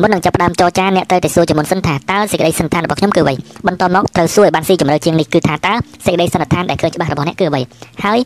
[0.00, 3.34] មុននឹងចាប់ផ្ដើមចរចាអ្នកត្រូវតែសួរជាមុនសិនថាតើសេចក្តីសន្និដ្ឋានរបស់ខ្ញុំគឺអ្វី
[3.66, 5.72] បន្តមកត្រូវសួរឲ្យបានស៊ីជម្រៅជាងនេះគឺថាតើ
[6.06, 7.60] សេចក្តីសន្និដ្ឋានដែលឃើញច្បាស់របស់អ្នកគឺអ្វី
[8.04, 8.18] ហើយ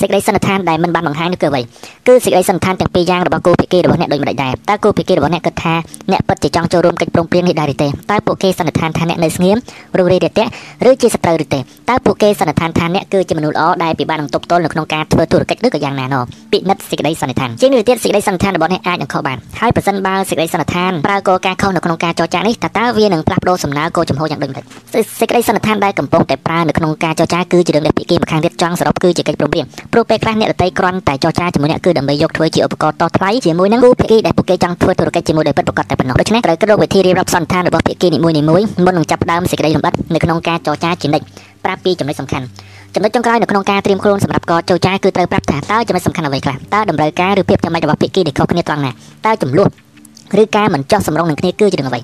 [0.00, 1.62] សេចក្តីសន្និដ្ឋានដែលមិនបានបង្ហាញនោះគឺអ្វី
[2.06, 5.74] គឺសេចក្តីសន្និដ្ឋានទាំងពីរយ៉ាងរបស់គូភាគីរបស់អ្នកដូចម្តេចដែរតើគូភាគីរបស់អ្នកគិតថា
[6.12, 9.56] អ្នកពិតជាចង់ចូលរួមកិច្ចព្រមព្រៀងនេះដែរឬទេតើពួកគេសន្និដ្ឋានថាអ្នកនៅស្ងៀម
[9.98, 10.50] រួសរាយរាក់ទាក់
[10.90, 16.20] ឬជាសត្រូវឬទេតើពួកគេសន្និដ្ឋានថាអ្នកគឺជាមនុស្សល្អដែលពិបាកនឹងទប់ទល់នៅក្នុងការធ្វើធុរកិច្ចឬក៏យ៉ាងណាណោ
[16.52, 24.64] ពិនិត្យសេចក្តីសន្និដ្ឋានជាងនេះទៀតសេចក្តីសន្និដ្ឋានរបស់អ្នកអាចនឹងខុសបានហើយប្រសិនបើសេចក្តីសន្និដ្ឋានប្រើគោលការណ៍ខុសនៅក្នុងការចរចានេះតើតើវានឹងផ្លាស់ប្ដូរសំណើគោលចំហយ៉ាងដូចម្តេច
[25.20, 38.36] សេចក្តីសន្និដ្ឋានដែលកំពុងតែប្រើនៅក្នុងការចរចាគឺជារឿងដែលភាគីម្ខាងទៀតចង់សរុបគឺជាកិច្ចព្រមព្រៀងព្រោះពេលខ្លះអ្នកដទៃគ្រាន់តែចរចាជាមួយអ្នកគឺដើម្បីយកធ្វើជាឧបករណ៍តថ្លៃជាមួយនឹងគូភាគីដែលពួកគេចង់ធ្វើធុរកិច្ចជាមួយដោយពិតប្រាកដតែប៉ុណ្ណោះដូច្នេះត្រូវគិតរកវិធីរៀបរាប់សន្និដ្ឋានរបស់ភាគីនីមួយៗ
[38.84, 41.26] មុននឹងចាប់ផ្ដើមសេចក្តីលម្អិតនៅក្នុងការចរចាជានិច្ច
[41.64, 42.44] ប្រាប់ពីចំណុចសំខាន់
[42.94, 48.90] ចំណុចចុងក្រោយនៅក្នុងការត្រៀមខ្លួនសម្រាប់កចរចាគឺត្រូវប្រាប់ថាតើចំណុចសំខាន់អ្វីខ្លះតើតម្រូវការឬភាពចាំបាច់របស់ភាគីដែលខុសគ្នាត្រង់ណា
[49.26, 49.70] តើចំនួន
[50.40, 52.00] ឬការមិនចោះសម្រុងនឹងគ្នាគឺជារឿងអ្វី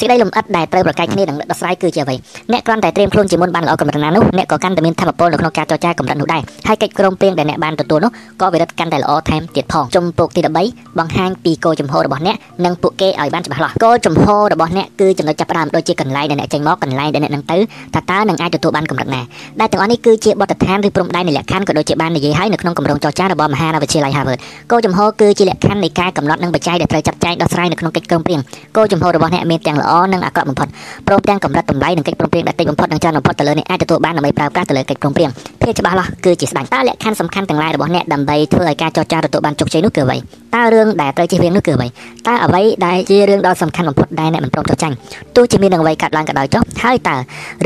[0.00, 2.16] សេចក្តីលំអិតដែលត្រូវប្រកែកគ្នានឹងដោះស្រាយគឺជាអ្វី
[2.52, 17.58] អ្នកគ្រាន់តែត្រៀមខ្លួនជាមុនបានល្អកម្រិតណានោះអ្នកក៏កាន់តែមានធម៌ពលនៅក្នុងការចរចាកម្រិតនោះដែរហើយកិច្ចព្រមព្រៀងដែលអ្នកបានទទួលនោះក៏វិរិទ្ធកាន់តែល្អថែមទៀតផងចំពោកទី13បង្ហាញពីគោលចំហរបស់អ្នកនិងពួកគេឲ្យបានច្បាស់លាស់គោលចំហរបស់អ្នកគឺចំណុចចាប់ផ្ដើមដូចជាកន្លែងដែលអ្នកចេញមកកន្លែងដែលអ្នកនឹងទៅ
[17.94, 19.22] ថាតើនឹងអាចទទួលបានកម្រិតណា
[19.60, 24.38] ដែលទាំងអស់នេះគឺជាបទដ្ឋានឬព្រំដែននៃលក្ខខណ្ឌក៏ដូចជាបាននិយាយហើយនៅក្នុងគម្រោងចរចារបស់មហាវិទ្យាល័យ Harvard
[24.70, 28.40] គោលចំហគឺជាលក្ខខណ្ឌនៃការកំណត់និងបច្ច័យដែលត្រូវចាត់ចែងដោះស្រាយនៅក្នុងកិច្ចព្រមព្រៀង
[28.76, 30.68] គោលចំហរបស់អ្នកមានទាំងល្អនិងអាក្រក់បំផុត
[31.06, 35.30] ព្រមទាំងកម្រិតតម្លៃនិងកិច្ចព្រមព្រៀងដែលតិចបំផុតនិងច្រើនបំផុតទៅលើអ្នកអាចទទួលបានដើម្បីប្រើប្រាស់ទៅលើកិច្ចព្រមព្រៀង
[35.68, 40.16] ភាពច្បាស់លាស់គឺជាស្ដេចតើលក្ខខណ្ឌសំខាន់ទាំងឡាយរបស់អ្នកដើម្បីធ្វើឲ្យការចរចាទទួលបានជោគជ័យនោះគឺអ្វី
[40.54, 41.88] តើរឿងដែលត្រូវជៀសវាងនោះគឺអ្វី
[42.28, 44.94] តើអ្វីដែលជារឿងដ៏សំខាន់បំផុតដែលអ្នកមិនព្រមចោះចាញ់
[45.36, 47.16] ទោះជាមាននឹងអ្វីកាត់ឡើងក៏ដោយចុះហើយតើ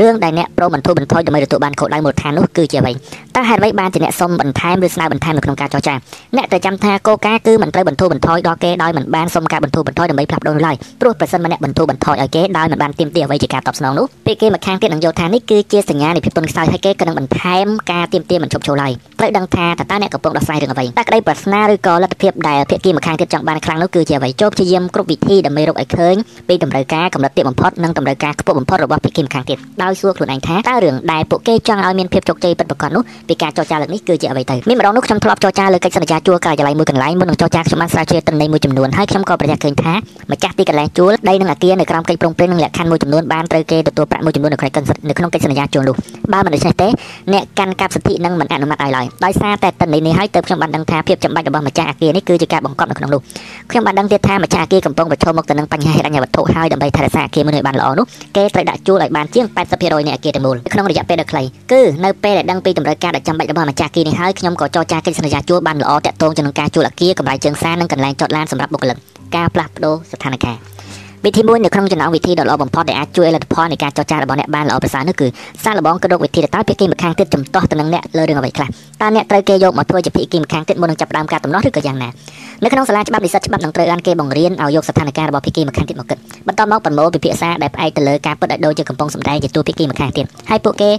[0.01, 2.93] រឿងដែលអ្នកព្រមបន្ធូរបន្ថយដើម្បីទទួលបានគោលដៅមូលដ្ឋាននោះគឺជាអ្វី
[3.35, 5.95] តើហេតុអ្វីបានជាអ្នកសុំបន្ថែមឬស្នើបន្ថែមនៅក្នុងការចរចា
[6.35, 26.15] អ្នកត្រូវចាំថាគោលការណ៍គឺមិនត្រូវបន្ធូរបន្ថយដល់គេដោយមិនបានសុំការបន្ធូរបន្ថយដើម្បីផ្លាស់ប្ដូរនោះឡើយព្រោះប្រសិនបើអ្នកបន្ធូរបន្ថយឲ្យគេដោយមិនបានទាមទារអ្វីជាការតបស្នងនោះពេលគេមកខាងទៀតនឹងយល់ថានេះគឺជាសញ្ញានៃភាពទន់ខ្សោយហើយគេក៏នឹងបន្ថែមការទាមទារមិនឈប់ឈរឡើយត្រូវដឹងថាតើអ្នកកំពុងដោះស្រាយរឿងអ្វីតើក្តីប្រាថ្នាឬក៏លទ្ធភាពដែលភាគីម្ខាងទៀតចង់បានខ្លាំងនោះគឺជាអ្វីចូលព្យាយាមគ្រប់វិធីដើម្បីរកឲ្យឃើញ
[26.49, 39.93] ពីតម្រូវការកម្រិតទាបបំផុតនិងតម្រូវការខ្ពស់បំផុតរបស់ភាគីម្ខាងទៀតដោយសួរខ្លួនឯងថាតើរឿងដែលពួកគេចង់ឲ្យមានភាពជោគជ័យពិតប្រាកដនោះពីការចរចាលើកនេះគឺជាអ្វីទៅមានម្ដងនោះខ្ញុំធ្លាប់ចរចាលើកិច្ចសន្យាជួលការិយាល័យមួយកន្លែងមុននឹងចរចាខ្ញុំបានស្រាវជ្រាវទិន្នន័យមួយចំនួនហើយខ្ញុំក៏ប្រទះឃើញថា
[40.31, 45.95] ម្ចាស់ទីកន្លែងជួលដីនិងអគារនៅក្រោមកិច្ចព្រមព្រៀងនិងលក្ខខណ្ឌមួយចំនួនបានត្រូវគេទទួលប្រាក់មួយចំនួននៅក្នុងកិច្ចសន្យាជួលនោះ
[46.33, 46.87] បើមិនដូច្នេះទេ
[47.33, 53.21] អ្នកកាន់កាប់សិទ្ធិនឹងមិនអនុម័តឲ្យឡើយដោយសារតែទិន្នន័យនេះហើយទើបខ្ញុំបានដឹងថាភាពចាំបាច់របស់ម្ចាស់អគារនេះគឺជាការបង្កប់នៅក្នុងនោះ
[53.71, 58.05] ខ្ញុំបានដឹងទៀតថាម្ចាស់អគារកំពុងប្រឈមមុខទៅនឹងបញ្ហាហិរញ្ញវត្ថុហើយដើម្បីថែរក្សាអគារមួយឲ្យបានល្អនោះ
[58.35, 68.97] គេត្រូវដាក់ជួលឲ្យបានជាង80%នៃអគារទាំងមូលក្នុងរយៈពេលដ៏ខ្លីគឺនៅពេលដែលដឹងពីតម្រូវការដ៏ចាំបាច់របស់ម្ចាស់អគារនេះហើយខ្ញុំក៏ចរចាកិច្ចសន្យាជួលបានល្អតាក់ទងទៅនឹងការជួលអគារកម្រៃជើងសារនិងកន្លែងចតឡានសម្រាប់បុគ្គលិក
[69.35, 75.27] ការផ្លាស់ប្ដូរស្ថានភាព វិធីមួយនៅក្នុងចំណោមវិធីដ៏ល្អបំផុតដែលអាចជួយលទ្ធផលនៃការចរចារបស់អ្នកបានល្អប្រសើរនោះគឺ
[75.63, 78.67] សាកល្បងគិតរកវិធីដែលតើភាគីម្ខាងទៀតចំទាស់ទៅនឹងអ្នកលើរឿងអ្វីខ្លះ
[79.01, 82.09] តើអ្នកត្រូវគេយកមកធ្វើជាភាគីម្ខាងទៀតមុននឹងចាប់ផ្ដើមការតំណោះឬក៏យ៉ាងណា
[82.63, 90.89] នៅក្នុងសាលាច្បាប់និស្សិតច្បាប់នឹងត្រូវបានគេបង្រៀនឲ្យយកស្ថានភាពរបស់ភាគីម្ខាងទៀតមកគិតបន្ទាប់មកប្រមូលពិភាក្សាដែលផ្អែកទៅលើការពិតឲ្យដូចជាកំពុងសម្ដែងជាតួភាគីម្ខាងទៀតហើយពួកគេ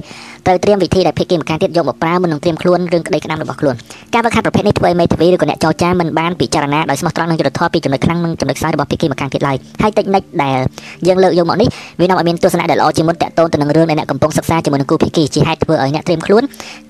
[0.47, 3.75] ត្រូវត្រៀមវិធីដែលភាគីម្ខាងទៀតយកមកប្រើមុននឹងត្រៀមខ្លួនរឿងក្តីក្តាមរបស់ខ្លួន
[4.15, 10.59] ការវឹកហាត់ប្រភេទនេះធ្វើឲ្យមេធាវីឬក៏អ្នកចរចាមិនបានពិចារណាដោយស្មោះត្រង់នឹងយុត្តិធម៌ពីចំណុចខ្លាំងនិងចំណុចខ្សោយរបស់ភាគីម្ខាងទៀតឡើយហើយតិចនិចដែល
[11.07, 11.69] យើងលើកយកមកនេះ
[12.01, 16.43] វានាំឲ្យមានទស្សនៈដែលល្អជាងមុនតាក់ទងទៅនឹងរឿងដែលអ្នកកំពុងសិក្សាជាមួយនឹងគូភាគីជាហេតុធ្វើឲ្យអ្នកត្រៀមខ្លួន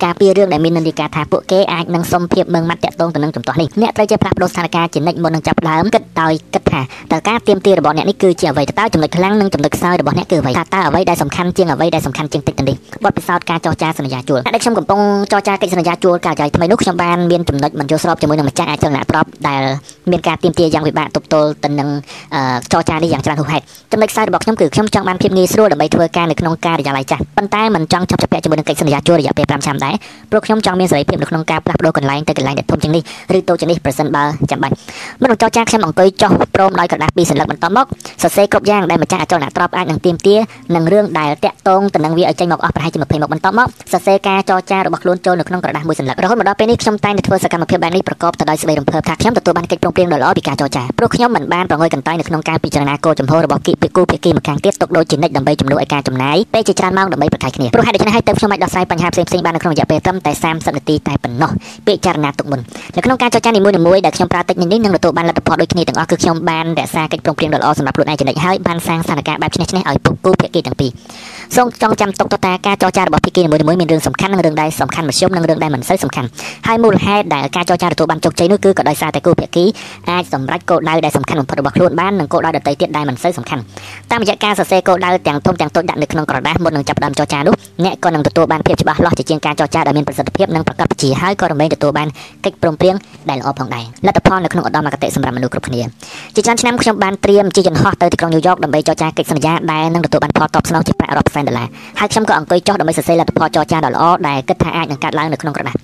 [0.04, 6.80] ការពាររឿងដែលមាននិន្នាការថាពួកគេអាចនឹងសុំភាពមើងម៉ាត់តាក់ទងទៅនឹងចំទាស់នេះអ្នកត្រូវចេះផ្លាស់ប្ដូរស្ថានភាពជានិច្ចមុននឹងចាប់ផ្ដើមគិតដោយគិតថា
[7.12, 15.00] តើការទៀមទារបស់អ្នកនេះគឺជាអ្វីតើចំណុចខ្លាំងនិងចំណុចខ្សោយរបស់អ្នកគឺអ្វីថាតើអ្វីដែលសំខាន់ជាងអ្វីដែលសំខាន់ជាងតិចទៅនេះបទពិសោធន៍ការចរចាសន្យាជួលដែលខ្ញុំកំពុង
[15.32, 19.62] ចរចាកិច្ចសន្យាជួលការចាយថ្មីនោះខ្ញុំបានមានចំណុចមិនយល់ស្របជាមួយនឹងម្ចាស់អាចចលនាទ្របដែល
[20.10, 21.88] មានការទៀមទាយ៉ាងពិបាកទប់ទល់ទៅនឹង
[22.72, 29.94] ចរចានេះយ៉ាងច្រើនហួសហេតុចំណុចខ្សោយរបស់ខ្ញុំគឺខ្ញុំចង់បានភាពងាយស្រួលដើម្បីធ្វើការនៅក្នុងការិយាល័យចាស់ប៉ុន្តែមិនចង់ចាប់ចាប់ជាមួយនឹងកិច្ចសន្យាជួលរយៈពេល5ឆ្នាំដែរ
[30.30, 33.02] ព្រោះខ្ញុំចង់មានសេរីភាពនៅក្នុងការផ្លាស់ប្ដូរកន្លែងទៅកន្លែងដែលធំជាងនេះ
[33.36, 34.74] ឬតូចជាងនេះប្រសិនបើចាំបាច់
[35.20, 37.86] មុននឹងចរចាខ្ញុំអង្គុយចុះព្រមដោយក្រដាស់ពីរសន្លឹកបន្តមក
[38.22, 40.36] សរសេរគ្រប់យ៉ាងដែលម្ចាស់អចលនទ្របអាចនឹងទៀមទា
[40.74, 61.50] នឹងរឿងដែលតាក់ទងទៅនឹងវាឲ្យចេញមកអស់ប្រហែលជា20មុខបន្តមកសរសេរការចរចារបស់ខ្លួនចូលនៅក្នុងក្រដាស់មួយសន្លឹករហូតមកដល់ពេលនេះខ្ញុំតែងតែធ្វើសកម្មភាពបែបនេះប្រកបទៅដោយសេចក្តីរំភើបថាខ្ញុំទទួលបានកិច្ចព្រមព្រៀងដ៏ល្អពីការចរចាព្រោះខ្ញុំមិនបានប្រងើយកន្តើយនៅក្នុងការពិចារណាគោលចំហរបស់គីពីគូភាគីម្ខាងទៀតទុកដូចជានិច្ចដើម្បីជំនួសឲ្យការចំណាយពេលជាច្រើនម៉ោងដើម្បីប្រកែកគ្នាព្រោះហេតុដូច្នេះហើយទើបខ្ញុំអាចដោះស្រាយបញ្ហាផ្សេងៗបាននៅក្នុងរយៈពេលត្រឹមតែ30នាទីតែប៉ុណ្ណោះ
[61.86, 62.60] ពិចារណាទុកមុន
[62.96, 70.90] នៅក្នុងការចរចានីមួយៗដែលខ្ញុំប្រើតិចនេះនឹងទទួលបានលទ្ធផលដូចគ្នាទាំងអស់គឺខ្ញុំបានរក្សាកិច្ចព្រមព្រៀងដ៏ល្អសម្រាប់ខ្លួនឯងចំណិចហើយបានសាងស្ថានភាពបែបឈ្នះឈ្នះឲ្យពុកគូភាគីទាំងពីរ
[71.56, 76.28] សូមចងចាំទុកថាការចរចារបស់ភាគីនីមួយៗមានរឿងសំខាន់និងរឿងដែលសំខាន់មធ្យមនិងរឿងដែលមិនសូវសំខាន់
[76.66, 79.64] ហើយមូលហេតុដែលការចរចាទទួលបានជោគជ័យនោះគឺក៏ដោយសារតែគូភាគី
[80.10, 83.62] អាចសម្រេចគោលដៅដែលសំខាន់បំផុតរបស់ខ្លួនបាននិងគោលដៅដទៃទៀតដែលមិនសូវសំខាន់
[84.10, 87.54] តាមរយៈការសរសេរគោលដៅទាំងធំទាំងតូចដាក់នៅក្នុងក្រដាសមុននឹងចាប់ផ្ដើមចរចានោះ
[87.84, 92.08] អ្នកក៏នឹងទទួលបានភាពច្បាស់លាស់ជាជាងការចរចាដែលមានប្រសិទ្ធភាពនិងប្រកបជាហើយក៏រមែងទទួលបាន
[92.44, 92.94] កិច្ចព្រមព្រៀង
[93.30, 95.82] ដែលល្អផងដែរលទ្ធផលនៅក្នុងឧត្តមគតិសម្រាប់មនុស្សគ្រប់គ្នា
[96.34, 101.68] ជាច្រើនឆ្នាំខ្ញុំបានត្រៀមជាយន្តហោះទៅទីក្រុងញូវយ៉កដើម្បីចរចាកិច្ចសន្យាដែលនឹងទទួលបានផលតបស្នងជាប្រាក់រាប់សែនដុល្លារ
[102.00, 105.76] ហើយខ្ញុំក៏អង្គុយចុះដើម្បីសរសេរលទ្ធផលចរចាដ៏ល្អដែលគិតថាអាចនឹងកាត់ឡើងនៅក្នុងក្រដាស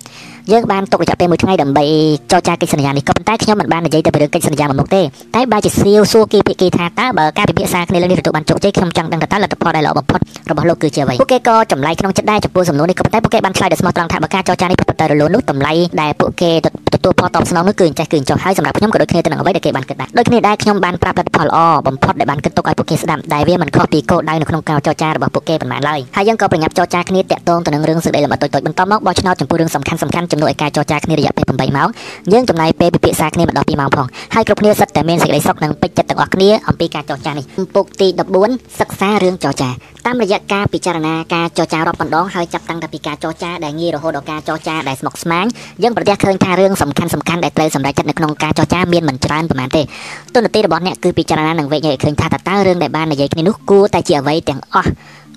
[0.53, 1.85] យើងបានទុករយៈពេលមួយថ្ងៃដើម្បី
[2.33, 5.03] ចរចាកិច្ចសន្យានេះក៏ប៉ុន្តែខ្ញុំមិនបាននិយាយទៅពីរឿងកិច្ចសន្យាមួយមុខទេ
[5.35, 10.21] តែបើជាសៀវសួរគីភាគីថាតើបើការពិភាក្សាគ្នាលើនេះទទួលបានជោគជ័យខ្ញុំចង់ដឹងថាតើលទ្ធផលដែលល្អបំផុត
[10.51, 16.51] របស់លោកគឺជាអ្វីពួកគេក៏ចម្លែកក្នុងចិត្តដែរចំពោះសំណួរនេះក៏ប៉ុន្តែពួកគេបានឆ្លើយដោយស្មោះត្រង់ថាបើការចរចានេះប្រព្រឹត្តទៅរលូននោះតម្លៃដែលពួកគេ
[16.95, 31.89] ទទួលផលតបស្នងនោះគឺអញ្ចេះគឺអញ្ចោះហើយសម្រាប់ខ្ញុំក៏ដូចគ្នាទៅនឹងអ្វីដែលគេបានគិតដែរដូចគ្នាដែរខ្ញុំបានប្រាប់លទ្ធផលល្អបំផុតដែលបានគិតទុកឲ្យពួកគេស្ដាប់ដែលវាមិនខុសពីគោលដៅនៅក្នុងការចរចារបស់ពួកគេប៉ុន្មានឡើយហើយយើងក៏ប្រញាប់ចរចាគ្នាតាក់ទងទៅនឹងរឿងសេចក្តីលម្អិតតូចៗបន្តមកបោះឆ្នោតចំពោះរឿងសំខាន់ៗជំនួសឲ្យការចរចាគ្នារយៈពេល8ម៉ោង
[32.33, 38.09] យើងចំណាយពេលពិភាក្សាគ្នាម្ដង2ម៉ោងផងហើយគ្រប់គ្នាសិតតែមានសេចក្តីសុខនិងពេញចិត្តទាំងអស់គ្នាអំពីការចរចានេះពុកទី
[38.43, 39.71] 14សិក្សារឿងចរចា
[40.07, 45.45] តាមរយៈការពិចារណាការចរចារាប់បណ្ដងហើយចាប់តាំងពីការចរចាដែលងាយរហូតដល់ការចរចាដែលស្មុគស្មាញ
[45.83, 49.83] យើងប្រទះឃើញថារឿងសំខាន់សំខាន់ដែលត្រូវសម្រេចចិត្តនៅក្នុងការចរចាមានមិនច្រើនប៉ុន្មានទេ
[50.35, 54.91] ទុននទីរបស់អ្នកគឺពិចារណានិងវិនិច្ឆ័យឃើញថាតើរឿងដែលបាននិយាយគ្នានោះគួរតែជាអ្វីទាំងអស់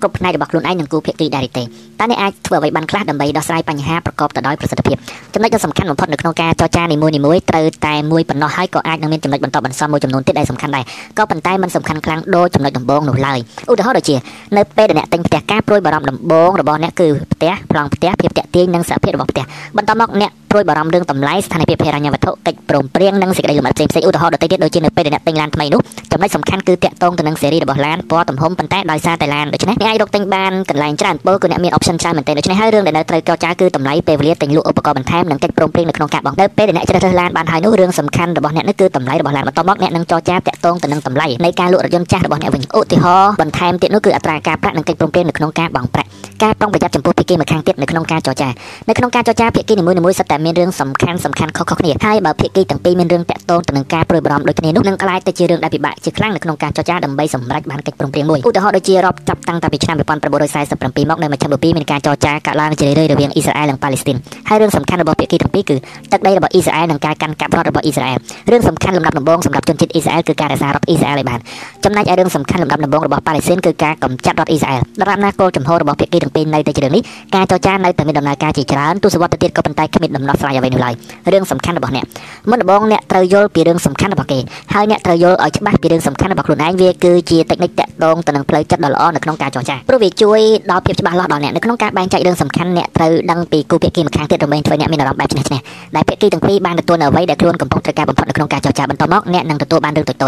[0.04, 4.96] គ្រប់ផ្នែករបស់ខ្លួនឯងនិងគូភាគីដែរទេតើអ្នកអាចធ្វើអ្វីបានខ្លះដើម្បីដោះស្រាយបញ្ហាប្រកបទៅដោយប្រសិទ្ធភាព
[5.34, 10.84] ចំណុចដ៏សំខាន់បំផុតនៅក្នុងការចរចានីមួយៗត្រូវតែមួយប៉ុណ្ណោះហើយក៏អាចនឹងមានចំណុចបន្តបន្សំមួយចំនួនទៀតដែលសំខាន់ដែរ
[11.18, 13.38] ក៏ប៉ុន្តែมันសំខាន់ខ្លាំងដូចចំណុចដំបូងនោះឡើយ
[13.70, 14.16] ឧទាហរណ៍ដូចជា
[14.56, 19.44] នៅពេលដែលអ្នកទិញផ្ទះការព្រួយបារម្ភដំបូងរបស់អ្នកគឺផ្ទះប្លង់ផ្ទះភាពតាក់ទាញនិងសភាពរបស់ផ្ទះ
[19.76, 25.80] បន្ទាប់មកអ្នកព្រួយបារម្ភរឿងតម្លៃស្ថានភាពហិរញ្ញវត្ថុកិច្ចព្រមព្រៀងនិងសេចក្តីលម្អិតផ្សេងៗឧទាហរណ៍ដទៃទៀតដូចជានៅពេលដែលអ្នកទិញឡានថ្មីនោះ
[26.12, 46.08] ចំណុចសំខាន់គឺតាក់ទងទៅនឹងស៊េរីរបស់ឡានពណ៌ទំហំប៉ុន្តែដោយសារតែឡានដូច្នេះអ្នកអាចរកទិញបានកន្លែងច្រើនពលគឺអ្នកមាន option ច្រើនមែនទែនដូច្នេះហើយរឿងដែលនៅត្រូវចរចាគឺតម្លៃពេលវេលាទិញលក់ឧបករណ៍បន្ថែមនិងកិច្ចព្រមព្រៀងនៅក្នុងការបង់នៅពេលដែលអ្នកជ្រើសរើសឡានបានហើយនោះរឿងសំខាន់របស់អ្នកនោះគឺតម្លៃរបស់ឡានបន្ទាប់មកអ្នកនឹងចរចាតាក់ទងទៅនឹងតម្លៃនៃការលក់រថយន្តចាស់របស់អ្នកវិញឧទាហរណ៍បន្ថែមទៀតនោះគឺអត្រាការប្រាក់និងកិច្ចព្រមព្រៀងនៅក្នុងការបង់ប្រាក់
[46.42, 48.48] ការប្រុងប្រយ័ត្នចំពោះភាគីម្ខាងទៀតនៅក្នុងការចរចា
[48.88, 64.16] នៅក្នុងការចរចាភាគីនីមួយៗសុទ្ធតែមានរឿងសំខាន់សំខាន់ខុសៗគ្នាហើយបើភាគីទាំងពីរមានរឿងតាក់ទងទៅនឹងការព្រួយបារម្ភដូចគ្នានោះនឹងក្លាយទៅជារឿងដែលពិបាកជាខ្លាំងនៅក្នុងការចរចាដើម្បីសម្រេចបានកិច្ចព្រមព្រៀងមួយឧទាហរណ៍ដូចជារាប់ចាប់តាំងពីឆ្នាំ1947មកនៅមជ្ឈមណ្ឌល2មានការចរចាកើតឡើងជារឿយៗរវាងអ៊ីស្រាអែលនិងប៉ាឡេស្ទីន
[64.48, 65.76] ហើយរឿងសំខាន់របស់ភាគីទាំងពីរគឺ
[66.12, 68.18] ទឹកដីរបស់អ៊ីស្រាអែលនិងការកាន់កាប់រដ្ឋរបស់អ៊ីស្រាអែល
[68.52, 71.40] រឿងសំខាន់លំដាប់ដំបូងសម្រាប់ជនជាតិអ៊ីស្រាអែលគឺការរក្សារដ្ឋអ៊ីស្រាអែលឲ្យបាន
[71.84, 77.02] ចំណែកឯរឿងសំខាន់លំដាប់ដំបូងរបស់ប៉ាឡេស្ទីនគឺការកម្ចាត់រដ្ឋអ៊ីស្រាអែលដរាបណាគោលចំហរបស់ភាគីទាំងពីរនៅតែជារឿងនេះ
[77.34, 80.94] ការចរចានៅតែមានដំណើរការជាច្រើនទស្សវត្សទៅទៀតក៏ប៉ុន្តែគ្មានដំណោះស្រាយអ្វីនោះឡើយ
[81.32, 82.04] រឿងសំខាន់របស់អ្នក
[82.50, 84.38] មុនដំបូងអ្នកត្រូវយល់ពីរឿងសំខាន់របស់គេ
[84.74, 90.40] ហើយអ្នកត្រូវយល់ឲ្យច្បាស់ពីរឿងសំខាន់របស់ខ្លួនឯងវាគឺជាតិចនិចតាក់ទងទៅនឹងផ្លូវចិត្តដ៏ល្អនៅក្នុងការចរចាព្រោះវាជួយ
[90.70, 95.60] ដល់ភាពច្បាស់លាស់ដល់អ្នកនៅក្នុងការបែងចែករឿងសំខាន់អ្នកត្រូវដឹងពីគូភាគីម្ខាងទៀតដើម្បីធ្វើអ្នកមានអារម្មណ៍បែបឈ្នះឈ្នះ
[95.96, 100.26] ដែលភាគីទាំងពីរបានទទួលនៅអ្វីដែលខ្លួនកំពុងត្រូវការបំផុតនៅក្នុងការចរចាបន្តមកអ្នកនឹងទទួលបានរឿងតូចៗត្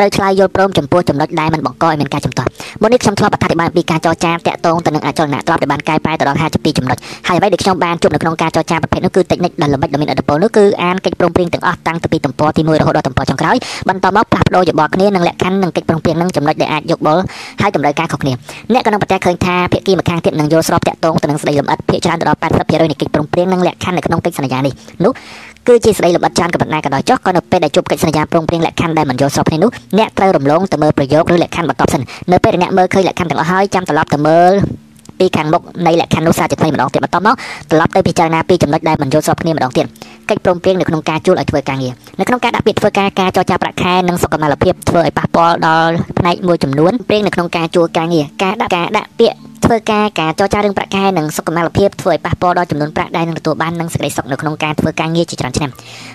[0.00, 2.48] រូវឆ្លើយយល់ព្រមចំពោះចំណុចដែលមិនបង្កឲ្យមានការចំទាស់
[2.82, 13.56] មុននេះខ្ញុំធ្លាប់អធិប្បាយអំពីការចរចាតាក់ទងទៅនឹងអចលនៈទ្រព្យដែលបានកែប្រែទៅដល់52ចំណុចហើយអ្វីដែលខ្ញុំបានជួបនៅក្នុងការចរចាប្រភេទនោះគឺតិចនិចដល់ល្បិចដ៏មានឥទ្ធិពលនោះគឺអានកិច្ចព្រមព្រៀងទាំងអស់តាំងពីទំព័រទី1រហូតដល់ទំព័រចុងក្រោយ
[13.88, 17.22] បន្តមកផ្លាស់ប្ដូរយោបល់គ្នានិងលក្ខខណ្ឌនិងកិច្ចព្រមព្រៀងនឹងចំណុចដែលអាចយកបល់
[17.60, 18.32] ហើយតម្រូវការខុសគ្នា
[18.76, 24.74] អ្នកក៏នឹងប្រទះឃើញថាភាគីម្ខាងទៀតនឹងយល់ស្របតាក់ទងទៅនឹងស្ដីលម្អិតភាគច្រើនដល់80%នៃកិច្ចព្រមព្រៀងនិងលក្ខខណ្ឌនៅក្នុងកិច្ចសន្យានេះ
[25.04, 25.12] នោះ
[25.66, 32.02] គឺជាស្ដីលម្អិតច្រើនក៏ប៉ុន្តែក៏ដោយចុះក៏នៅពេលដែលជួបកិច្ចសន្យាព្រមព្រៀងលក្ខខណ្ឌដែលមិនយល់ស្របគ្នានោះអ្នកត្រូវរំលងទៅមើលប្រយោគឬលក្ខខណ្ឌបន្ទាប់សិន
[32.32, 34.52] នៅពេលដែលអ្នកមើលឃើញលក្ខខណ្ឌទាំងអស់ហើយចាំត្រឡប់ទៅមើល
[35.18, 37.34] ពីខាងមុខនៃលក្ខខណ្ឌនោះសារជាថ្មីម្ដងទៀតបន្ទាប់មក
[37.70, 39.86] ត្រឡប់ទៅពិចារណាពីចំណុចដែលមិនយល់ស្របគ្នាម្ដងទៀត
[40.30, 55.70] កិច្ចព្រមព្រៀងនៅក្នុងការជួលឲ្យធ្វើការងារនៅក្នុងការដាក់ពាក្យធ្វើការការចរចាប្រាក់ខែនិងសុខុមាលភាពធ្វើឲ្យប៉ះពាល់ដល់ផ្នែកមួយចំនួនព្រៀងនៅក្នុងការជួលការងារការដាក់ការដាក់ពាក្យ ធ្វើការការចរចារឿងប្រាក់ខែនិងសុខុមាលភាពធ្វើឲ្យប៉ះពាល់ដល់ចំនួនប្រាក់ដែលនឹងទទួលបាននិងសេចក្តីសុខនៅក្នុងការធ្វើការងារជាច្រើនឆ្នាំ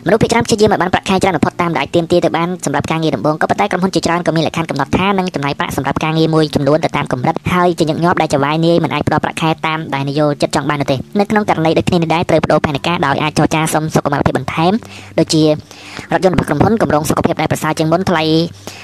[0.05, 14.73] មនុស្សភាគច្រើនព្យាយាមឲ្យបានប្រាក់ខែច្រើនបំផុតតាមដែលទាមទារទៅបានសម្រាប់ការងារដំបូងក៏ប៉ុន្តែក្រុមហ៊ុនជាច្រើនក៏មានលក្ខខណ្ឌកំណត់ថានឹងចំណាយប្រាក់សម្រាប់ការងារមួយចំនួនទៅតាមកម្រិតហើយជាញឹកញាប់ដែលចវាយនាយមិនអាចផ្ដល់ប្រាក់ខែតាមដែលនយោជិតចង់បាននោះទេនៅក្នុងករណីដូចគ្នានេះដែរត្រូវបដូរផែនការដោយអាចចរចាសុំសុខុមាលភាពបន្ថែម
[15.19, 15.49] ដូចជារ
[16.17, 18.23] ថយន្តរបស់ក្រុមហ៊ុនកម្រងសុខភាពដែលប្រសើរជាងមុនថ្លៃ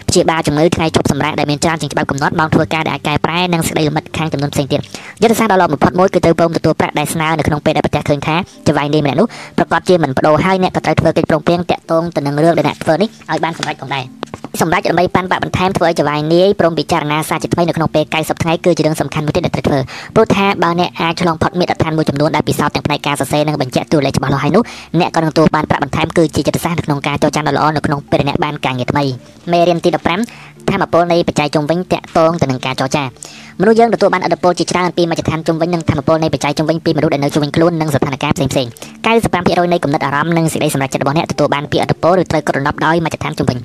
[0.09, 4.81] ព្យាបាលជំងឺថ្ងៃជប់សម្រាប់ដែលមានច្រើនជាងច្បាប់កំណត់ម៉ោងធ្វើការដែលអាចកែប្រែនិងសេចក្តីលម្អិតខាងចំនួនផ្សេងទៀត
[5.21, 8.35] យុទ្ធសាស្ត្រដ៏ល្អបំផុតមួយគឺត្រូវព្រមទទួលប្រាក់ដែលស្នើនៅក្នុងពេលដែលប្រទះឃើញថា
[8.67, 9.27] ចវាយនេះម្នាក់នោះ
[9.57, 14.05] ប្រកាសជាមិនបដូរហើយអ្នកក៏ត្រូវធ្វើកិច្ចព្រមព្រៀងតាក់ទងទៅនឹងរឿងដែលអ្នកធ្វើនេះឲ្យបានសម្រេចផងដែរ
[14.61, 19.79] សម្រាប់ដើម្បីប៉ាន់បាក់បន្ថែមធ្វើឲ្យចវាយនាយព្រមពិចារណាសារជាថ្មីនៅក្នុងពេល90ថ្ងៃគឺជារឿងសំខាន់មួយទៀតដែលត្រូវធ្វើ
[20.15, 24.63] ព្រោះថាបើអ្នកអាចឆ្លងផុតមាត្រដ្ឋានមួយចំនួនដែលពិសោធន៍ទាំងផ្នែកការសរសេរនិងបញ្ជាក់តួលេខច្បាស់លាស់ហើយនោះ
[24.99, 29.03] អ្នកក៏នឹងទទួលបានប្រាក់បន្ថែមគឺជាចិត្តសាស្ត្រនៅក្នុងការចរចាដ៏ល្អនៅក្នុងពេលអ្នកបានការងារថ្មី
[29.51, 33.03] មេរៀនទី15ធម៌ពលនៃបច្ច័យជុំវិញតាក់ទងទៅនឹងការចរចា
[33.61, 38.71] មនុស្សយើងទទួលបានឥទ្ធិពលជាច្រើនពីមជ្ឈដ្ឋានជុំវិញនិងធម៌ពលនៃបច្ច័យជុំវិញពីមនុស្សដែលនៅជុំវិញខ្លួននិងស្ថានភាពផ្សេងៗ
[39.05, 43.57] 95%នៃគំនិតអារម្មណ៍និងសេចក្តីសម្រេចចិត្តរបស់អ្នកទទួលបានពីឥទ្ធិពលឬត្រូវក្រណប់ដោយមជ្ឈដ្ឋានជុំវិញ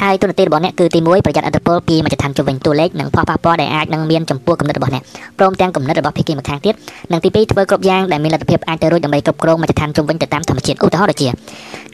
[0.00, 5.02] ហើយទូនាទីរបស់អ្នកគឺទី1ប្រយ័ត្នឥទ្ធិពលពីមជ្ឈដ្ឋានជុំវិញតួលេខនិងផលប៉ះពាល់ដែលអាចនឹងមានចំពោះគំនិតរបស់អ្នក
[5.38, 6.74] ព្រមទាំងគំនិតរបស់ភាគីម្ខាងទៀត
[7.12, 11.28] និងទី2ធ្វើគ្រប់យ៉ាងដែលមានលទ្ធភាពអាចទៅរួចដើម្បីគ្រប់គ្រងមជ្ឈដ្ឋានជុំវិញទៅតាមធម្មជាតិឧទាហរណ៍ដូចជា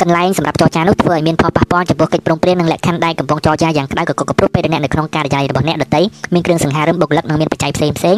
[0.00, 6.00] កន្លែងសម្រាប់ចរចានោះធ្វើឲ្យមានផលប៉ះពាល់ចំពោះកិច្ចព្រមព្រៀងនិងលក្ខខណ្ឌដែលកំពុងចរចាយ៉ាងក្តៅកកកព្រោះពេលដែលអ្នកនៅក្នុងការិយាល័យរបស់អ្នកដទៃ
[6.34, 8.16] មានគ្រឿងសង្ហារឹមបុគ្គលិកនិងមានបច្ច័យផ្សេងផ្សេង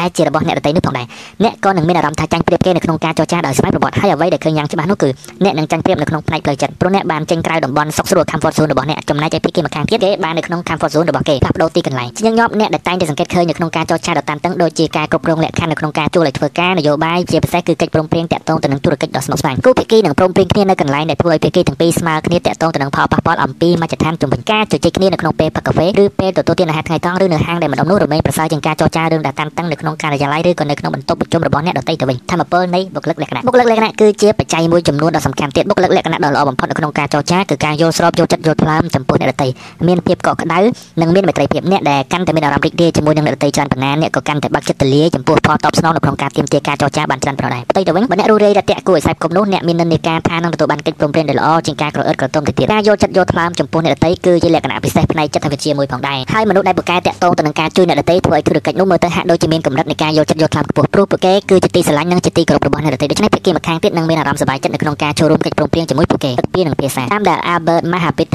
[0.00, 1.06] ដែលជារបស់អ្នកដទៃនោះផងដែរ
[1.44, 5.08] អ្នកក៏នឹងមានអារម្មណ៍ថាចាញ់ប្រៀបគេនៅក្នុងការចរចាដោយស្វ័យប្រវត្តិហើយអ្វីដែលឃើញយ៉ាងច្បាស់នោះគឺ
[5.44, 39.48] អ្នកនឹងចាញ់ប្រៀបនៅក្នុងផ្នែកផ្លូវចិត្តព្រោះអ្នកបានចេញក្រៅតំបន់សុខស្រួល comfort zone របស់អ្នកចំណែកឯភាគីម្ខាងទៀតគេបាននៅក្នុង comfort zone របស់គេផ្លាស់ប្ដូរទីកន្លែងជាញឹកញាប់អ្នកដែលតែងតែសង្កេតឃើញនៅក្នុងការចរចាដ៏តានតឹងដូចជាការគ្រប់គ្រងលក្ខខណ្ឌនៅក្នុងការជួលឲ្យធ្វើការនយោបាយជាពិសេសគឺកិច្ចព្រមព្រៀងតាក់ទងទៅនឹងទូរកិច្ចដ៏ស្មុគស្មាញគូភាគីនឹងព្រមព្រៀងគ្នានៅកន្លែងដែលធ្វើឲ្យភាគីទាំងពីរស្មើគ្នាតាក់ទងទៅនឹងផលប៉ះពាល់អំពីមជ្ឈដ្ឋានជំវិញការជជែកគ្នានៅក្នុងពេលផឹកកាហ្វេឬពេលទទួលទានអាហារថ្ងៃត្រង់ឬនៅហាងដែលម្ដុំនោះរមែងប្រសើរជាងការចរចារឿងដែលតានតឹងនៅក្នុងក្នុងការិយាល័យឬក៏នៅក្នុងបន្ទប់ប្រជុំរបស់អ្នកដទៃទៅវិញធម្មពលនៃបុគ្គលិកលក្ខណៈបុគ្គលិកលក្ខណៈគឺជាបច្ច័យមួយចំនួនដ៏សំខាន់ទៀតបុគ្គលិកលក្ខណៈដ៏ល្អបំផុតនៅក្នុងការចរចាគឺការយល់ស្របយល់ចិត្តយល់ថ្លើមចំពោះអ្នកដទៃ
[39.86, 40.58] មានភាពកក់ក្ដៅ
[41.00, 68.28] និងមានមេត្រីភាពអ្នកដែលកាន់តែមានអារម្មណ៍រីករាយជាមួយនឹងអ្នកដទៃច្រើនប៉ុណ្ណាអ្នកក៏កាន់តែបើកចិត្តទូលាយចំពោះផលតបស្នងនៅក្នុងការទាមទារការចរចាបានច្រើនប៉ុណ្ណោះដែរផ្ទុយទៅវិញបើអ្នករស់រាយរតាក់គួរឲ្យខ្សែគប់នោះអ្នកមាននិន្នាការថានឹងទទួលបានកិច្ចព្រមព្រៀងដែលល្អជាងការក្រអឺតក្រទុំទៅទៀតការយល់ចិត្តយល់ថ្លើមចំពោះអ្នកដទៃគឺជាលក្ខណៈពិសេសផ្នែកចិត្តវិទ្យាមួយផងដែរហើយមនុស្សដែលពូកែតាក់ទងទៅនឹងការជួយអ្នកដទៃធ្វើឲ្យធុរកិច្ចនោះមើលទៅហាក់ដូចជាមានកម្រិតនៃការយល់ចិត្តយល់ថ្លើមខ្ពស់ព្រោះពួកគេគឺជាទីស្រឡាញ់និងជាទីគោរពរបស់អ្នកដទៃដូច្នេះភាគីម្ខាងទៀតនឹងមានអារម្មណ៍សប្បាយចិត្តនៅក្នុងការចូលរួមកិច្ចព្រមព្រៀងជាមួយពួកគេទឹកពីនិងភាសាតាមដែល Albert Mahapit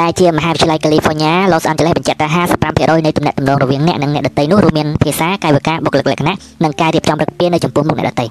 [0.00, 2.26] ដែលជាមហាវិទ្យាល័យ California Los Angeles បញ្ជាក់ថា
[2.68, 8.26] 55%នៃទំនាក់ទំនងរវាងអ្នកនិងអ្នកដទៃនោះរួមមានភាសាកាយវិការបុគ្គលិកលក្ខណៈនិងការរៀបចំរឹកពីនៅចំពោះមុខអ្នកដទៃ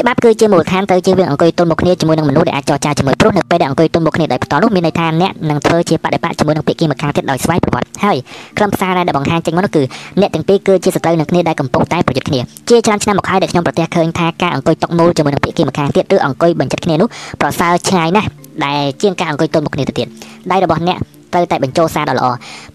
[0.00, 8.16] ច្បាប់គឺជាមូលដ្ឋានទៅជាវាអង្គុយទល់មុខគ្នាជាមួយនឹងមនុស្សដែលអាចចរចាជាមួយព្រោះនៅពេលដែលអង្គុយទល់មុខគ្នាដោយផ្ទាល់នោះមានន័យថាអ្នកនឹងធ្វើជាបដិបត្តិជាមួយនឹងភាគីម្ខាងទៀតដោយស្វ័យប្រវត្តិហើយ
[8.56, 9.82] ខ្លឹមសារដែលបង្ហាញចេញមកនោះគឺ
[10.20, 17.08] អ្នកទាំងពីរគឺជាសត្រូវនឹងគ្នាដែលកំពុងតែប្រយុទ្ធគ្នាជាច្រើនឆ្នាំមកហើយដែលខ្ញុំប្រទះឃើញថាការអង្គុយតុមុលជាមួយនឹងភាគីម្ខាងទៀតឬអង្គុយបញ្ចិតគ្នានោះ
[17.40, 18.28] ប្រសើរឆ្ងាយណាស់
[18.64, 20.06] ដែលជាងការអង្គុយទល់មុខគ្នាទៅទៀត
[20.52, 20.98] ដៃរបស់អ្នក
[21.34, 22.26] ត្រូវតែបញ្ចូលសារដ៏ល្អ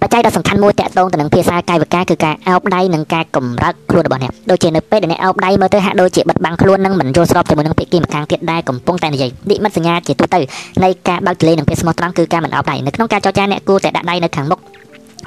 [0.01, 10.39] បច្ច័យដ៏សំខាន់មួយតាក់ទងទៅនឹងភាសាកាយវិការគឺការអោបដៃនិងការកម្រើកខ្លួនរបស់អ្នកដូចជានៅពេលដែលអ្នកអោបដៃមើលទៅហាក់ដូចជាបិទបាំងខ្លួននិងមិនយល់ស្របជាមួយនឹងភាគីម្ខាងទៀតដែលកំពុងតែនិយាយនិមិត្តសញ្ញាជាទូទៅ
[10.83, 14.59] នៃការបើកទលេនិងភាពស្មោះត្រង់គឺការមិនអោបដៃនៅក្នុងការចរចាអ្នកគួរតែដាក់ដៃនៅខាងមុខ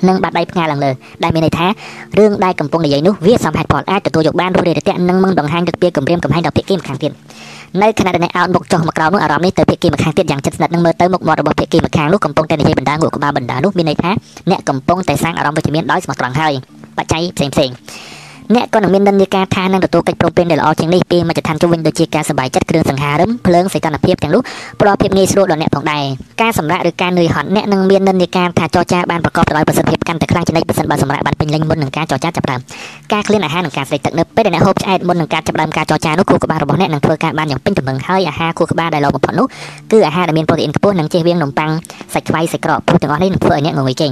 [0.08, 0.90] និងបាត់ដៃផ្ងាឡើងលើ
[1.22, 1.66] ដែលមានន័យថា
[2.18, 7.12] រឿងដែលកំពុងនិយាយនោះវាសមហេតុផលអាចទទួលយកបានរួចរាយរាក់ទាក់និងមិនបង្ហាញទឹកពីគម្រាមកំហែងដល់ភាគីម្ខាងទៀត
[7.82, 14.10] នៅខណៈដែលអ្នកអោតមុខចុះមកក្រោមនោះអារម្មណ៍នេះទៅភាគីម្ខាងទៀតយ៉ាងជិតស្និទ្ធនឹងមើលទៅមុខមាត់របស់ភាគីម្ខាងនោះកំពុងតែនិយាយបណ្ដាងក់ក្បាលបណ្ដានោះមានន័យថា
[14.50, 16.52] អ្នកកំពុងតែសាងអារម្មណ៍វិជ្ជមានដោយស្មោះត្រង់ហើយ
[16.96, 17.70] បច្ច័យផ្សេងផ្សេង
[18.55, 24.41] អ្នកក៏នឹងមាននិន្នាការថានឹងទទួលកិច្ចព្រមព្រៀងដែលល្អជាងនេះពីមជ្ឈដ្ឋានជុំវិញដូចជាការសบายចិត្តគ្រឿងសង្ហារឹមភ្លើងសីតុណ្ហភាពទាំងនោះ
[24.79, 26.03] ផ្ដល់ភាពងាយស្រួលដល់អ្នកផងដែរ
[26.41, 32.61] ការសម្រាកឬការនឿយហត់អ្នកនឹងមាននិន្នាការថាចរចាបានប្រកបទៅដោយប្រសិទ្ធភាពកាន់តែខ្លាំងជានិច្ចបើសិនបើសម្រាកបានពេញលេញមុននឹងការចរចាចាប់ផ្ដើម
[33.13, 39.47] ការឃ្លានអាហារនិងការស្រេកទឹកនៅពេលដែលអ្នកហូបឆ្អែតមុននឹងការចាប់ផ្ដើមការចរចានោះខួរក្បាលរបស់អ្នកនឹងធ្វើការបានយ៉ាងពេញទំនឹងហើយអាហារខួរក្បាលដែលល្អបំផុតនោះ
[39.91, 41.71] គឺអាហារដែលមានប្រូតេអ៊ីនខ្ពស់និងជៀសវាងនំប៉័ង
[42.13, 44.11] សាច់ខ្វៃសាច់ក្រកព្រោះទាំងអស់នេះនឹងធ្វើឲ្យអ្នកងងុយចេញ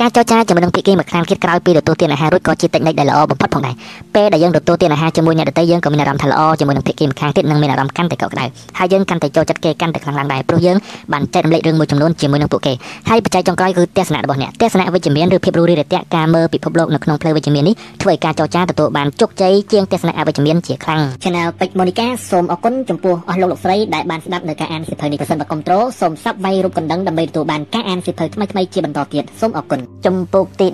[0.00, 3.74] ការចរចាជាមួយនឹងភាគីម្ខាងទៀតក្រោយពីទទួលទានអាហាររួចក៏ជាតិចនិចដែលល្អបំផុតផងដែរ
[4.15, 8.45] ពេលដែលយើងទទួលទានអាហារជាមួយអ្នកដទៃយើងក៏មានអារម្មណ៍ថាល្អជាមួយនឹងភាគីម្ខាងទៀតនិងមានអារម្មណ៍កាន់តែកក់ក្ដៅ
[8.77, 10.77] ហើយយើងកាន់តែចូលចិត្តគេកាន់តែខ្លាំងឡើងដែរព្រោះយើង
[11.13, 12.73] បានចែករំលែករឿងមួយចំនួនជាមួយនឹងពួកគេ
[13.09, 30.67] ហើយបច្ច័យចុងក្រោយគឺទស្សនៈរបស់អ្នកទស្សនៈវិជ្ជមានឬភាពរួសរាយរាក់ទាក់ការមើលពិភពលោកនៅក្នុងផ្លូវវិជ្ជមាននេះធ្វើឲ្យការចរចាទទួលបានជោគជ័យជាងទស្សនៈអវិជ្ជមានជាខ្លាំង Channel ពេជ្រម៉ូនីកាសូមអរគុណចំពោះអស់លោកលោកស្រីដែលបានស្ដាប់នៅការអានសិភៅនេះប្រសិនបើគ្រប់ត្រូលសូមសាប់វាយរូបកណ្ដឹងដើម្បីទទួលបានការអានសិភៅថ្មីៗជាបន្តទៀតសូមអរគុណចំពោះទី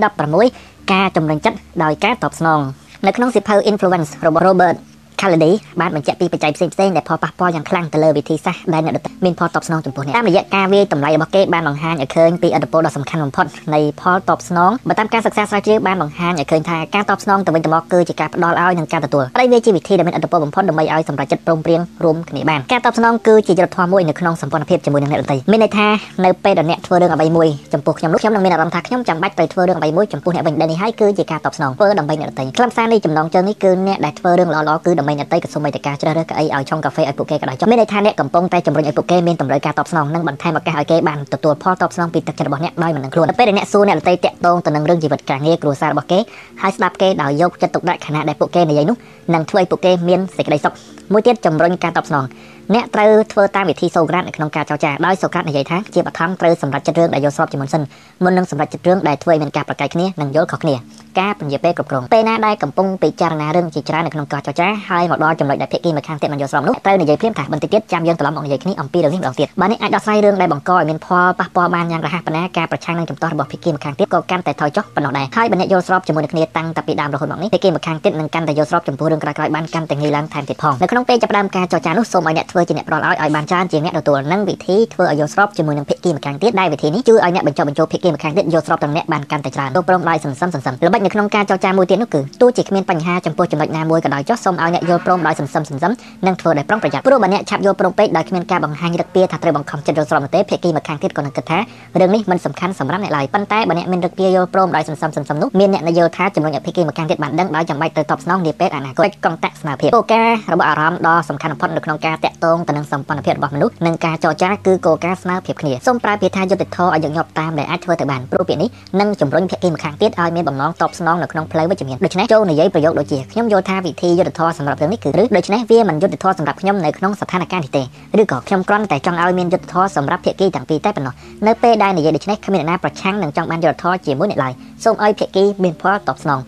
[0.43, 2.61] 16ការជំរុញចិត្តដោយការតបស្នង
[3.05, 4.77] នៅក្នុងសិភៅ Influence របស់ Robert
[5.21, 5.51] Kennedy
[5.81, 25.87] បានបញ្ជាក់ពីបច្ច័យផ្សេងផ្សេងដែលផលប៉ះពាល់យ៉ាងខ្លាំងទៅលើវិធីសាស្ត្រដែលអ្នកដទៃមានផលតបស្នងចំពោះអ្នកតាមរយៈការវាយតម្លៃរបស់គេបានបង្ហាញឲ្យឃើញពីឥទ្ធិពលដ៏សំខាន់បំផុតនៃផលតបស្នងបើតាមការសិក្សាស្រាវជ្រាវបានបង្ហាញឲ្យឃើញថាការតបស្នងទៅវិញទៅមកគឺជាការផ្ដល់ឲ្យនិងការទទួលហើយវាជាវិធីដែលមានឥទ្ធិពលបំផុតដើម្បីឲ្យសម្រេចចិត្តព្រមព្រៀងរួមគ្នាបានការតបស្នងគឺជាយុទ្ធធម៌មួយនៅក្នុងសម្ព័ន្ធភាពជាមួយនឹងអ្នកដទៃមានន័យថា
[26.25, 46.19] នៅពេលដែលអ្នកធ្វើរឿងអ្វីមួយចំពោះខ្ញុំនោះខ្ញុំនឹងមានអារម្មណ៍ថាខ្ញុំចាំបាច់ត្រូវធ្វើរឿងអ្វីមួយចំពោះអ្នកវិញដែលនេះហើយគឺជាការតបស្នងធ្វើដើម្បីអ្នកដទៃខ្លឹមសារនៃចំណងជើងនេះគឺអ្នកដែលធ្វើរឿងល្អៗគឺដើម្បីអ្នកដទៃក៏សូម្បីតែការជ្រើសរើសកៅអីឲ្យឆុងកាហ្វេឲ្យពួកគេក៏ដោយចុះមានន័យថាអ្នកកំពុងតែជំរុញឲ្យពួកគេមានតម្រូវការតបស្នងនិងបន្ថែមឱកាសឲ្យគេបានទទួលផលតបស្នងពីទឹកចិត្តរបស់អ្នកដោយមិននឹងខ្លួនពេលដែលអ្នកសួរអ្នកដទៃតាក់ទងទៅនឹងរឿងជីវិតការងារគ្រួសាររបស់គេ
[46.61, 48.97] ហើយស្ដាប់គេដោយយកចិត្តទុកដាក់ខណៈដែលពួកគេនិយាយនោះ
[49.33, 50.73] នឹងធ្វើឲ្យពួកគេមានសេចក្តីសុខ
[51.13, 52.25] មួយទៀតជំរុញការតបស្នង
[52.73, 57.81] អ្នកត្រូវធ្វើតាមវិធីសូក្រាតនៅក្នុងការចរចាដោយសូក្រាតនិយាយថាជាបឋមត្រូវសម្រេចចិត្តរឿងដែលយល់ស្របជាមុនសិន
[58.23, 60.75] មុននឹងសម្រេចចិត្តរឿងដែលធ្វើឲ្យមានការប្រកែកគ្នានិងយល់ខុសគ្នា
[61.19, 95.91] ការពន្យាពេលគ្រប់គ្រងពេលណាដែលកំពុងពិចារណារឿងជាច្រើននៅក្នុងការចរចាហើយមកដល់ចំណុចដែលភាគីម្ខាងទៀតមិនយល់ស្របនោះត្រូវនិយាយភ្លាមថាបន្តិចទៀតចាំយើងត្រឡប់មកនិយាយគ្នាអំពីរឿងនេះម្ដងទៀតបើនេះអាចដោះស្រាយរឿងដែលបង្កឲ្យមានផលប៉ះពាល់បានយ៉ាងរហ័សប៉ុណ្ណាការប្រឆាំងនឹងចំទាស់របស់ភាគីម្ខាងទៀតក៏កាន់តែថយចុះប៉ុណ្ណោះដែរហើយបើអ្នកយល់ស្របជាមួយនឹងគ្នាតាំងតែពីដើមរហូតមកនេះភាគីម្ខាងទៀតនឹងកាន់តែយល់ស្របចំពោះរឿងក្រោយៗបានកាន់តែងាយឡើងថែមទៀតផងនៅក្នុងពេលចាប់ផ្ដើមការចរចានោះសូមឲ្យអ្នកធ្វើជាអ្នកផ្ដល់ឲ្យឲ្យបានច្រើនជាងអ្នកទទួលនិងវិធីធ្វើឲ្យយល់ស្របជាមួយនឹងភាគីម្ខាងទៀតដែលវិធីនេះជួយឲ្យអ្នកបញ្ចុះបញ្ចូលភាគីម្ខាងទៀតយល់ស្របទាំងអ្នកបានកាន់តែច្រើនទោះព្រមដោយសន្សំសន្សំល្បិចនៅក្នុងការចរចាមួយទៀតនោះគឺទោះជាគ្មានបញ្ហាចំពោះចំណុចណាមួយក៏ដោយចុះសូមឲ្យអ្នកយល់ព្រមដោយសន្សំសន្សំ
[96.27, 101.59] និងធ្វើដោយប្រុងប្រយ័ត្នព្រោះបើអ្នកឆាប់យល់ព្រមពេកដោយគ្មានការបង្ហាញរឹកពីថាត្រូវបង្ខំចិត្តយល់ស្របនោះទេភាគីម្ខាងទៀតក៏នឹងគិតថា
[101.99, 118.69] រឿងនេះមិនសំខាន់សម្រាប់អ្នកឡើយប៉ុន្តែបើអ្នកមានរឹកពីយល់ព្រមដោយសន្សំសន្សំនោះមានអ្នកយល់ថាចំណុចភាគីម្ខាងទៀតបានដឹងដោយចាំបាច់ទៅតបស្នងនាពេលអនាគតកងតាក់ស្មារតីគោលការណ៍របស់អារម្មណ៍ដ៏សំខាន់បំផុតនៅក្នុងការតាក់ទងទៅនឹងសម្ព័ន្ធភាពរបស់មនុស្សនិងការចរចាគឺគោលការណ៍ស្មើភាពគ្នាសូមប្រើពាក្យថាយុត្តិធម៌ឲ្យញឹកញាប់តាមដែលអាចធ្វើទៅបានព្រោះពាក្យនេះ
[118.99, 127.83] នឹងជំរុញភាគីម្ខាងទៀតឲ្យមានបំណងតបស្នងនៅក្នុងផ្លូវវិជ្ជមានដូច្នេះចូលនិយាយប្រយោគដូចជាខ្ញុំយល់ថាវិធីយុត្តិធម៌សម្រាប់រឿងនេះគឺឬដូច្នេះវាមិនយុត្តិធម៌សម្រាប់ខ្ញុំនៅក្នុងស្ថានភាពនេះទេ
[128.21, 131.13] ឬក៏ខ្ញុំគ្រាន់តែចង់ឲ្យមានយុត្តិធម៌សម្រាប់ភាគីទាំងពីរតែប៉ុណ្ណោះ
[131.47, 136.41] នៅពេលដែលនិយាយដូច្នេះគ្មានអ្នកណាប្រឆាំងនឹងចង់បានយុត្តិធម៌ជាមួយអ្នកឡើយសូមឲ្យភាគីមានផលតបស្នង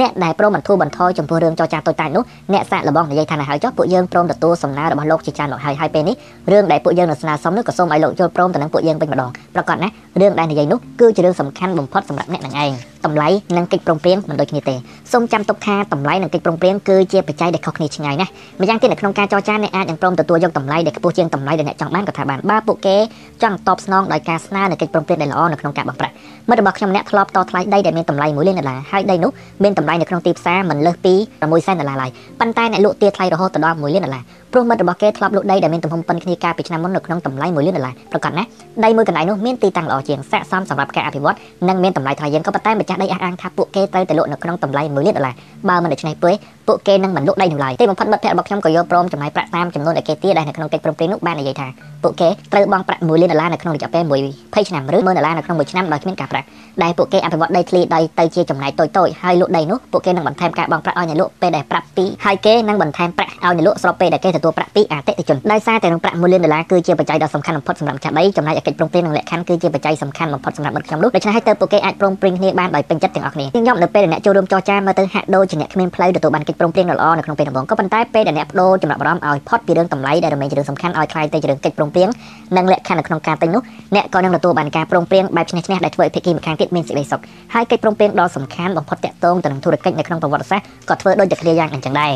[0.00, 6.16] អ្នកដែលព្រមបន្ធូរបន្ថយចំពោះរឿងចរចាតូចតាចនោះអ្នកសាកល្បងនិយាយថាណាហើយចុះពួកយើងព្រមទទួលសំណើរបស់លោកជាច្រើនមកហើយហើយពេលនេះ
[6.52, 9.88] រឿងដែលពួកយើងនៅស្នើសុំនោះក៏សូមឲ្យលោកយល់ព្រមទៅនឹងពួកយើងវិញម្ដងប្រកបណា
[10.20, 14.74] រឿងដែលនិយាយនោះគឺជារឿងសំខាន់បំផុតសម្រាប់អ្នកនឹងឯង តម្លៃនិងកិច្ចព្រមព្រៀងមិនដូចគ្នាទេ
[15.12, 18.30] សូមចាំទុកថាតម្លៃនិងកិច្ចព្រមព្រៀងគឺជាបច្ច័យដែលខុសគ្នាឆ្ងាយណាស់
[18.60, 22.96] ម្យ៉ាងទៀតនៅក្នុងការចរចាអ្នកអាចនឹងព្រមទទួលយកតម្លៃដែលខ្ពស់ជាងតម្លៃដែលអ្នកចង់បានក៏ថាបានបើពួកគេ
[23.42, 26.14] ចង់តបស្នងដោយការស្នើនៅកិច្ចព្រមព្រៀងដែលល្អនៅក្នុងការបង់ប្រាក់
[26.48, 29.30] មិត្តរបស់ខ្ញុំម្នាក់ធ្លាប់តថ្លៃដីដែលមានតម្លៃ1លានដុល្លារហើយដីនោះ
[29.62, 38.42] មានតម្លៃនៅក្នុងទីផ្សារមិនលើសពី6សែនដុល្លារឡើយប៉ុន្តែអ្នកលក់ទារថ្លៃរហូតដល់1លានដុល្លារ ព្រោះមិត្តរបស់គេធ្លាប់លក់ដីដែលមានទំហំប៉ុនគ្នាកាលពីឆ្នាំមុននៅក្នុងតម្លៃ1លានដុល្លារប្រកាសណា
[38.84, 41.36] ដីមួយកន្លែងនោះមានទីតាំងល្អជាងស័ក្តិសមសម្រាប់ការអភិវឌ្ឍ
[41.68, 45.34] និងមានតម្លៃថ្លៃយើងក៏ប៉ុន្តែម្ចាស់ដីអះអាងថាពួកគេត្រូវតែលក់នៅក្នុងតម្លៃ1លានដុល្លារ
[45.68, 46.32] បើមិនដូច្នេះទេ
[46.68, 51.68] ពួកគេនឹងមិនលក់ដីនោះឡើយទីបំផុតមិត្តភក្តិរបស់ខ្ញុំក៏យកព្រមចំណាយប្រាក់តាមចំនួនដែលគេទារដែលនៅក្នុងកិច្ចព្រមព្រៀងនោះបាននិយាយថា
[52.02, 54.02] ពួកគេត្រូវបង់ប្រាក់1លានដុល្លារនៅក្នុងរយៈពេល
[54.32, 56.46] 20ឆ្នាំឬ10000ដុល្លារនៅក្នុងមួយឆ្នាំដោយគ្មានការប្រាក់
[56.82, 82.08] ដែលពួកគេអភិវឌ្ឍដីធ្លីដោយទៅជាចំណាយតូចៗហើយលក់ដីនោះពួកគេនឹងបន្ថែមការបង់ប្រាក់ឲ្យអ្នកលក់ពេលដែលប្រាក់ពីហើយគេនឹងបន្ថែមប្រាក់ឲ្យអ្នកលក់ស្របពេលដែលគេទទួលប្រាក់ពីអតិថិជនដោយសារតែនឹងប្រាក់1លានដុល្លារគឺជាបច្ច័យដ៏សំខាន់បំផុតសម្រាប់ម្ចាស់ដីចំណែកឯកិច្ចព្រមព្រៀងនិងលក្ខខណ្ឌគឺជាបច្ច័យសំខាន់បំផុតសម្រាប់មិត្តខ្ញុំនោះដូច្នេះហើយតើពួកគេអាចព្រមព្រៀងគ្នាបានដោយពេញចិត្តទាំងអស់គ្នាខ្ញុំនៅពេលដែលអ្នកចូលរួមចរចាមើលទៅហាក់ដូចជាអ្នកគ្មានផ្លូវទទួលបានកិច្ចព្រមព្រៀងដ៏ល្អនៅក្នុងពេលដំបូងក៏ប៉ុន្តែពេលដែលអ្នកបដូរចម្រាប់អារម្មណ៍ឲ្យផុតពីរឿងតម្លៃដែលរមែងជារឿងសំខាន់ឲ្យខ្លាយទៅជារឿងកិច្ចព្រមព្រៀង
[82.56, 83.62] និងលក្ខខណ្ឌនៅក្នុងការទិញនោះ
[83.94, 87.20] អ្នកក៏នឹងទទួលបានការព្រមព្រៀងបែបឈ្នះឈ្នះដែលធ្វើឲ្យភាគីម្ខាងទៀតមានសេចក្តីសុខ
[87.54, 92.12] ហើយកិច្ចព្រមព្រៀងដ៏សំខាន់បំផុតតាក់ទងទៅនឹងធុរកិច្ចនៅក្នុងប្រវត្តិសាស្ត្រក៏ធ្វើដូចតែគ្នាយ៉ាងអញ្ចឹងដែរ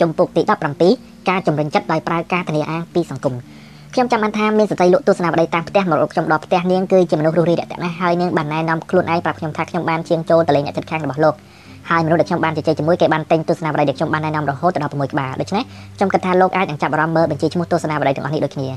[0.00, 0.42] ចំពុកទី
[0.86, 3.34] 17ការជំរុញចិត្តដោយប្រើការធានាអាងពីសង្គម
[3.94, 11.34] ខ្ញុំចាំបានថាមានស្ត្រីលក់ទស្សនាបដីតាមផ្ទះមករកខ្ញុំដល់ផ្ទះនាងគឺជាមនុស្សរស់រាយរាក់ទាក់ណាស់ហើយនាងបានណែនាំខ្លួនឯងប្រាប់ខ្ញុំថាខ្ញុំបានជាងចូលទៅលេងអ្នកចិត្តខាងរបស់លោក
[11.90, 15.62] ហើយមនុស្សដែលខ្ញុំបានជជែកជាមួយគេបានទិញទស្សនាបដីដែលខ្ញុំបានណែនាំរហូតដល់6ក្បាលដូច្នេះ
[15.96, 18.68] ខ្ញុំគិតថាលោកអាចនឹងចាប់អារម្មណ៍មើលបញ្ជីឈ្មោះទស្សនាបដីទាំងអស់នេះដូចគ្នា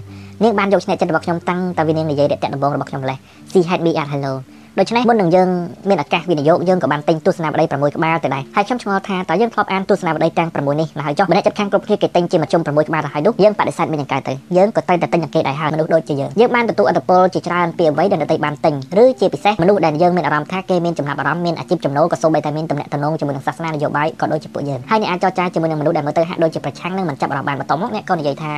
[0.44, 3.18] នាងបានយកឆ្នាក់ចិត្តរបស់ខ្ញុំតាំងតែវានាងនិយាយរាក់ទាក់ដំបងរបស់ខ្ញុំម្លេះ
[3.52, 4.34] See had me at hello
[4.80, 5.50] ដូច្នេះមុននឹងយើង
[5.90, 28.54] មានឱកាសវិនិយោគយើងក៏បានទិញទស្សនាបដី6ក្បាលទៅដែរហើយខ្ញុំឆ្ងល់ថាតើយើងធ្លាប់អានទស្សនាបដីទាំង6នេះហើយចុះម្នាក់ចិត្តខាងគ្រប់គ្នាគេទិញជាមធ្យម6ក្បាលទៅហើយនោះយើងបដិសេធមិនយ៉ាងកែទៅយើងក៏តែតែទិញយ៉ាងគេដែរហើយមនុស្សដូចជាយើងយើងបានទទួលអត្តពលជាច្រើនពីអ្វីដែលអ្នកតីបានទិញឬជាពិសេសមនុស្សដែលយើងមានអារម្មណ៍ថាគេមានចំណាប់អារម្មណ៍មានអាជីពចំណូលក៏សូម្បីតែមានទំនាក់ទំនងជាមួយនឹងសាសនានយោបាយក៏ដូចជាពួកយើងហើយអ្នកអាចចរចាជាមួយនឹងមនុស្សដែលមើលទៅហាក់ដូចជាប្រឆាំងនឹងមិនចាប់អារម្មណ៍បានបន្ទាប់មកអ្នកក៏និយាយថា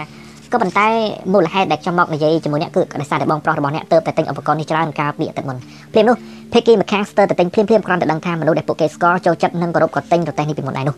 [0.51, 0.87] ក៏ប៉ុន្តែ
[1.33, 5.57] មូលហេតុដែលខ្ញុំមកនិយាយជាមួយអ្នកគឺដោយសារតែបងប្រុសរបស់អ្នកទៅតែទិញឧបករណ៍នេះច្រើនកាលពីទឹកមុន
[5.93, 6.15] ភ្លាមនោះ
[6.53, 10.95] ភេកីម្ខាងស្ទើរតែទិញភ្លាមភ្លាមគ្រាន់តែដឹងថាមនុស្សដែលពួកគេស្គាល់ចូលចិត្តនិងគោរពក៏ទិញរទេះនេះពីមុនដែរនោះ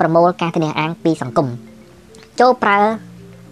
[0.00, 1.48] ប្រមូលការធានាអាងពីសង្គម
[2.40, 2.78] ចូលប្រើ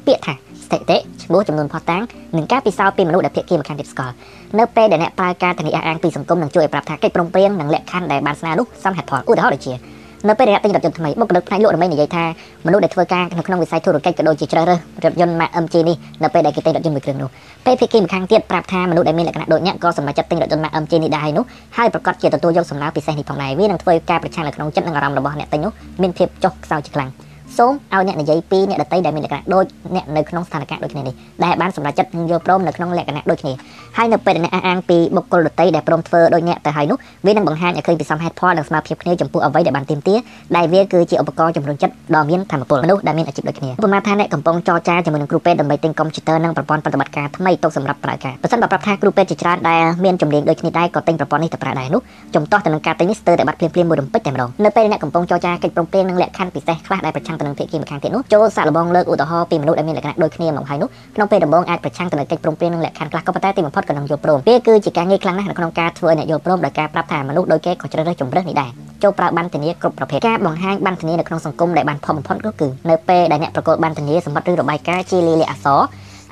[0.07, 0.35] ពាក្យថា
[0.65, 2.03] ស្ថិតិឈ្មោះចំនួនផុសតាំង
[2.37, 4.15] និងការពិសោធន៍ពីមនុស្សដែលភាគីម្ខាងទៀតស្គាល់
[4.59, 9.73] នៅពេលដែលអ្នកប្រើការធានាអាងពីសង្គមនឹងជួយឲ្យប្រាប់ថាកិច្ចព្រមព្រៀងនិងលក្ខខណ្ឌដែលបានស្នើនោះសមហេតុផលឧទាហរណ៍ដូចជា
[10.29, 12.25] នៅពេលដែលទិញរថយន្តថ្មីបុគ្គលិកផ្នែកលក់រមែងនិយាយថា
[12.67, 17.29] មនុស្សដែលធ្វើការនៅក្នុងវិស័យធុរកិច្ចក៏ដូចជាជ្រើសរើសរថយន្ត Mark MG នេះនៅពេលដែលគេទិញរថយន្តមួយគ្រឿងនោះ
[17.67, 21.45] ពេលភាគីម្ខាងទៀតប្រាប់ថាមនុស្សដែលមានលក្ខណៈដូចអ្នកក៏សម្រេចចិត្តទិញរថយន្ត Mark MG នេះដែរនោះ
[21.77, 27.11] ហើយប្រកាសជាទទួលយកសំណើពិសេសនេះផងដែរវានឹងធ្វើឲ្យការប្រឆាំងនៅក្នុងចិត្តនិងអារម្មណ៍របស់អ្នកទិញនោះមានភាពចុះខ្សោយជាខ្លាំង
[27.59, 33.53] សូមឲ្យអ្នកនិយាយពីអ្នកដតីដែលមានលក្ខណៈដូចអ្នកនៅក្នុងស្ថានភាពដូចគ្នានេះដែលបានសម្រេចចិត្តយល់ព្រមនៅក្នុងលក្ខណៈដូចគ្នា
[33.97, 40.19] ហើយនៅពេលដែលអ្នកអះអាងពីបុគ្គលដតីដែលព្រមធ្វើដូចអ្នកទៅហើយនោះវានឹងបង្ហាញឲ្យឃើញពីសមហេតុផលនិងស្មារតីគ្នាចំពោះអ្វីដែលបានទាមទារ
[40.57, 52.01] ដែលវាគឺជាឧបករណ៍ជំរុញចិត្តដ៏មានធម៌ពលមនុស្សដែលមានអាជីពដូចគ្នាឧបមាថាអ្នកកំពុងចរចាជាមួយនឹងគ្រូពេទ្យដើម្បីទិញកុំព្យូទ័រនិងប្រព័ន្ធប្រតិបត្តិការថ្មីទុកសម្រាប់ប្រើការបើសិនបើប្រាប់ថាគ្រូពេទ្យជាច្រើនដែលមានជំនាញដូចគ្នាដែរក៏ទិញប្រព័ន្ធនេះទៅប្រើដែរនោះ
[52.35, 68.71] ចំទាស់ទៅនឹងការទិញនេះស្ទើរតែបាត់ភ្លាមៗមួយរំពេចតែម្ដងនៅពេលអ្នកកំពុងចរចាកិច្ចព្រមព្រៀងនិងលក្ខខណ្ឌពិសេសខ្លះដែលប្រឆាំងទៅនឹងភាគីម្ខាងទៀតនោះចូលសាកល្បងលើកឧទាហរណ៍ពីមនុស្សដែលមានលក្ខណៈដូចគ្នាមកហើយនោះក្នុងពេលដំបូងអាចប្រឆាំងទៅនឹងកិច្ចព្រមព្រៀងនិងលក្ខខណ្ឌខ្លះក៏ប៉ុន្តែទីបំផុតក៏នឹងយល់ព្រមវាគឺជាការងារខ្លាំងណាស់នៅក្នុងការធ្វើឲ្យអ្នកយល់ព្រមដោយការប្រាប់ថាមនុស្សដូចគេក៏ជ្រើសរើសជំរើសនេះដែរ
[69.03, 75.81] ចូលប្រើបានធានាគ្រប់ប្រភេទការបង្ហាញបានធានានៅក្នុងសង្គមដែលបានផុសបំផុតក៏គឺនៅពេលដែលអ្នកប្រកួតបានធានាសម្បត្តិឬរបាយការណ៍ជាលាយលក្ខអក្សរ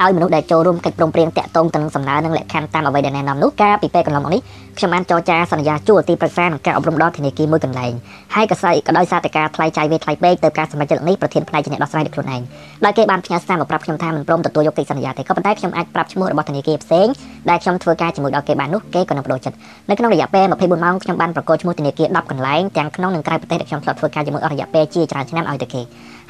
[0.03, 4.41] ឲ្យមនុស្សដែលចូលរួមកិច្ចព្រមព្រៀងតាក់ទងទៅនឹងសំណើនិងលក្ខខណ្ឌតាមអ្វីដែលណែនាំនោះកាលពីពេលកន្លងមកនេះ
[4.79, 7.93] ខ្ញុំបានចរចាសន្យាជួលទីប្រឹក្សានិងការអប់រំដល់ធនាគារមួយកន្លែង
[8.35, 12.43] ហើយក៏ស្អីក៏ដោយសារតែការថ្លៃចាយវាថ្លៃពេកទៅការសម្រេចចិត្តនេះប្រធានផ្នែកជាអ្នកដោះស្រាយដោយខ្លួនឯង
[12.85, 17.07] ដោយគេបានផ្ញើសារមកប្រាប់ខ្ញុំថាមិនព្រមទទួលយកកិច្ចសន្យាទេក៏ប៉ុន្តែខ្ញុំអាចប្រាប់ឈ្មោះរបស់ធនាគារផ្សេង
[17.51, 19.57] ដែលខ្ញុំធ្វើការជាមួយដល់គេបាននោះគេក៏នឹងបដូរចិត្ត
[19.91, 25.83] នៅក្នុងរយៈពេល24ម៉ោងខ្ញុំបានប្រកល់ឈ្មោះធនាគារ10កន្លែងទាំងក្នុងនិងក្រៅប្រទេសដែលខ្ញុំធ្លាប់ធ្វើការជាមួយអស់រយៈពេលជាច្រើនឆ្នាំឲ្យទៅគេ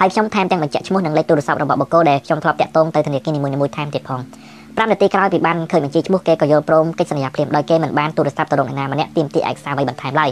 [0.02, 4.20] ហើយខ្ញុំថែមទាំងបញ្ជាក់ឈ្មោះនិងលេខទូរស័ព្ទរបស់បុគ្គលដែលខ្ញុំធ្លាប់តាក់ទងទៅធនាគារនីមួយៗថែមទៀតផង
[4.56, 10.30] 5នាទីក្រោយពីបានឃើញបញ្ជីឈ្មោះគេក៏យល់ព្រមកិច្ចសន្យាភ្លាមដោយគេមិនបានទូរស័ព្ទទៅរកអ្នកណាម្នាក់ទាមទារឯកសារអ្វីបន្ថែមឡើយ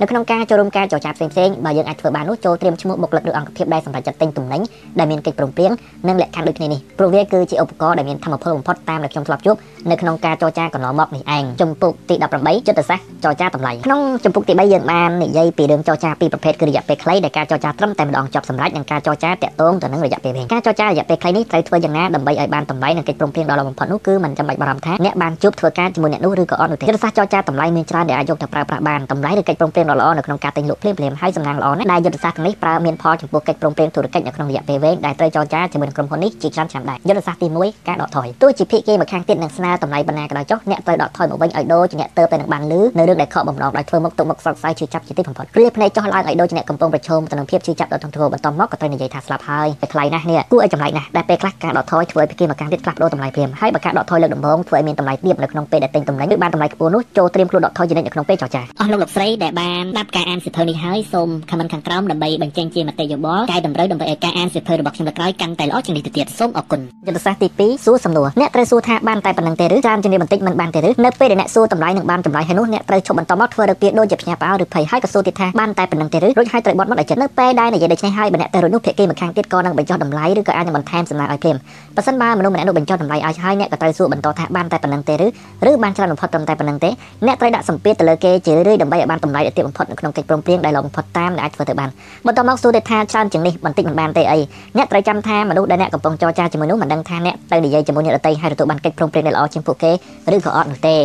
[0.00, 4.60] នៅក្នុងការចូលរួមការចរចាផ្សេងផ្សេងបើយើងអាចធ្វើបាននោះចូលត្រៀមឈ្មោះបុគ្គលិកឬអង្គភាពដែលសម្រាប់ចាត់ទិញទំនិញ
[4.98, 5.72] ដែលមានកិច្ចព្រមព្រៀង
[6.08, 9.56] និងលក្ខខណ្ឌដូចគ្នានេះព្រោះវាគឺជាឧបករណ៍ដែលមានធម៌ពលបំផុតតាមដែលខ្ញុំធ្លាប់ជួប
[9.90, 81.56] នៅក្នុងការចរចាកន្លងមកនេះឯងចំពុកទី18ចិត្តសាស្ត្រចរចាតម្លៃក្នុងចំពុកទី3យើងបាននិយាយពីរឿងចរចាពីរប្រភេទគឺរយៈពេលខ្លីដែលការចរចាត្រឹមតែម្ដងចប់សម្រាប់និងការចរចាតាក់ទងទៅនឹងរយៈពេលវែងការចរចារយៈពេលខ្លីនេះត្រូវធ្វើយ៉ាងណាដើម្បីឲ្យបានតម្លៃនិងកិច្ចព្រមព្រៀងដ៏ល្អបំផុតនោះគឺមិនចាំបាច់បារម្ភថាអ្នកបានជួបធ្វើការជាមួយអ្នកនោះឬក៏អត់នោះទេចិត្តសាស្ត្រចរចាតម្លៃមានច្រើនដែលអាចយកទៅប្រើប្រាស់បានតម្លៃឬកិច្ចព្រមព្រៀងងដ៏ល្អនៅក្នុងការទិញលក់ភ្លាមៗហើយសំណាងល្អណាស់ដែលយុទ្ធសាស្ត្រទាំងនេះប្រើមានផលចំពោះកិច្ចព្រមព្រៀងធុរកិច្ចនៅក្នុងរយៈពេលវែងដែលត្រូវចរចាជាមួយនឹងក្រុមហ៊ុននេះជាច្រើនឆ្នាំដែរយុទ្ធសាស្ត្រទី1ការដកថយទោះជាភាគីម្ខាងទៀតនឹងស្នើតម្លៃបណ្ណាក៏ដោយចុះអ្នកត្រូវដកថយមកវិញឲ្យដូរជាអ្នកទៅតែនឹងបានលឺនៅរឿងដែលខកបំណងដោយធ្វើមុខទុកមុខសោកស្ដាយជឿចាប់ជាទីបំផុតគ្រាភ្នែកចុះឡើងឲ្យដូរជាអ្នកកំពុងប្រឈមទៅនឹងភាពជឿចាប់ដ៏ធ្ងន់ធ្ងរបន្តមកក៏ត្រូវនិយាយថាស្លាប់ហើយតែថ្លៃណាស់នេះគួរឲ្យចម្លែកណាស់ដែលពេលខ្លះការដកថយធ្វើឲ្យភាគីម្ខាងទៀតផ្លាស់ប្ដូរតម្លៃព្រាមហើយបើការដកថយលើកដំបូងធ្វើឲ្យមានតម្លៃទាបនៅក្នុងពេលដែលទិញទំនិញឬបានតម្លៃខ្ពស់នោះចូលត្រៀមខ្លួនដកថយជានិច្ចនៅក្នុងពេលចរចាអស់លោកលោកស្រីដែលបានស្ដាប់ការអានសិភៅនេះហើយសូមខមមិនខាងក្រោមដើម្បីបញ្ចេញជាមតិយោបល់កែតម្រូវដើម្បីឲ្យការអានសិភៅរបស់ខ្ញុំលើក្រោយកាន់តែល្អជាងនេះទៅទៀតសូមអរគុណយុទ្ធសាស្ត្រទី2សួរសំណួរអ្នកត្រូវសួរថាបានតែប៉ុណ្្នឹងទេឬច្រើនជាងនេះបន្តិចមិនបានទេឬនៅពេលដែលអ្នកសួរតម្លៃនឹងបានចម្លើយហើយនោះអ្នកត្រូវឈប់បន្តមកធ្វើរកពីដូចជាភ្ញាក់ផ្អើលឬភ័យហើយក៏សួរទៀតថាបានតែប៉ុណ្្នឹងទេឬរួចហើយត្រូវបត់មកឲ្យចិត្តនៅពេលដែលនិយាយដូច្នេះហើយបើអ្នកទៅរួចនោះភាគីម្ខាងទៀតក៏នឹងបញ្ចុះតម្លៃឬក៏អាចនឹងបន្ថែមសំណើឲ្យភ្លាម
[81.96, 85.26] បើសិនបើមនុស្សម្នាក់នោះបញ្ចុះតម្លៃឲ្យហើយអ្នកក៏ត្រូវសួរបន្តថាបានតែប៉ុណ្្នឹងទេឬ
[85.70, 86.90] ឬបានច្រើនបំផុតត្រឹមតែប៉ុណ្្នឹងទេ
[87.26, 91.90] អ្នកត្រូវដាក់សម្ពាធទៅលើគេជារឿយៗដើម្បីឲ្យបានតម្លៃដែលទាបបំផុតនៅក្នុងកិច្ចព្រមព្រៀងដែលល្អបំផុតតាមដែលអាចធ្វើទៅបាន
[92.26, 94.38] បន្តមកសួរទៀតថាច្រើនជាងនេះបន្តិចមិនបានទេអី
[94.76, 99.92] អ្នកត្រូវចាំថាមនុស្សដែលអ្នកកំពុងចរចាជាមួយនោះមិនដឹងថាអ្នកទៅនិយាយជាមួយអ្នកដទៃហើយទទួលបានកិច្ចព្រមព្រៀងដែលល្អជាងពួកគេ
[100.34, 100.96] ឬក៏អត់នោះទេ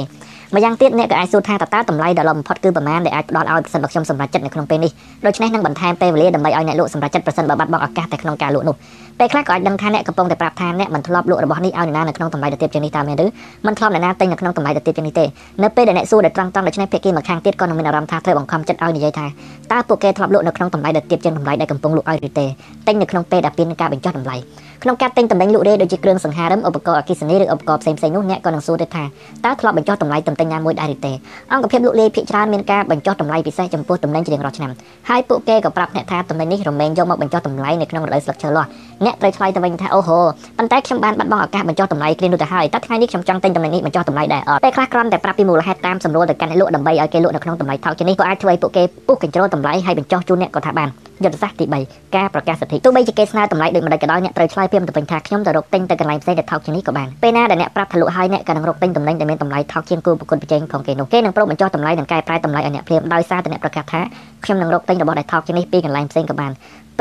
[0.56, 4.91] ម្យ៉ាងទៀតអ្នកក៏អាចសួរថាតើតើតម្លៃដ៏ល្អបំផុតគឺប្រមាណដែលអាចផ្ដល់ឲ្យប្រសិនបើខ្ញុំសម្រេចចិត្តនៅក្នុងពេលនេះ
[5.26, 8.76] ដូច្នេះនឹងបន្ថែមពេលវេលាដើម្បីឲ្យអ្នកលក់សម្រេចចិត្តប្រសិនបើបាត់បង់ឱកាសតែក្នុងការលក់នោះ
[9.20, 13.26] ពេលខ្លះក៏អាចដឹងថាអ្នកកំពុងតែប្រាប់ថាអ្នកមិនធ្លាប់លក់របស់នេះឲ្យអ្នកណានៅក្នុងតម្លៃដ៏ទាបជាងនេះតាមមែនឬ
[13.65, 15.26] មិនធ្លាប់អ្នកណាទិញនៅក្នុងតម្លៃដ៏ទាបជាងនេះទេ
[15.64, 19.26] នៅពេលដែលអ្នកសួរដែលត្រង់ត្រង់ដូច្នេះភាគីម្ខាងទៀតក៏នឹងមានអារម្មណ៍ថាត្រូវបង្ខំចិត្តឲ្យនិយាយថា
[19.72, 22.45] តើពួកគេធ្លាប់លក់នៅក្នុងតម្លៃដ៏ទាបជាងតម្លៃដែលកំពុងលក់ឲ្យឬទេ
[22.88, 24.38] ទិញនៅក្នុងពេលដែលមានការបញ្ចុះតម្លៃ
[24.84, 29.03] ក្នុងការទិញតំណែងលក់រេដូចជាគ្រឿងសង្ហារិមឧបករណ៍អគ្គិសនីឬឧបករណ៍ផ្សេងៗនោះអ្នកក៏នឹងសួរទៅថា
[29.45, 31.14] តើធ្លាប់បញ្ចុះតម្លៃតំណែងណាមួយដែរឬទេ
[31.52, 34.72] អង្គភាពលក់រាយភាគច្រើនមានការបញ្ចុះតម្លៃពិសេសចំពោះតំណែងជារៀងរាល់ឆ្នាំ
[35.10, 38.68] ហើយពួកគេក៏ប្រាប់អ្នកថាតំណែងនេះរមែងយកមកបញ្ចុះតម្លៃនៅក្នុងរដូវស្លឹកឈើលាស់
[39.06, 40.20] អ្នកត្រូវឆ្លើយទៅវិញថាអូហូ
[40.58, 50.90] ប៉ុន្តែខ្ញុំបានបាត់បង់ឱកាសបញ្ចុះតម្លៃគ្រានោះទៅហើយតើថ្ងៃនេះខ្ញុំចង់ទិញតំណែងនេះបញ្ចុះតម្លៃដែរអត់ពេលខ្លះគ្រាន់តែប្រាប់ពីមូលហេតុតាមសម្រួលទៅកាន់អ្នកលក់ដើម្បីឲ្យគេលក់នៅក្នុងតម្លៃថោកជាងនេះក៏អាចធ្វើឲ្យពួកគេពុះកញ្ជ្រោលតម្លៃហើយបញ្ចុះជូនអ្នកក៏ថាបាន
[51.24, 64.02] យុទ្ធសាស្ត្រទី3ការប្រកាសសិទ្ធិទោះបីជាគេស្នើតម្លៃដូចមិនដេចក៏ដោយអ្នកត្រូវឆ្លើយព្រាមទៅវិញថាខ្ញុំទៅរកទិញទៅកន្លែងផ្សេងដែលថោកជាងនេះក៏បានពេលណាដែលអ្នកប្រាប់ថាលក់ហើយអ្នកក៏នឹងរកទិញតំណែងដែលមានតម្លៃថោកជាងគូប្រកួតប្រជែងផងគេនោះគេនឹងប្រូបញ្ចុះតម្លៃនិងកែប្រែតម្លៃឲ្យអ្នកព្រាមដោយសារតែអ្នកប្រកាសថា
[64.45, 66.52] ខ្ញុំនឹងរកទិញរបស់ដែលថោកជាងនេះពីកន្លែងផ្សេងក៏បាន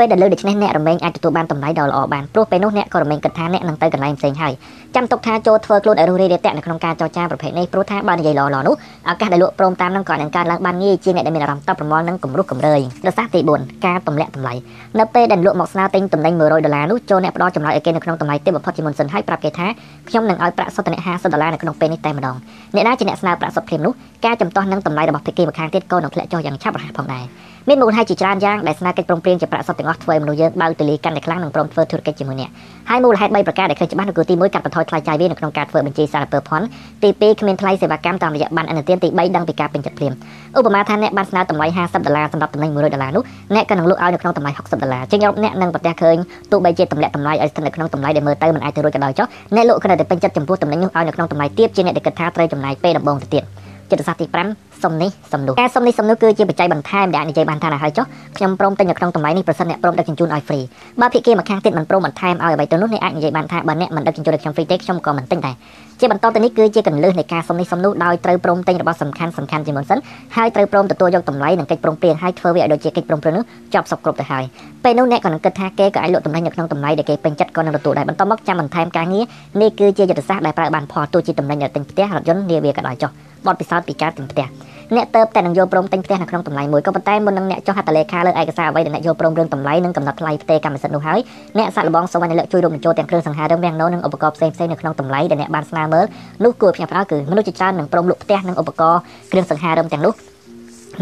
[0.01, 4.53] ពេលដែលលើដូច្នេះអ្នករមែងអាចទទួលបានតម្លៃដ៏ល្អបានព្រោះពេលនោះអ្នកក៏រមែងគិតថាអ្នកនឹងទៅកន្លែងផ្សេងហើយ
[4.95, 8.75] ចាំទុកថាចូលធ្វើខ្លួនឲ្យរុះរាយរាក់ទាក់នៅក្នុងការចរចាប្រភេទនេះព្រោះថាបើនិយាយល្អៗនោះ
[9.09, 14.53] ឱកាសដែលលក់ព្រមតាមនឹងក៏នឹងកើតឡើងបានងាយជាងអ្នកដែលមានអារម្មណ៍តបប្រមល់នឹងគំរោះគំរើយប្រសាសន៍ទី4ការទម្លាក់តម្លៃ
[14.99, 19.67] នៅពេលដែលលក់មកស្នើទិញតំណែង100ដុល្លារនោះចូលអ្នកផ្ដល់ចម្លើយឲ្យគេនៅក្នុងតម្លៃទាបបំផុតជាមុនសិនហើយប្រាប់គេថា
[20.09, 22.35] ខ្ញុំនឹងឲ្យប្រាក់សុទ្ធតែ50ដុល្លារនៅក្នុងពេលនេះតែម្ដង
[22.75, 23.93] អ្នកណាជាអ្នកស្នើប្រាក់សុទ្ធភ្លាមនោះ
[24.25, 27.25] ការចំទាស់នឹងតម្លៃរបស់ភាគីម្ខាងទៀតក៏នឹងធ្លាក់ចុះយ៉ាងឆាប់រហ័សផងដែរ
[27.67, 32.49] មានមូលហេតុជាច្រើនយ៉ាងដែលស្នើកិច្ចព្រមព្រៀងជាប្រាក់សុទ្ធទាំងអស់ធ្វើឲ្យមនុស្សយើងបើកទូលាយកាន់តែខ្លាំងនិងព្រមធ្វើធុរកិច្ចជាមួយអ្នក
[32.89, 36.61] ហើយមូលហេតុ3ប្រការដែលឃើញច្បាស់នោះគឺទី1កាត់បន្ថយថ្លៃចាយវានៅក្នុងការធ្វើបញ្ជីសារពើផន
[37.03, 40.13] ទី2គ្មានថ្លៃសេវាកម្មតាមរយៈបានអនុទានទី3ដឹងពីការពេញចិត្តភ្លាម
[40.57, 43.23] ឧបមាថាអ្នកបានស្នើតម្លៃ50ដុល្លារសម្រាប់តំណែង100ដុល្លារនោះ
[43.55, 46.17] អ្នកក៏នឹងលក់ឲ្យនៅក្នុងតម្លៃ60ដុល្លារជាងរាប់អ្នកនឹងប្រទះឃើញ
[46.51, 53.43] ទោះបីជាតម្លាក់តម្លៃឲ្យស្ថិតនៅក្នុងតម្លៃដែលមើលទៅមិនអាចទៅរួចក៏ដោយចុះអ្នកលក់គ្រាន់តែពេញចិត្តចំពោះតំណែងនោះឲ្យនៅក្នុងតម្លៃទាបជាងអ្នកដែលគិតថាត្រូវចំណាយពេលដំបូងទៅទៀត
[53.91, 58.05] ចិត្តសាស្ត្រទី5សុំនេះសុំនោះការសុំនេះសុំនោះគឺជាបច្ច័យបន្ថែមដែលនិយាយបានថាដល់ហើយចុះ
[58.37, 60.59] ខ្ញុំព្រមទិញនៅក្នុងតម្លៃនេះប្រសិនអ្នកព្រមដឹកជញ្ជូនឲ្យហ្វ្រី
[61.01, 65.55] បើភាគីម្ខាងទៀតមិនព្រមបន្ថែមឲ្យអ្វីទៅនោះអ្នកអាចនិយាយបានថាបើអ្នកមិនដឹកជញ្ជូនឲ្យខ្ញុំហ្វ្រីទេខ្ញុំក៏មិនទិញដែរ
[66.01, 69.99] ជាបន្តទៅនេះគឺជាកន្លឹះនៃការសុំនេះសុំនោះដោយត្រូវព្រមទិញរបស់សំខាន់សំខាន់ជាមុនសិន
[70.35, 74.43] ហើយត្រូវព្រមទទួលយកតម្លៃនិងកិច្ចព្រមព្រៀងហើយធ្វើវាឲ្យដូចជាកិច្ចព្រមព្រៀងនោះចប់សពគ្រប់ទៅហើយ
[74.83, 79.25] ពេលនោះអ្នកក៏នឹងគិតថាគេក៏អាចលក់តម្លៃនៅក្នុងតម្លៃដែលគេពេញចិត្តក៏នឹងទទួលដែរបន្តមកចាំបន្ថែមការងារ
[79.61, 83.11] នេះគឺជាយុទ្ធសាស្ត្រដែលប្រើបានផលទោះជាតម្លៃអ្នកទិញផ្ទះរថយន្តនាវាក៏ដោយចុះ
[83.47, 84.47] បទពិសោធន៍ពីការទិញផ្ទះ
[84.95, 91.19] អ្នកទៅតែនឹងយកព្រមទិញផ្ទះនៅក្នុងតម្លៃមួយក៏ប៉ុន្តែមុននឹងអ្នកចុះហត្ថលេខាលើឯកសារអ្វីដែលអ្នកយកព្រមរឿងតម្លៃនិងកំណត់ថ្លៃផ្ទេរកម្មសិទ្ធិនោះហើយ
[91.57, 96.05] អ្នកសាក់លបងសូមឲ្យអ្នកជួយរួមបញ្ចូលទាំងគ្រឿងសង្ហារិមវាំងណូនិងឧបករណ៍ផ្សេងៗនៅក្នុងតម្លៃដែលអ្នកបានស្នើមើល
[96.43, 99.01] នោះគួរភ្ញាក់ផ្អើលគឺមនុស្សជាច្រើននឹងព្រមលក់ផ្ទះនិងឧបករណ៍
[99.31, 100.13] គ្រឿងសង្ហារិមទាំងនោះ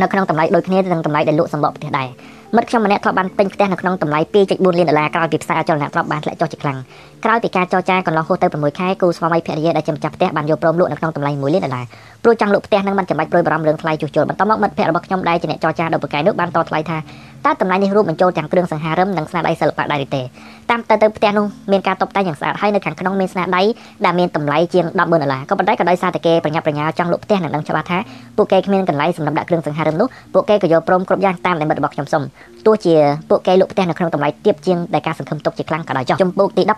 [0.02, 2.08] នៅក្នុងតម្លៃដូចគ្នានឹងតម្លៃដែលលក់សម្បកផ្ទះដែរ
[2.56, 4.20] មិត្តខ្ញុំម្នាក់ធ្លាប់បានទិញផ្ទះនៅក្នុងតម្លៃ
[4.50, 6.78] 2.4លានដុល្លារក្រោយពីផ្សារអចលនទ្រព្យបានធ្លាក់ចុះជាខ្លាំង
[7.26, 11.86] ក្រោយពីការចរចាកន្លងហួសទៅ6ខែគូស្វាមីភរិយាដែលជាម្ចាស់ផ្ទះបានយកព្រមលក់នៅក្នុងតម្លៃ1លានដុល្លារ
[12.24, 16.98] ព្រោះចង់លក់ផ្ទះនឹងមិនចាំបាច់ព្រួយបារម្ភរឿងថ្លៃជួសជុលបន្តមកមិត្តភ័ក្តិរបស់ខ្ញុំដែលជាអ្នកចរចាដ៏ប្រកែកនោះបានតថ្លៃថា
[17.46, 20.22] តើតម្លៃនេះរួមបញ្ចូលទាំងគ្រឿងសង្ហារិមនិងស្នាដៃសិល្បៈដែរទេ
[20.70, 23.62] តាមទៅទៅផ្ទះនោះមានការតុបតែងយ៉ាងស្អាតហើយនៅខាងក្នុងមានស្នាដៃ
[24.06, 27.98] ដែលមានតម្លៃជាង100,000ដុល្លារក៏ប៉ុន្តែក៏ដោយសារតែគេប្រញាប់ប្រញាល់ចង់លក់ផ្ទះនិងដឹងច្បាស់ថា
[28.38, 32.24] ពួកគេគ្មានកន្លែងសម្រាប់ដាក់គ្រឿងសង្ហារិមនោះពួកគេក៏យកព្រមគ្រប់យ៉ាងតាមដែលមិត្តរបស់ខ្ញុំសុំ
[32.66, 32.96] ទោះជា
[33.30, 36.72] ពួកគេលក់ផ្ទះនៅក្នុងតម្លៃទាបជាងដែលការសង្ឃឹមទុកជាខ្លាំងក៏ដោយចុះចំពោះទី19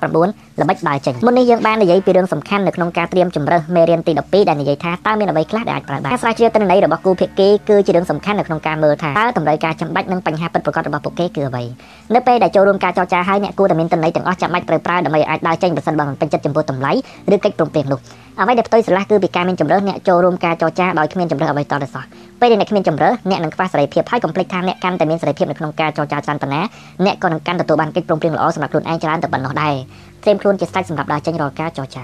[0.61, 11.63] ល្បិចដើរចេញមុននេះយើងបាននិយាយពីរឿងសំខាន់នៅក្នុងការត្រៀមជំរើសមេរៀនទី12ដែលនិយាយថាតើមានអ្វីខ្លះដែលអាចប្រើបានការស្រាវជ្រាវទិន្នន័យរបស់គូភាគីគឺជារឿងសំខាន់នៅក្នុងការមើលថាតើតម្រូវការចាំបាច់និងបញ្ហាពិតប្រាកដរបស់ពួកគេគឺអ្វី
[12.15, 16.91] នៅពេលដែលចូលរួមការចរចាហើយអ្នកគួរតែមានទិន្នន័យទាំងអស់ចាំបាច់ត្រូវប្រើដើម្បីអាចដើរចេញប្រសិនបើមិនពេញចិត្តចំពោះតម្លៃ
[17.33, 17.99] ឬកិច្ចព្រមព្រៀងនោះ
[18.39, 22.03] អ្វីដែលផ្ទុយស្រឡះគឺពីការមានចម្រើសអ្នកចូលរួមការចរចាដោយគ្មានចម្រើសអ្វីតទៅសោះ
[22.39, 26.61] ពេលដែលអ្នកគ្មានចម្រើសអ្នកនឹងខ្វះសេរីភាពហើយកុំភ្លេចថាអ្នកកាន់តែមានសេរីភាពនៅក្នុងការចរចាច្រើនប៉ុណ្ណា
[27.05, 29.73] អ្នកក៏នឹងកាន់ទទួលបានកិច្ចព្រមព្រៀងល្អសម្រាប់ខ្លួនឯងច្រើនទៅប៉ុណ្ណោះដែរ
[30.23, 32.03] ត្រៀមខ្លួនជាស្រេចសម្រាប់ដើរចេញរាល់ការចរចា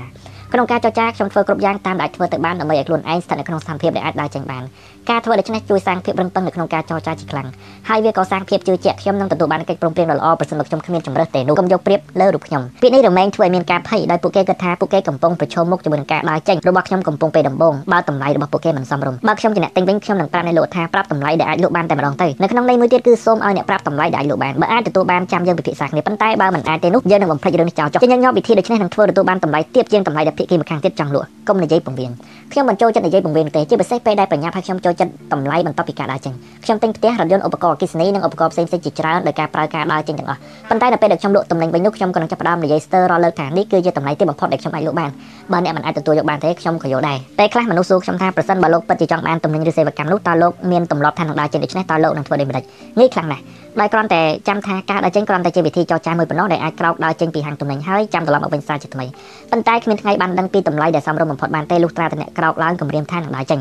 [0.53, 4.63] ក្នុងការចរចាខ្ញុំធ្វើគ្រប់យ៉ាងតាមដែលធ្វើទៅបានដើម្បីឲ្យខ្លួនឯងស្ថិតនៅក្នុងស្ថានភាពដែលអាចដើរចេញបាន
[5.09, 7.47] ការធ្វើដូច្នេះជួយសាងភាពរឹងប៉ឹងនៅក្នុងការចរចាជាខ្លាំង
[7.89, 32.11] ហើយវាក៏សាងភាពជឿជាក់ខ្ញុំនឹងទទួលបានកិច្ចព្រមព្រៀងដ៏ល្អប្រសិនបើខ្ញុំគ្មានជំរើសទេនោះកុំយកប្រៀបលើរូបខ្ញុំពាក្យនេះរមែងធ្វើឲ្យមានការភ័យដោយពួកគេគិតថាពួកគេកំពុងប្រឈមមុខជាមួយនឹងការដើរចេញរបស់ខ្ញុំកំពុងពេលដំបូងបើតម្លៃរបស់ពួកគេមិនសមរម្យបើខ្ញុំជាអ្នកទិញវិញខ្ញុំនឹងប្រាប់អ្នកលក់ថាប្រាប់តម្លៃដែលអាចលក់បានតែម្ដងទៅនៅក្នុងន័យមួយទៀតគឺសូមឲ្យអ្នកប្រាប់តម្លៃដែលអាចលក់បានបើអាចទទួលបានចាំយើងពិភាក្សាគ្នាប៉ុន្តែបើមិនអាចទេនោះយើងនឹងបំភ្លេចរឿងនេះចោលចុះជាញឹកញាប់វិធីដូច្នេះនឹងធ្វើទទួលបានតម្លៃទាបជាងតម្លៃដែលភាគីម្ខាងទៀតចង់លក់កុំនិយាយពង្រៀង
[32.51, 36.33] ខ្ញុំមិនចូលចិត្តនិយាយពង្រៀងទេជាពិសេសពេលដែលប្រញាប់ឲ្យខ្ញុំចូលចិត្តតម្លៃបន្ទាប់ពីការដើរចេញ
[36.65, 40.39] ខ្ញុំទិញផ្ទះរថយន្តឧបករណ៍អគ្គិសនីនិងឧបករណ៍ផ្សេងៗជាច្រើនដោយការប្រើការដើរចេញទាំងអស់
[40.69, 45.09] ប៉ុន្តែដល់ពេលដែលខ្ញុំលក់ទំនិញវិញនោះខ្ញុំក៏នឹងចាប់ផ្ដើមនិយាយស្ទើររាល់លើកថានេះគឺជាតម្លៃទាបបំផុតដែលខ្ញុំអាចលក់បាន
[45.51, 52.63] បើអ្នកមិនអាចទទួលយកបានទេខ្ញុំក៏យកដែរពេលខ្លះមនុស្សសួរខ្ញុំថាប្រសិនបើលោកពិតជាចង់បានទំនិញឬសេវាកម្មនោះតើលោកមានទម្លាប់ថានឹងដើរចេញដូច្នេះតើលោកនឹងធ្វើដូចម្តេច
[52.99, 53.43] ងាយខ្លាំងណាស់
[53.81, 59.05] ដោយគ្រាន់តែចាំថាការដើរចេញគ្រាន់តែជាវិធីចរចាមួយប៉ុណ្ណោះដែលអាចក្រោកដើរចេញពីហាងទំនិញហើយចាំត្រឡប់មកវិញសារជាថ្មី
[59.51, 63.59] ប៉ុន្តែគ្មានថ្ងៃបានដឹងពីតម្លៃដែលសមរម្យបំផុតបានទេលុះត្រាតែអ្នកក្រោកឡើងគម្រាមថានឹងដើរចេញ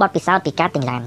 [0.00, 1.02] បទពិសោធន៍ពីការទិញឡាន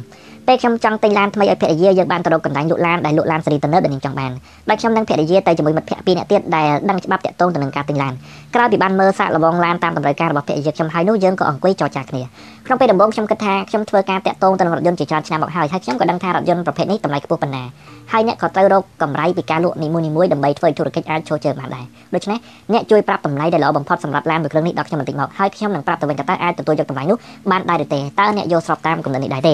[0.47, 4.31] ពេលខ្ញុំចង់ទិញឡានថ្មីឲ្យភរិយាយើងបានទៅរកកន្លែងលក់ឡានដែលលក់ឡានសេរីទំនើបដែលនាងចង់បាន
[4.69, 8.13] ដោយខ្ញុំនិងភរិយាទៅជាមួយមិត្តភ័ក្តិពីរនាក់ទៀតដែលដឹងច្បាប់តាក់ទងទៅនឹងការទិញឡាន
[8.55, 12.21] ក្រោយពីបានមើលសាកល្បងឡានតាមតម្រូវការរបស់ភរិយាខ្ញុំហើយនោះយើងក៏អង្គុយចរចាគ្នា
[12.65, 17.63] ក្នុងពេលដំបូងខ្ញុំគិតថាខ្ញុំធ្វើការតាក់ទងទៅនឹងរថយន្តជាច្រើនឆ្នាំមកហើយហើយខ្ញុំក៏ដឹងថារថយន្តប្រភេទនេះតម្លៃខ្ពស់ប៉ុណ្ណា
[18.11, 22.37] ហើយអ្នកក៏ត្រូវរកកម្រៃពីការលក់នីមួយៗដើម្បីធ្វើឲ្យធុរកិច្ចអាចឈរជើងបានដែរដូច្នេះ
[22.73, 27.17] អ្នកជួយប្រាប់តម្លៃដែលល្អបំផុតសម្រាប់ឡានមួយគ្រឿងនេះដល់ខ្ញុំបន្តិចមកហើយខ្ញុំនឹងប្រាប់ទៅវិញថាតើអាចទទួលយកតម្លៃនោះ
[27.51, 29.51] បានដែរឬទេតើអ្នកយល់ស្របតាមគំនិតនេះដែរទ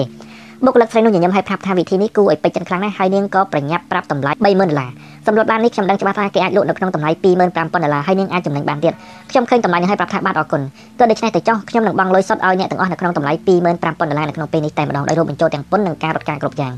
[0.64, 4.90] បុគ្គលិកស្រីនោះញញឹមឲ្យប្រាប់ថាវិធីនេះគួរឲ្យពេចចិត្តខ្លាំងណាស់ហើយនាងក៏ប្រញាប់ប្រាប់តម្លៃ30000ដុល្លារ
[5.26, 8.92] សម្រាប់ឡាននេះខ្ញុំដឹងច្បាស់ថាគេអាចលក់នៅក្នុងតម្លៃ25000ដុល្លារហើយនាងអាចចំណេញបានទៀត
[9.30, 10.62] ខ្ញុំឃើញតម្លៃនេះឲ្យប្រាប់ថាបាទអរគុណ
[10.98, 16.72] ក៏ដូច្នេះទៅចុះខ្ញុំនឹងបង់លុយសុទ្ធឲ្យអ្នកទាំងអស់នៅក្នុងតម្លៃ25000ដុល្លារនៅក្នុងពេលនេះតែម្ដងដោយរួមបញ្ចូលទាំងពន្ធនិងការរត់ការគ្រប់យ៉ាង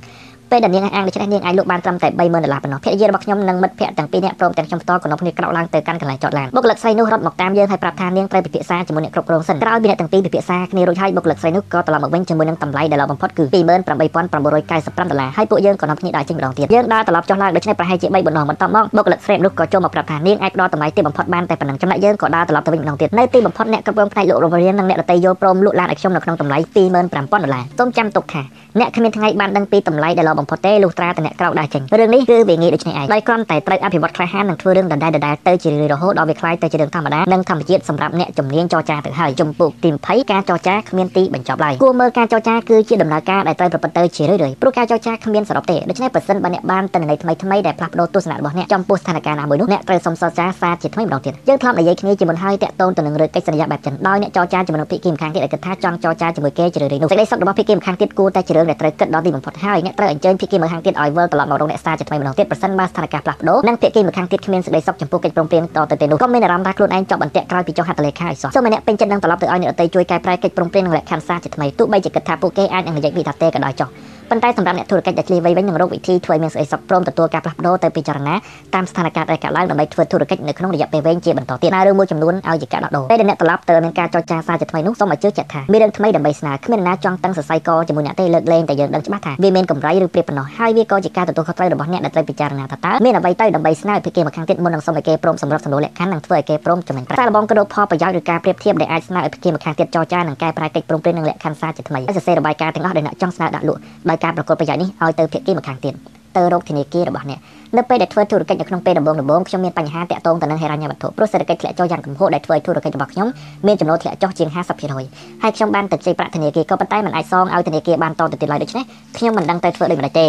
[0.56, 28.42] ពេលដែលនាងអាងដូច្នេះនាងអាចលក់បានត្រឹមតែ30000ដុល្លារប៉ុណ្ណោះភរិយារបស់ខ្ញុំនិងមិត្តភ័ក្តិទាំងពីរនាក់ព្រមទាំងខ្ញុំផ្ទាល់ក៏នាំគ្នាក្រោកឡើងទៅកាន់កន្លែងចតឡានបុគ្គលិកស្រីនោះរត់មកតាមយើងហើយប្រាប់ថានាងត្រូវពិភាក្សាជាមួយអ្នកគ្រប់គ្រងសិនក្រោយពីអ្នកទាំងពីរពិភាក្សាគ្នារួចហើយបុគ្គលិកស្រីនោះក៏ត្រឡប់មកវិញជាមួយនឹងតម្លៃដែលល្អបំផុតគឺ28995ដុល្លារហើយពួកយើងក៏នាំគ្នាដើរចេញម្ដងទៀតយើងដើរត្រឡប់ចុះឡើងដូច្នេះប្រហែលជា3បណ្ដោះបន្ទាប់មកបុគ្គលិកស្រីនោះក៏ចូលមកប្រាប់ថានាងអាចផ្ដល់តម្លៃទាបបំផុតបានតែប៉ុណ្ណឹងចំណែកយើងក៏ដើរត្រឡប់ទៅវិញម្ដងទៀតនៅទីបំផុតអ្នកគ្រប់គ្រងផ្នែកលក់រថយន្តនិងអ្នកដទៃយល់ព្រមលក់ឡានឲ្យខ្ញុំនៅក្នុងតម្លៃ25000ដុល្លារសូមចាំទុកថា
[28.78, 73.89] អ្នកគ្មានថ្ងៃបានដឹងពីតម្លៃដែលល្អបំផុតទេលុះត្រាតែអ្នកក្រោកដើរចេញរឿងនេះគឺវាងាយដូចនេះឯងដោយគ្រាន់តែត្រូវអភិវឌ្ឍក្លាហាននិងធ្វើរឿងដដែលដដែលទៅជារឿយៗរហូតដល់វាคล้ายទៅជារឿងធម្មតានិងធម្មជាតិសម្រាប់អ្នកជំនាញចរចាទៅហើយចំពោះទី20ការចរចាគ្មានទីបញ្ចប់ឡើយគួរមើលការចរចាគឺជាដំណើរការដែលត្រូវប្រព្រឹត្តទៅជារឿយៗព្រោះការចរចាគ្មានសរុបទេដូច្នេះប្រសិនបើអ្នកបានទិន្នន័យថ្មីថ្មីដែលផ្លាស់ប្ដូរទស្សនៈរបស់អ្នកចំពោះស្ថានភាពណាមួយនោះអ្នកត្រូវសុំសរចាសារជាថ្មីម្ដងទៀតយើងធ្លាប់និយាយគ្នាជាមុនហើយតាក់ទងទៅនឹងរឿងកិច្ចសន្យាបែបចិនដោយអ្នកចរចាជាមួយនឹងភាគីម្ខាងទៀតដែលគិតថាចង់ចរចាជាមួយគេជារឿយៗនោះសេចក្តីសុខរបស់ភាគីម្ខាងទៀតគួរតែជារឿងដែលត្រូវគិតដល់ទីបំផុតហើយអ្នកត្រូវអញ្ជើ ញភាគីម្ខាងទៀតឲ្យវិលត្រឡប់មករកអ្នកសារជាថ្មីម្ដងទៀតប្រសិនបើស្ថានភាពផ្លាស់ប្ដូរនិងភាគីម្ខាងទៀតគ្មានសេចក្តីសុខចំពោះកិច្ចព្រមព្រៀងតទៅទេនោះក៏មានអារម្មណ៍ថាខ្លួនឯងជាប់បន្ទាក់ក្រោយពីចុះហត្ថលេខាឲ្យសោះសូមឲ្យអ្នកពេញចិត្តនឹងត្រឡប់ទៅឲ្យអ្នកដទៃជួយកែប្រែកិច្ចព្រមព្រៀងនិងលក្ខខណ្ឌសារជាថ្មីទោះបីជាគិតថាពួកគេអាចនឹងនិយាយពីថាទេក៏ដោយចុះ
[74.31, 78.35] ប៉ុន្តែសម្រាប់អ្នកធុរកិច្ចដែលឆ្លៀសវៃវិញនឹងរកវិធីធ្វើឲ្យមានសេចក្តីសុខព្រមទទួលការផ្លាស់ប្ដូរទៅពិចារណា
[78.74, 103.81] តាមស្ថានភាពដែលកើតឡើងដើម្បីធ្វើធុរកិច្ចនៅក្នុងរយៈពេលវែងជាបន្តទៀតណារឿងមួយចំនួនឲ្យជាការដោះដូរពេលដែលអ្នកត្រឡប់ទៅមានការចរចាសារជាថ្មីនោះសូមឲ្យជឿជាក់ថាមានរឿងថ្មីដើម្បីស្នើគ្មានអ្នកណាចង់តឹងសរសៃកជាមួយអ្នកទេលើកលែងតែយើងដឹងច្បាស់ថាវាមានកម្រៃឬប្រៀបប៉ុណ្ណោះហើយវាក៏ជាការទទួលខុសត្រូវរបស់អ្នកដែលត្រូវពិចារណាថាតើមានអ្វីទៅដើម្បីស្នើភាគីម្ខាងទៀតមុននឹងសូមឲ្យគេព្រមសម្របសម្រួលលក្ខខណ្ឌនិងធ្វើឲ្យគេព្រមចំណេញប្រាក់សារលបងក៏រកផលប្រយោជន៍ឬការប្រៀបធៀបដែលអាចស្នើឲ្យភាគីម្ខាងទៀតចរចានិងកែប្រែកិច្ចព្រមព្រៀងនិងលក្ខខណ្ឌសារជាថ្មីហើយសរសេររបាយការណ៍ទាំងអស់ដែលអ្នកចង់ស្នើដាក់លក់
[104.11, 105.94] ដោយការប្រកួតប្រជែងនេះឲ្យទៅភាគីម្ខាងទៀត
[106.36, 107.40] ទៅរកធនាគាររបស់អ្នក
[107.76, 113.28] នៅពេលដែលធ្វើធុរកិច្ចនៅក្នុងពេលដំបូងដំបូងខ្ញុំមានបញ្ហាតាក់ទងទៅនឹងហិរញ្ញវត្ថុព្រោះសេដ្ឋកិច្ចធ្លាក់ចុះយ៉ាងគំហុកដែលធ្វើឲ្យធុរកិច្ចរបស់ខ្ញុំ
[113.66, 118.84] មានចំណូលធ្លាក់ចុះជាង50%ហើយខ្ញុំបានទៅជ័យប្រាក់ធនាគារក៏ប៉ុន្តែមិនអាចសងឲ្យធនាគារបានតទៅទៀតឡើយដូច្នេះ
[119.16, 120.26] ខ្ញុំមិនដឹងទៅធ្វើដូចម្តេចទេ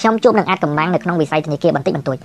[0.00, 2.16] ខ្ញុំជួបនឹងអាចកម្លាំងនៅក្នុងវិស័យធនាគារបន្តិចបន្តួច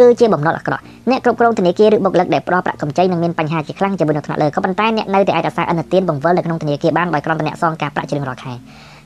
[0.00, 8.52] គឺជាបំណុលអាក្រក់អ្នកគ្រប់គ្រងធនាគារឬបុគ្គលិកដែលផ្ដល់ប្រាក់កម្ចីនឹងមានបញ្ហាជាខ្លាំងជាមួយនឹងថ្នាក់លើក៏ប៉ុន្តែអ្នកនៅតែអាចអាសាអនុទានបង្វិលនៅក្នុងធនាគារបានដោយគ្រាន់តែអ្នកសងការប្រាក់ជារៀងរាល់ខែ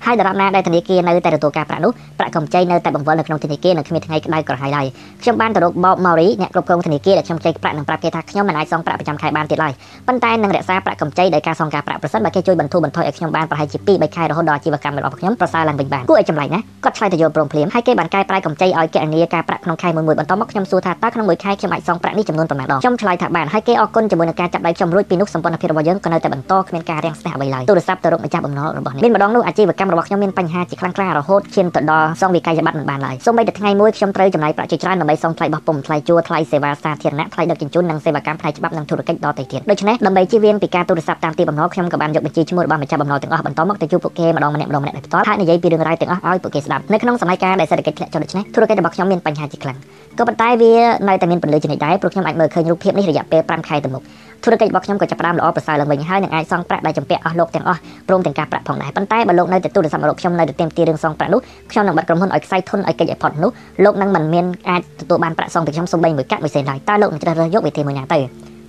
[0.07, 4.87] ហើយដរាបណាដែលធនាគារនៅតែទទួលការប្រាក់នោះប្រាក់កម្ចីនៅតែបង្វិលនៅក្នុងធនាគារនិងគ្មានថ្ងៃក្តៅក្រហាយឡើយ
[5.23, 9.73] ខ្ញុំបានទៅរក Bob Maury អ្នកគ្រប់គ្រងធនាគារដែលខ្ញុំចែកប្រាក់នឹងប្រាប់គេថាខ្ញុំមិនអាចសងប្រាក់ប្រចាំខែបានទៀតឡើយ
[10.07, 49.79] ប៉ុន្តែនឹងរក្សាប្រាក់កម្ចីដោយការសងការប្រាក់ប្រសិនបើគេជួយបន្ធូរបន្ថយឲ្យខ្ញុំបានប្រហែលជា2 3ខែរហូតដល់អាជីវកម្មរបស់ខ្ញុំប្រសើរឡើងវិញបានគួរឲ្យចម្លែកណាគាត់ឆ្លើយទៅយល់ព្រមភ្លាមហើយគេបានកែប្រែកម្ចីឲ្យគណនាការប្រាក់ក្នុងខែមួយមួយបន្ទាប់មកខ្ញុំសួរថាតើក្នុងមួយខែខ្ញុំអាចសងប្រាក់នេះចំនួនប៉ុន្មានដងខ្ញុំឆ្លើយថាបានហើយគេអរគុណជាមួយនឹងការចាប់ដៃខ្ញុំរួចពីនោះសម្ព័ន្ធភាពរបស់យើងក៏នៅតែបន្តគ្មានការរាំងស្ទះអ្វីឡើយទូរស័ព្ទទៅរកម្ចាស់បំណុលរបស់នេះមានម្ដងនោះអាជីវកម្មរបស់ខ្ញុំមានបញ្ហាជាខ្លាំងក្លារហូតឈានទៅដល់សងវិក័យប័ត្រមិនបានឡើយសូម្បីតែថ្ងៃមួយខ្ញុំត្រូវចំណាយប្រាក់ជាច្រើនដើម្បីសងថ្លៃបោះពុម្ពថ្លៃជួលថ្លៃសេវាសាធារណៈថ្លៃដឹកជញ្ជូននិងសេវាកម្មផ្នែកច្បាប់និងធុរកិច្ចដទៃទៀតដូច្នេះដើម្បីជៀសវាងពីការទូរស័ព្ទតាមទីបំណុលខ្ញុំក៏បានយកបញ្ជីឈ្មោះរបស់ម្ចាស់បំណុលទាំងអស់បន្តមកទៅជួបពួកគេម្ដងម្នាក់ម្ដងម្នាក់ដោយផ្ទាល់ហើយនិយាយពីរឿងរ៉ាវទាំងអស់ឲ្យពួកគេស្ដាប់នៅក្នុងសម័យកាលដែលសេដ្ឋកិច្ចធ្លាក់ចុះដូច្នេះធុរកិច្ចរបស់ខ្ញុំមានបញ្ហាជាខ្លាំង
[50.19, 50.73] ក៏ប៉ុន្តែវា
[51.09, 54.03] នៅតែមានពន្លឺជានិច្ចដែរព្រោះខ្ញុំអាចមើលឃើញរូបភាពនេះរយៈពេល5ខែទៅមុខ
[54.45, 61.41] ធុរកិច្ចរបស់ខ្ញុំក៏ចាប់ផ្ដើមល្អប្រសើរឡើងវិញហើយនឹងអាចសងប្រាក់ដែលចំពាក់អស់លោកទាំងអស់ព្រមទាំងការប្រាក់ផងដែរប៉ុន្តែបើលោកនៅតែទូរស័ព្ទមករកខ្ញុំនៅតែទាមទាររឿងសងប្រាក់នោះ
[61.71, 63.51] ខ្ញុំនឹងបាត់ក្រុមហ៊ុនឲ្យខ្សែធនឲ្យកិច្ចឲ្យផុតនោះ
[63.85, 68.19] លោកនឹងមិនមានអាចទទួលបានប្រាក់សងពីខ្ញុំសូម្បីមួយកាក់មួយសេនឡើយតើលោកនឹងជ្រើសរើសយកវិធីមួយណាទៅ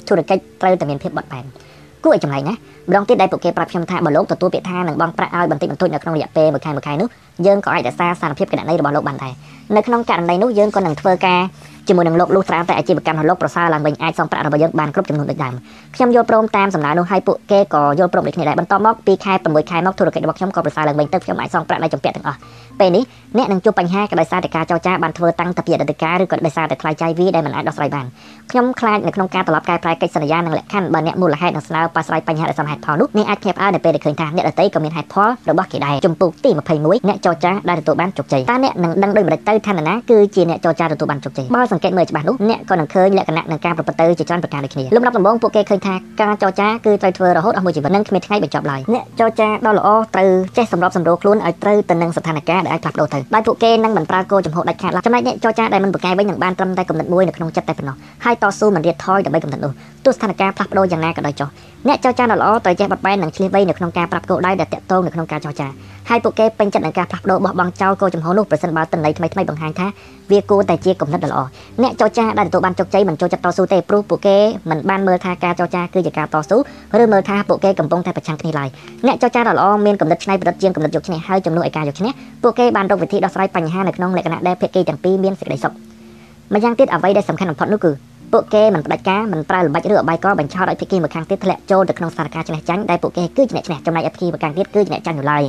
[0.07, 1.43] ធុរកិច្ចត្រូវតែមានភាពបត់បែន
[2.03, 7.07] គួរឲ្យចម្លែកណាម្ដងទៀតដែលពួកគេប្រាប់ខ្ញុំថាបើលោកទទួលពាក្យថានឹងបង់ប្រាក់ឲ្យបន្តិចបន្តួចនៅក្នុងរយៈពេលមួយខែមួយខែនោះ
[7.45, 9.33] យើងក៏អាចរក្សាសារភាពគណនេយ្យរបស់លោកបានដែរ
[9.75, 11.39] នៅក្នុងករណីនោះយើងក៏នឹងធ្វើការ
[11.87, 15.53] ជាមួយនឹងលោកលុះត្រាតែអាជីវកម្មរបស់លោកប្រសើរឡើងវិញអាចសងប្រាក់របស់យើងបានគ្រប់ចំនួនដូចដើម
[15.95, 22.37] ខ្ញុំយល់ព្រមតាមសំណើនោះហើយពួកគេក៏យល់ព្រមដូចគ្នាដែរបន្តមក2ខែ6ខែមកធុរកិច្ចរបស់ខ្ញុំក៏ប្រសើរឡើងវិញទៅខ្ញុំអាចសងប្រាក់នៃចម្ពាក់ទាំងអស់
[22.79, 23.03] ពេលនេះ
[23.37, 28.05] អ្នកនឹងជួបបញ្ហាក៏ដោយសារតែការចរចាបានធ្វើតាំងតពីអតីតកាលឬក៏ដោយសារតែថ្លៃចាយវាដែលមិនអាចដោះស្រាយបាន
[28.51, 57.95] ខ្ញុំខ្លាចនៅក្នុងការត្រឡប់កែប្រែកិច្ចសន្យានិងលក្ខខណ្ឌបើអ្នកមូលហេតុនឹងស្នើប៉ះស្រាយបញ្ហាដែលសមហេតុផលនោះអ្នកអាចភ្ញាក់ផ្អើលនៅពេលដែលឃើញថាអ្នកដទៃក៏មានហេតុផលរបស់គេដែរចំពោះទី21អ្នកចរចាដែលទទួលបានជោគជ័យតើអ្នកនឹងដឹងដូចម្តេចទៅឋានណាគឺជាអ្នកចរចាទទួលបានជោគជ័យបើសង្កេតមើលច្បាស់នោះអ្នកក៏នឹងឃើញលក្ខណៈនៃការប្រព្រឹត្តទៅជាច្រើនប្រការដូចគ្នាលំដាប់ដំបូងពួកគេឃើញថាការចរចាគឺត្រូវធ្វើរហូតអស់មួយជីវិតនិងគ្មានថ្ងៃបញ្ចប់ឡើយអ្នកចរចាដ៏ល្អត្រូវចេះសម្របសម្រួលខ្លួនឲ្យត្រូវទៅនឹងស្ថានភាពដែលអាចផ្លាស់ប្ដូរទៅដោយពួកគេនឹងមិនប្រើគោលចំហដាច់ខាតឡើយចំណែកអ្នកចរចាដែលមិនប្រកែកវិញនឹងបានត្រឹមតែគំនិតមួយនៅក្នុងចិត្តតែប៉ុណ្ណោះ
[58.25, 59.73] ហើយតស៊ូមិនរៀតថយដើម្បីគំនិតនោះ
[60.05, 61.49] ទោះស្ថានភាពផ្លាស់ប្ដូរយ៉ាងណាក៏ដោយចុះ
[61.87, 65.67] អ្នកចរចាដ៏ល្អត្រូវចេះបត់បែននិងឆ្លៀសវៃនៅក្នុងការប្រាប់គោលដៅដែលតាក់ទងនៅក្នុងការចរចា
[66.09, 69.87] ហើយពួកគេពេញចិត្តនឹងការផ្លាស់ប្ដូរបោះបង់ចោលគោលចំហនោះប្រសិនបើតន័យថ្មីៗបង្ហាញថា
[70.31, 71.41] វាគួរតែជាគំនិតដ៏ល្អ
[71.83, 74.37] អ្នកចរចាដែលទទួលបានជោគជ័យមិនចូលចិត្តតស៊ូទេព្រោះពួកគេ
[74.69, 76.57] មិនបានមើលថាការចរចាគឺជាការតស៊ូ
[77.01, 78.69] ឬមើលថាពួកគេកំពុងតែប្រឆាំងគ្នាឡើយ
[79.05, 82.11] អ្នកចរចាដ៏ល្អមានគំនិតច្នៃប្រឌិតជាងគំនិតយកឈ្នះហើយជំនួសឲ្យការយកឈ្នះ
[82.43, 85.73] ពួកគេបានរកវិធីដោះស្រាយបញ្ហានៅក្នុងលក្ខណៈដែលភាគីទាំងពីរមានសេចក្តីសុខ
[86.53, 87.91] ម្យ៉ាងទៀតអ្វីដែលសំខាន់បំផុតនោះគឺ
[88.33, 95.43] ពួកគេមិនផ្ដាច់ការមិនប្រើល្បិចឬអបាយកបញ្ឆោតឲ្យភាគីម្ខាងទៀតធ្លាក់ចូលទៅក្នុងស្ថានភាពឆ្នះចាញ់ដែលពួកគេគឺជាអ្នកឈ្នះចំណែកឯភាគីម្ខាងទៀតគឺជាអ្នកចាញ់នៅឡើយ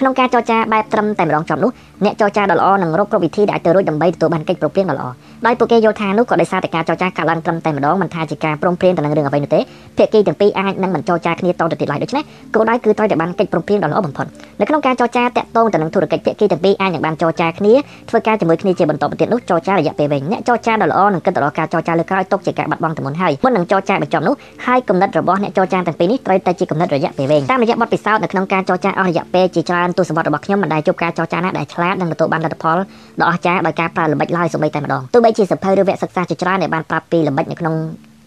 [0.00, 1.70] ក្នុងការចរចាបែបត្រឹមតែម្ដងចប់នោះ
[2.04, 5.06] អ្នកចរចាដ៏ល្អនឹងរកគ្រប់វិធីដែលអាចទៅរួចដើម្បីទទួលបានកិច្ចប្រព្រឹត្តដ៏ល្អ
[5.46, 9.60] ដោយពួកគេយល់ថានោះក៏ដោយសារតែការចរចាកាត់ឡើងត្រឹមតែម្ដងមិនថាជាការព្រមព្រៀងទៅនឹងរឿងអ្វីនោះទេ
[9.98, 12.22] ភាគីទាំងពីរអាចនឹងមិនចរចាគ្នាតទៅទៀតឡើយដូច្នេះ
[12.54, 14.26] គោលដៅគឺត្រូវតែបានកិច្ចព្រមព្រៀងដ៏ល្អបំផុត
[14.60, 17.74] នៅក្នុងការចរចាតាក់ទងទៅនឹងធុរកិច្ចភាគីទាំងពីរអាចនឹងបានចរចាគ្នា
[18.10, 24.34] ធ្វើការជាមួយគ្នាជាបន្តបន្ទាប់នោះចរចារយៈពេលវែងអ្នកចរចាដ៏ល្អនឹងគិតទៅដល់ការចរចាលើក្រោយទុកជាការបាត់បង់ទៅមុនហើយមុននឹងចរចាបញ្ចប់នោះ
[24.66, 32.76] ហើយគំនិតរបស់អ្នកចរចាទាំងពីរនេះត្រូវតែជាគំនិតរយៈពេលវែងតាមរយៈបទពិសោធន៍នៅក្នុងការចរចាអស់រយៈពេលជាច្រើនទស្សវត្សរ៍របស់ខ្ញុំមិនដែលជួបការចរចាណាដែលឆ្លាតនិងទទួលបានលទ្ធផល
[33.20, 37.74] ដ៏អស្ចារ្យដោយការប្រើល្បិចឡើយសូម្បីតែម្ដងទោះបីជាសភៅឬវគ្គសិក្សាជាច្រើនដែលបានប្រាប់ពីល្បិចនៅក្នុង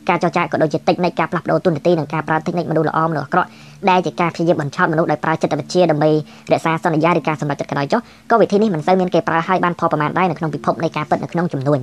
[0.10, 3.50] ការចរចាក៏ដូចជាតិចនៃការផ្លាស់ប្ដូរទុននីតិនិងការប្រើតិចនៃមនុស្សល្អមនុស្សអាក្រក់
[3.90, 6.10] ដែលជាការព្យាយាមបញ្ឆោតមនុស្សដោយប្រើចិត្តវិទ្យាដើម្បី
[6.52, 8.00] រក្សាសន្យាឬការសម្រេចចិត្តក៏ដោយចុះ
[8.32, 11.80] ក៏វិធីនេះមិនសូវមានគេប្រើឲ្យបានផលប្រមាណដែរនៅក្នុងពិភពនៃការពិតនៅក្នុងចំនួន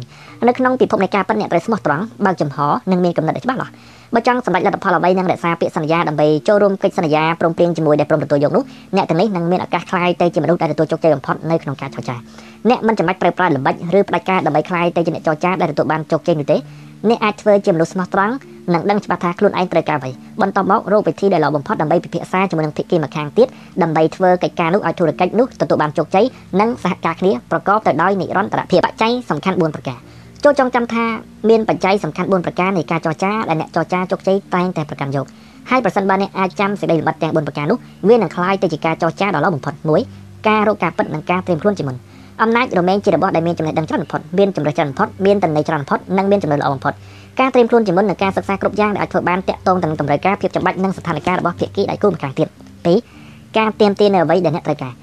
[0.49, 2.59] នៅក្នុងពិភពនៃការពិតអ្នកត្រូវស្មោះត្រង់បើកចំហ
[2.91, 3.73] និងមានកំណត់ច្បាស់លាស់
[4.15, 8.65] បើចង់សម្រេចលទ្ធផលអ្វីនិងរក្សាពាក្យសន្យាដើម្បីចូលរួមកិច្ចសន្យាព្រមព្រៀងជាមួយដែលព្រមទទួលយកនោះ
[8.97, 12.17] អ្នកទាំងនេះនឹងមានឱកាសក្លាយទៅជាមនុស្សដែលទទួលជោគជ័យបំផុតនៅក្នុងការចរចា
[12.69, 16.57] អ្នកមិនចាំបាច់ប្រើប្រាស់ល្បិចឬផ្ដាច់ការដើម្បីក្លាយទៅជាអ្នកចរចាដែលទទួលបានជោគជ័យនោះទេ
[17.09, 18.35] អ្នកអាចធ្វើជាមនុស្សស្មោះត្រង់
[18.75, 20.11] និងដឹងច្បាស់ថាខ្លួនឯងត្រូវការអ្វី
[20.41, 23.49] បន្ទាប់មករកវិធីដែលល្អបំផុតដើម្បីពិភាក្សាជាមួយនឹងភាគីម្ខាងទៀត
[23.83, 26.25] ដើម្បីធ្វើកិច្ចការនោះឲ្យធុរកិច្ចនោះទទួលបានជោគជ័យ
[26.61, 29.99] និងសហការគ្នាប្រកបទៅដោយនិរន្តរភាពបច្ច័យសំខាន់4ប្រការ
[30.44, 31.06] ចូលចងចាំថា
[31.50, 35.26] មានបច្ច័យសំខាន់4ប្រការនៃការចរចាដែលអ្នកចរចាជោគជ័យតែងតែប្រកាន់យក
[35.70, 37.78] ហើយប្រសិនបើអ្នកអាចចាំសេចក្តីលម្អិតទាំង4ប្រការនោះ
[38.10, 39.74] វានឹងคล้ายទៅជាការចរចាដ៏ល្អបំផុត
[40.12, 41.96] 1ការរកការពិតនិងការត្រៀមខ្លួនជាមុន
[42.42, 46.94] អំណាចរមែងជារបស់ដែលមានចំណេះដឹងច្រើនបំផុតមានចំណេះច្រើនបំផុតមានតន័យច្រើនបំផុតនិងមានចំណេះល្អបំផុត
[47.40, 52.48] ការត្រៀមខ្លួនជាមុននិងការសិក្សាគ្រប់យ៉ាងដែលអាចធ្វើបានតាក់ទងទៅនឹងតម្រូវការភាពចាំបាច់និងស្ថានភាពរបស់ភាគីដៃគូម្ខាងទៀត
[53.04, 54.94] 2ការទៀមទានៅអ្វីដែលអ្នកត្រូវការ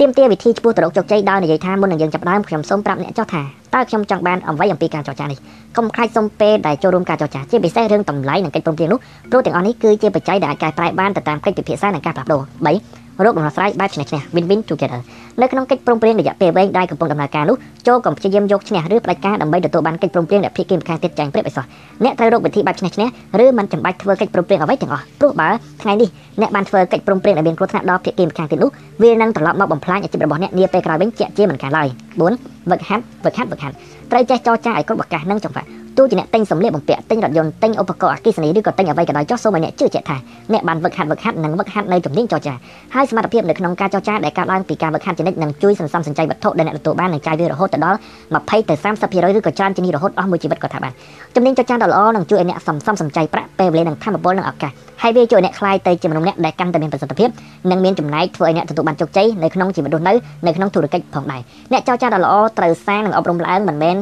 [0.00, 3.42] ទៀមទាវិធីឆ្ពោះទៅរកជោគជ័យដោយនិយាយថាមុននឹងយើងចាប់ដើមខ្ញុំសូមប្រាប់អ្នកចោះថា
[3.74, 5.38] តើខ្ញុំចង់បានអ្វីអំពីការចរចានេះ
[5.76, 8.98] កុំខ្លាចសុំពេលដែលចូលរួមការចរចាជាពិសេសរឿងតម្លៃនិងកិច្ចព្រមព្រៀងនោះ
[9.30, 12.42] ព្រោះទាំងអស់នេះគឺជាបច្ច័យដែលអាចកែប្រែបានទៅតាមកិច្ចពិភាក្សានិងការផ្លាស់ប្ដូរ
[12.78, 15.00] 3 រកដំណោះស្រាយបែបឈ្នះឈ្នះ win-win together
[15.40, 21.64] នៅក្នុងកិច្ចព្រមព្រៀងរយៈពេលវែងដែលកំពុងដំណើរការនោះចូលកុំព្យាយាមយកឈ្នះឬផ្ដាច់ការដើម្បីទទួលបានកិច្ចព្រមព្រៀងដែលភាគីម្ខាងទៀតចាញ់ប្រៀបឲ្យសោះ
[22.04, 23.08] អ្នកត្រូវរកវិធីបែបឈ្នះឈ្នះ
[23.44, 25.48] ឬមិនចាំបាច់ធ្វើកិច្ចព្រមព្រៀងអ្វីទាំងអស់ព្រោះបើ
[25.82, 26.08] ថ្ងៃនេះ
[26.40, 28.70] អ្នកបានធ្វើកិច្ចព្រមព្រៀងដែលមានគ្រោះថ្នាក់ដល់ភាគីម្ខាងទៀតនោះ
[29.02, 31.88] វានឹងត្រឡប់មកបំផ្លាញអាជីពរបស់អ្នកនាពេលក្រោយវិញជាក់ជាមិនខានឡើយ
[32.28, 33.74] 4វឹកហាត់វឹកហាត់វឹកហាត់
[34.10, 40.16] ត្រូវចេះចរចាឲ្យគ្រប់ឱកាសនិងចង្វាក់ ទោះជាអ្នកទិញសម្លៀកបំពាក់ទិញរថយន្តទិញឧបករណ៍អគ្គិសនីឬក៏ទិញអ្វីក៏ដោយចុះសូមឲ្យអ្នកជឿជាក់ថា
[40.52, 42.54] អ្នកបានវឹកហាត់វឹកហាត់និងវឹកហាត់នៅជំនាញចរចា
[42.94, 47.98] ហើយសមត្ថភាពនៅក្នុងការចរចាដែលកើតឡើងពីការវឹកហាត់ជានិច្ចនឹងជួយសន្សំសំចៃវត្ថុដែលអ្នកទទួលបាននឹងចាយវារហូតទៅដល់
[48.32, 50.92] 20ទៅ30%ឬក៏ច្រើនជាងនេះរហូតអស់មួយជីវិតក៏ថាបាន
[51.34, 57.28] ជំនាញចរចាដ៏ល្អនឹងជួយឲ្យអ្នកសន្សំសំចៃប្រាក់ពេលវេលានិងធម៌ពលនិងឱកាសហើយវាជួយឲ្យអ្នកខ្លាយទៅជាមនុស្សម្នាក់ដែលកាន់តែមានប្រសិទ្ធភាព
[57.70, 60.14] និងមានចំណែកធ្វើឲ្យអ្នកទទួលបានជោគជ័យនៅក្នុងជីវិតរស់នៅ
[60.46, 61.40] នៅក្នុងធុរកិច្ចផងដែរ
[61.72, 63.96] អ្នកចរចាដ៏ល្អត្រូវសាងនិងអប់រំឡើងមិនមែន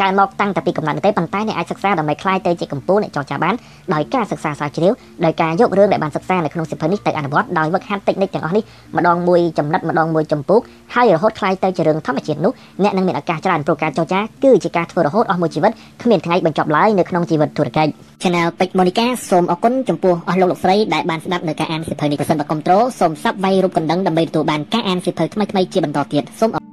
[0.00, 3.54] កើតមកតាំងតែពីកំណើតទេប៉ុន្តែអ្នកអាចសិក្សាដើម្បីក្លាយទៅជាកម្ពូលអ្នកចរចាបាន
[3.94, 4.92] ដោយការសិក្សាស្រាវជ្រាវ
[5.24, 8.62] ដោយការយករឿងដែលបានសិក្សានៅក្នុងសិភៅនេះទៅអនុវត្តដោយវឹកហាត់តិចនិចទាំងអស់នេះ
[8.96, 10.58] ម្ដងមួយចំណិតម្ដងមួយចម្ពោះ
[10.94, 12.52] ហើយរហូតក្លាយទៅជារឿងធម្មជាតិនោះ
[12.82, 17.92] អ្នកនឹងមានឱកាសច្រើនព្រោះការចរចាគឺជាការធ្វើរហូតអស់មួយជីវិតគ្មានថ្ងៃបញ្ចប់ឡើយនៅក្នុងជីវិតធុរកិច្ច
[18.22, 26.71] Channel ពេជ្រម៉ូនីកាសូមអរគុណចំពោះអស់លោកលោកស្រីដែលបានស្ដាប់នៅការអានសិភៅនេះប្រសិនបើគ្រប់ត្រូលសូមសាប់វាយរូបកណ្ដឹងដើម្បីទទួលបានការអានសិភៅថ្មីៗជាបន្តទៀតសូមអរ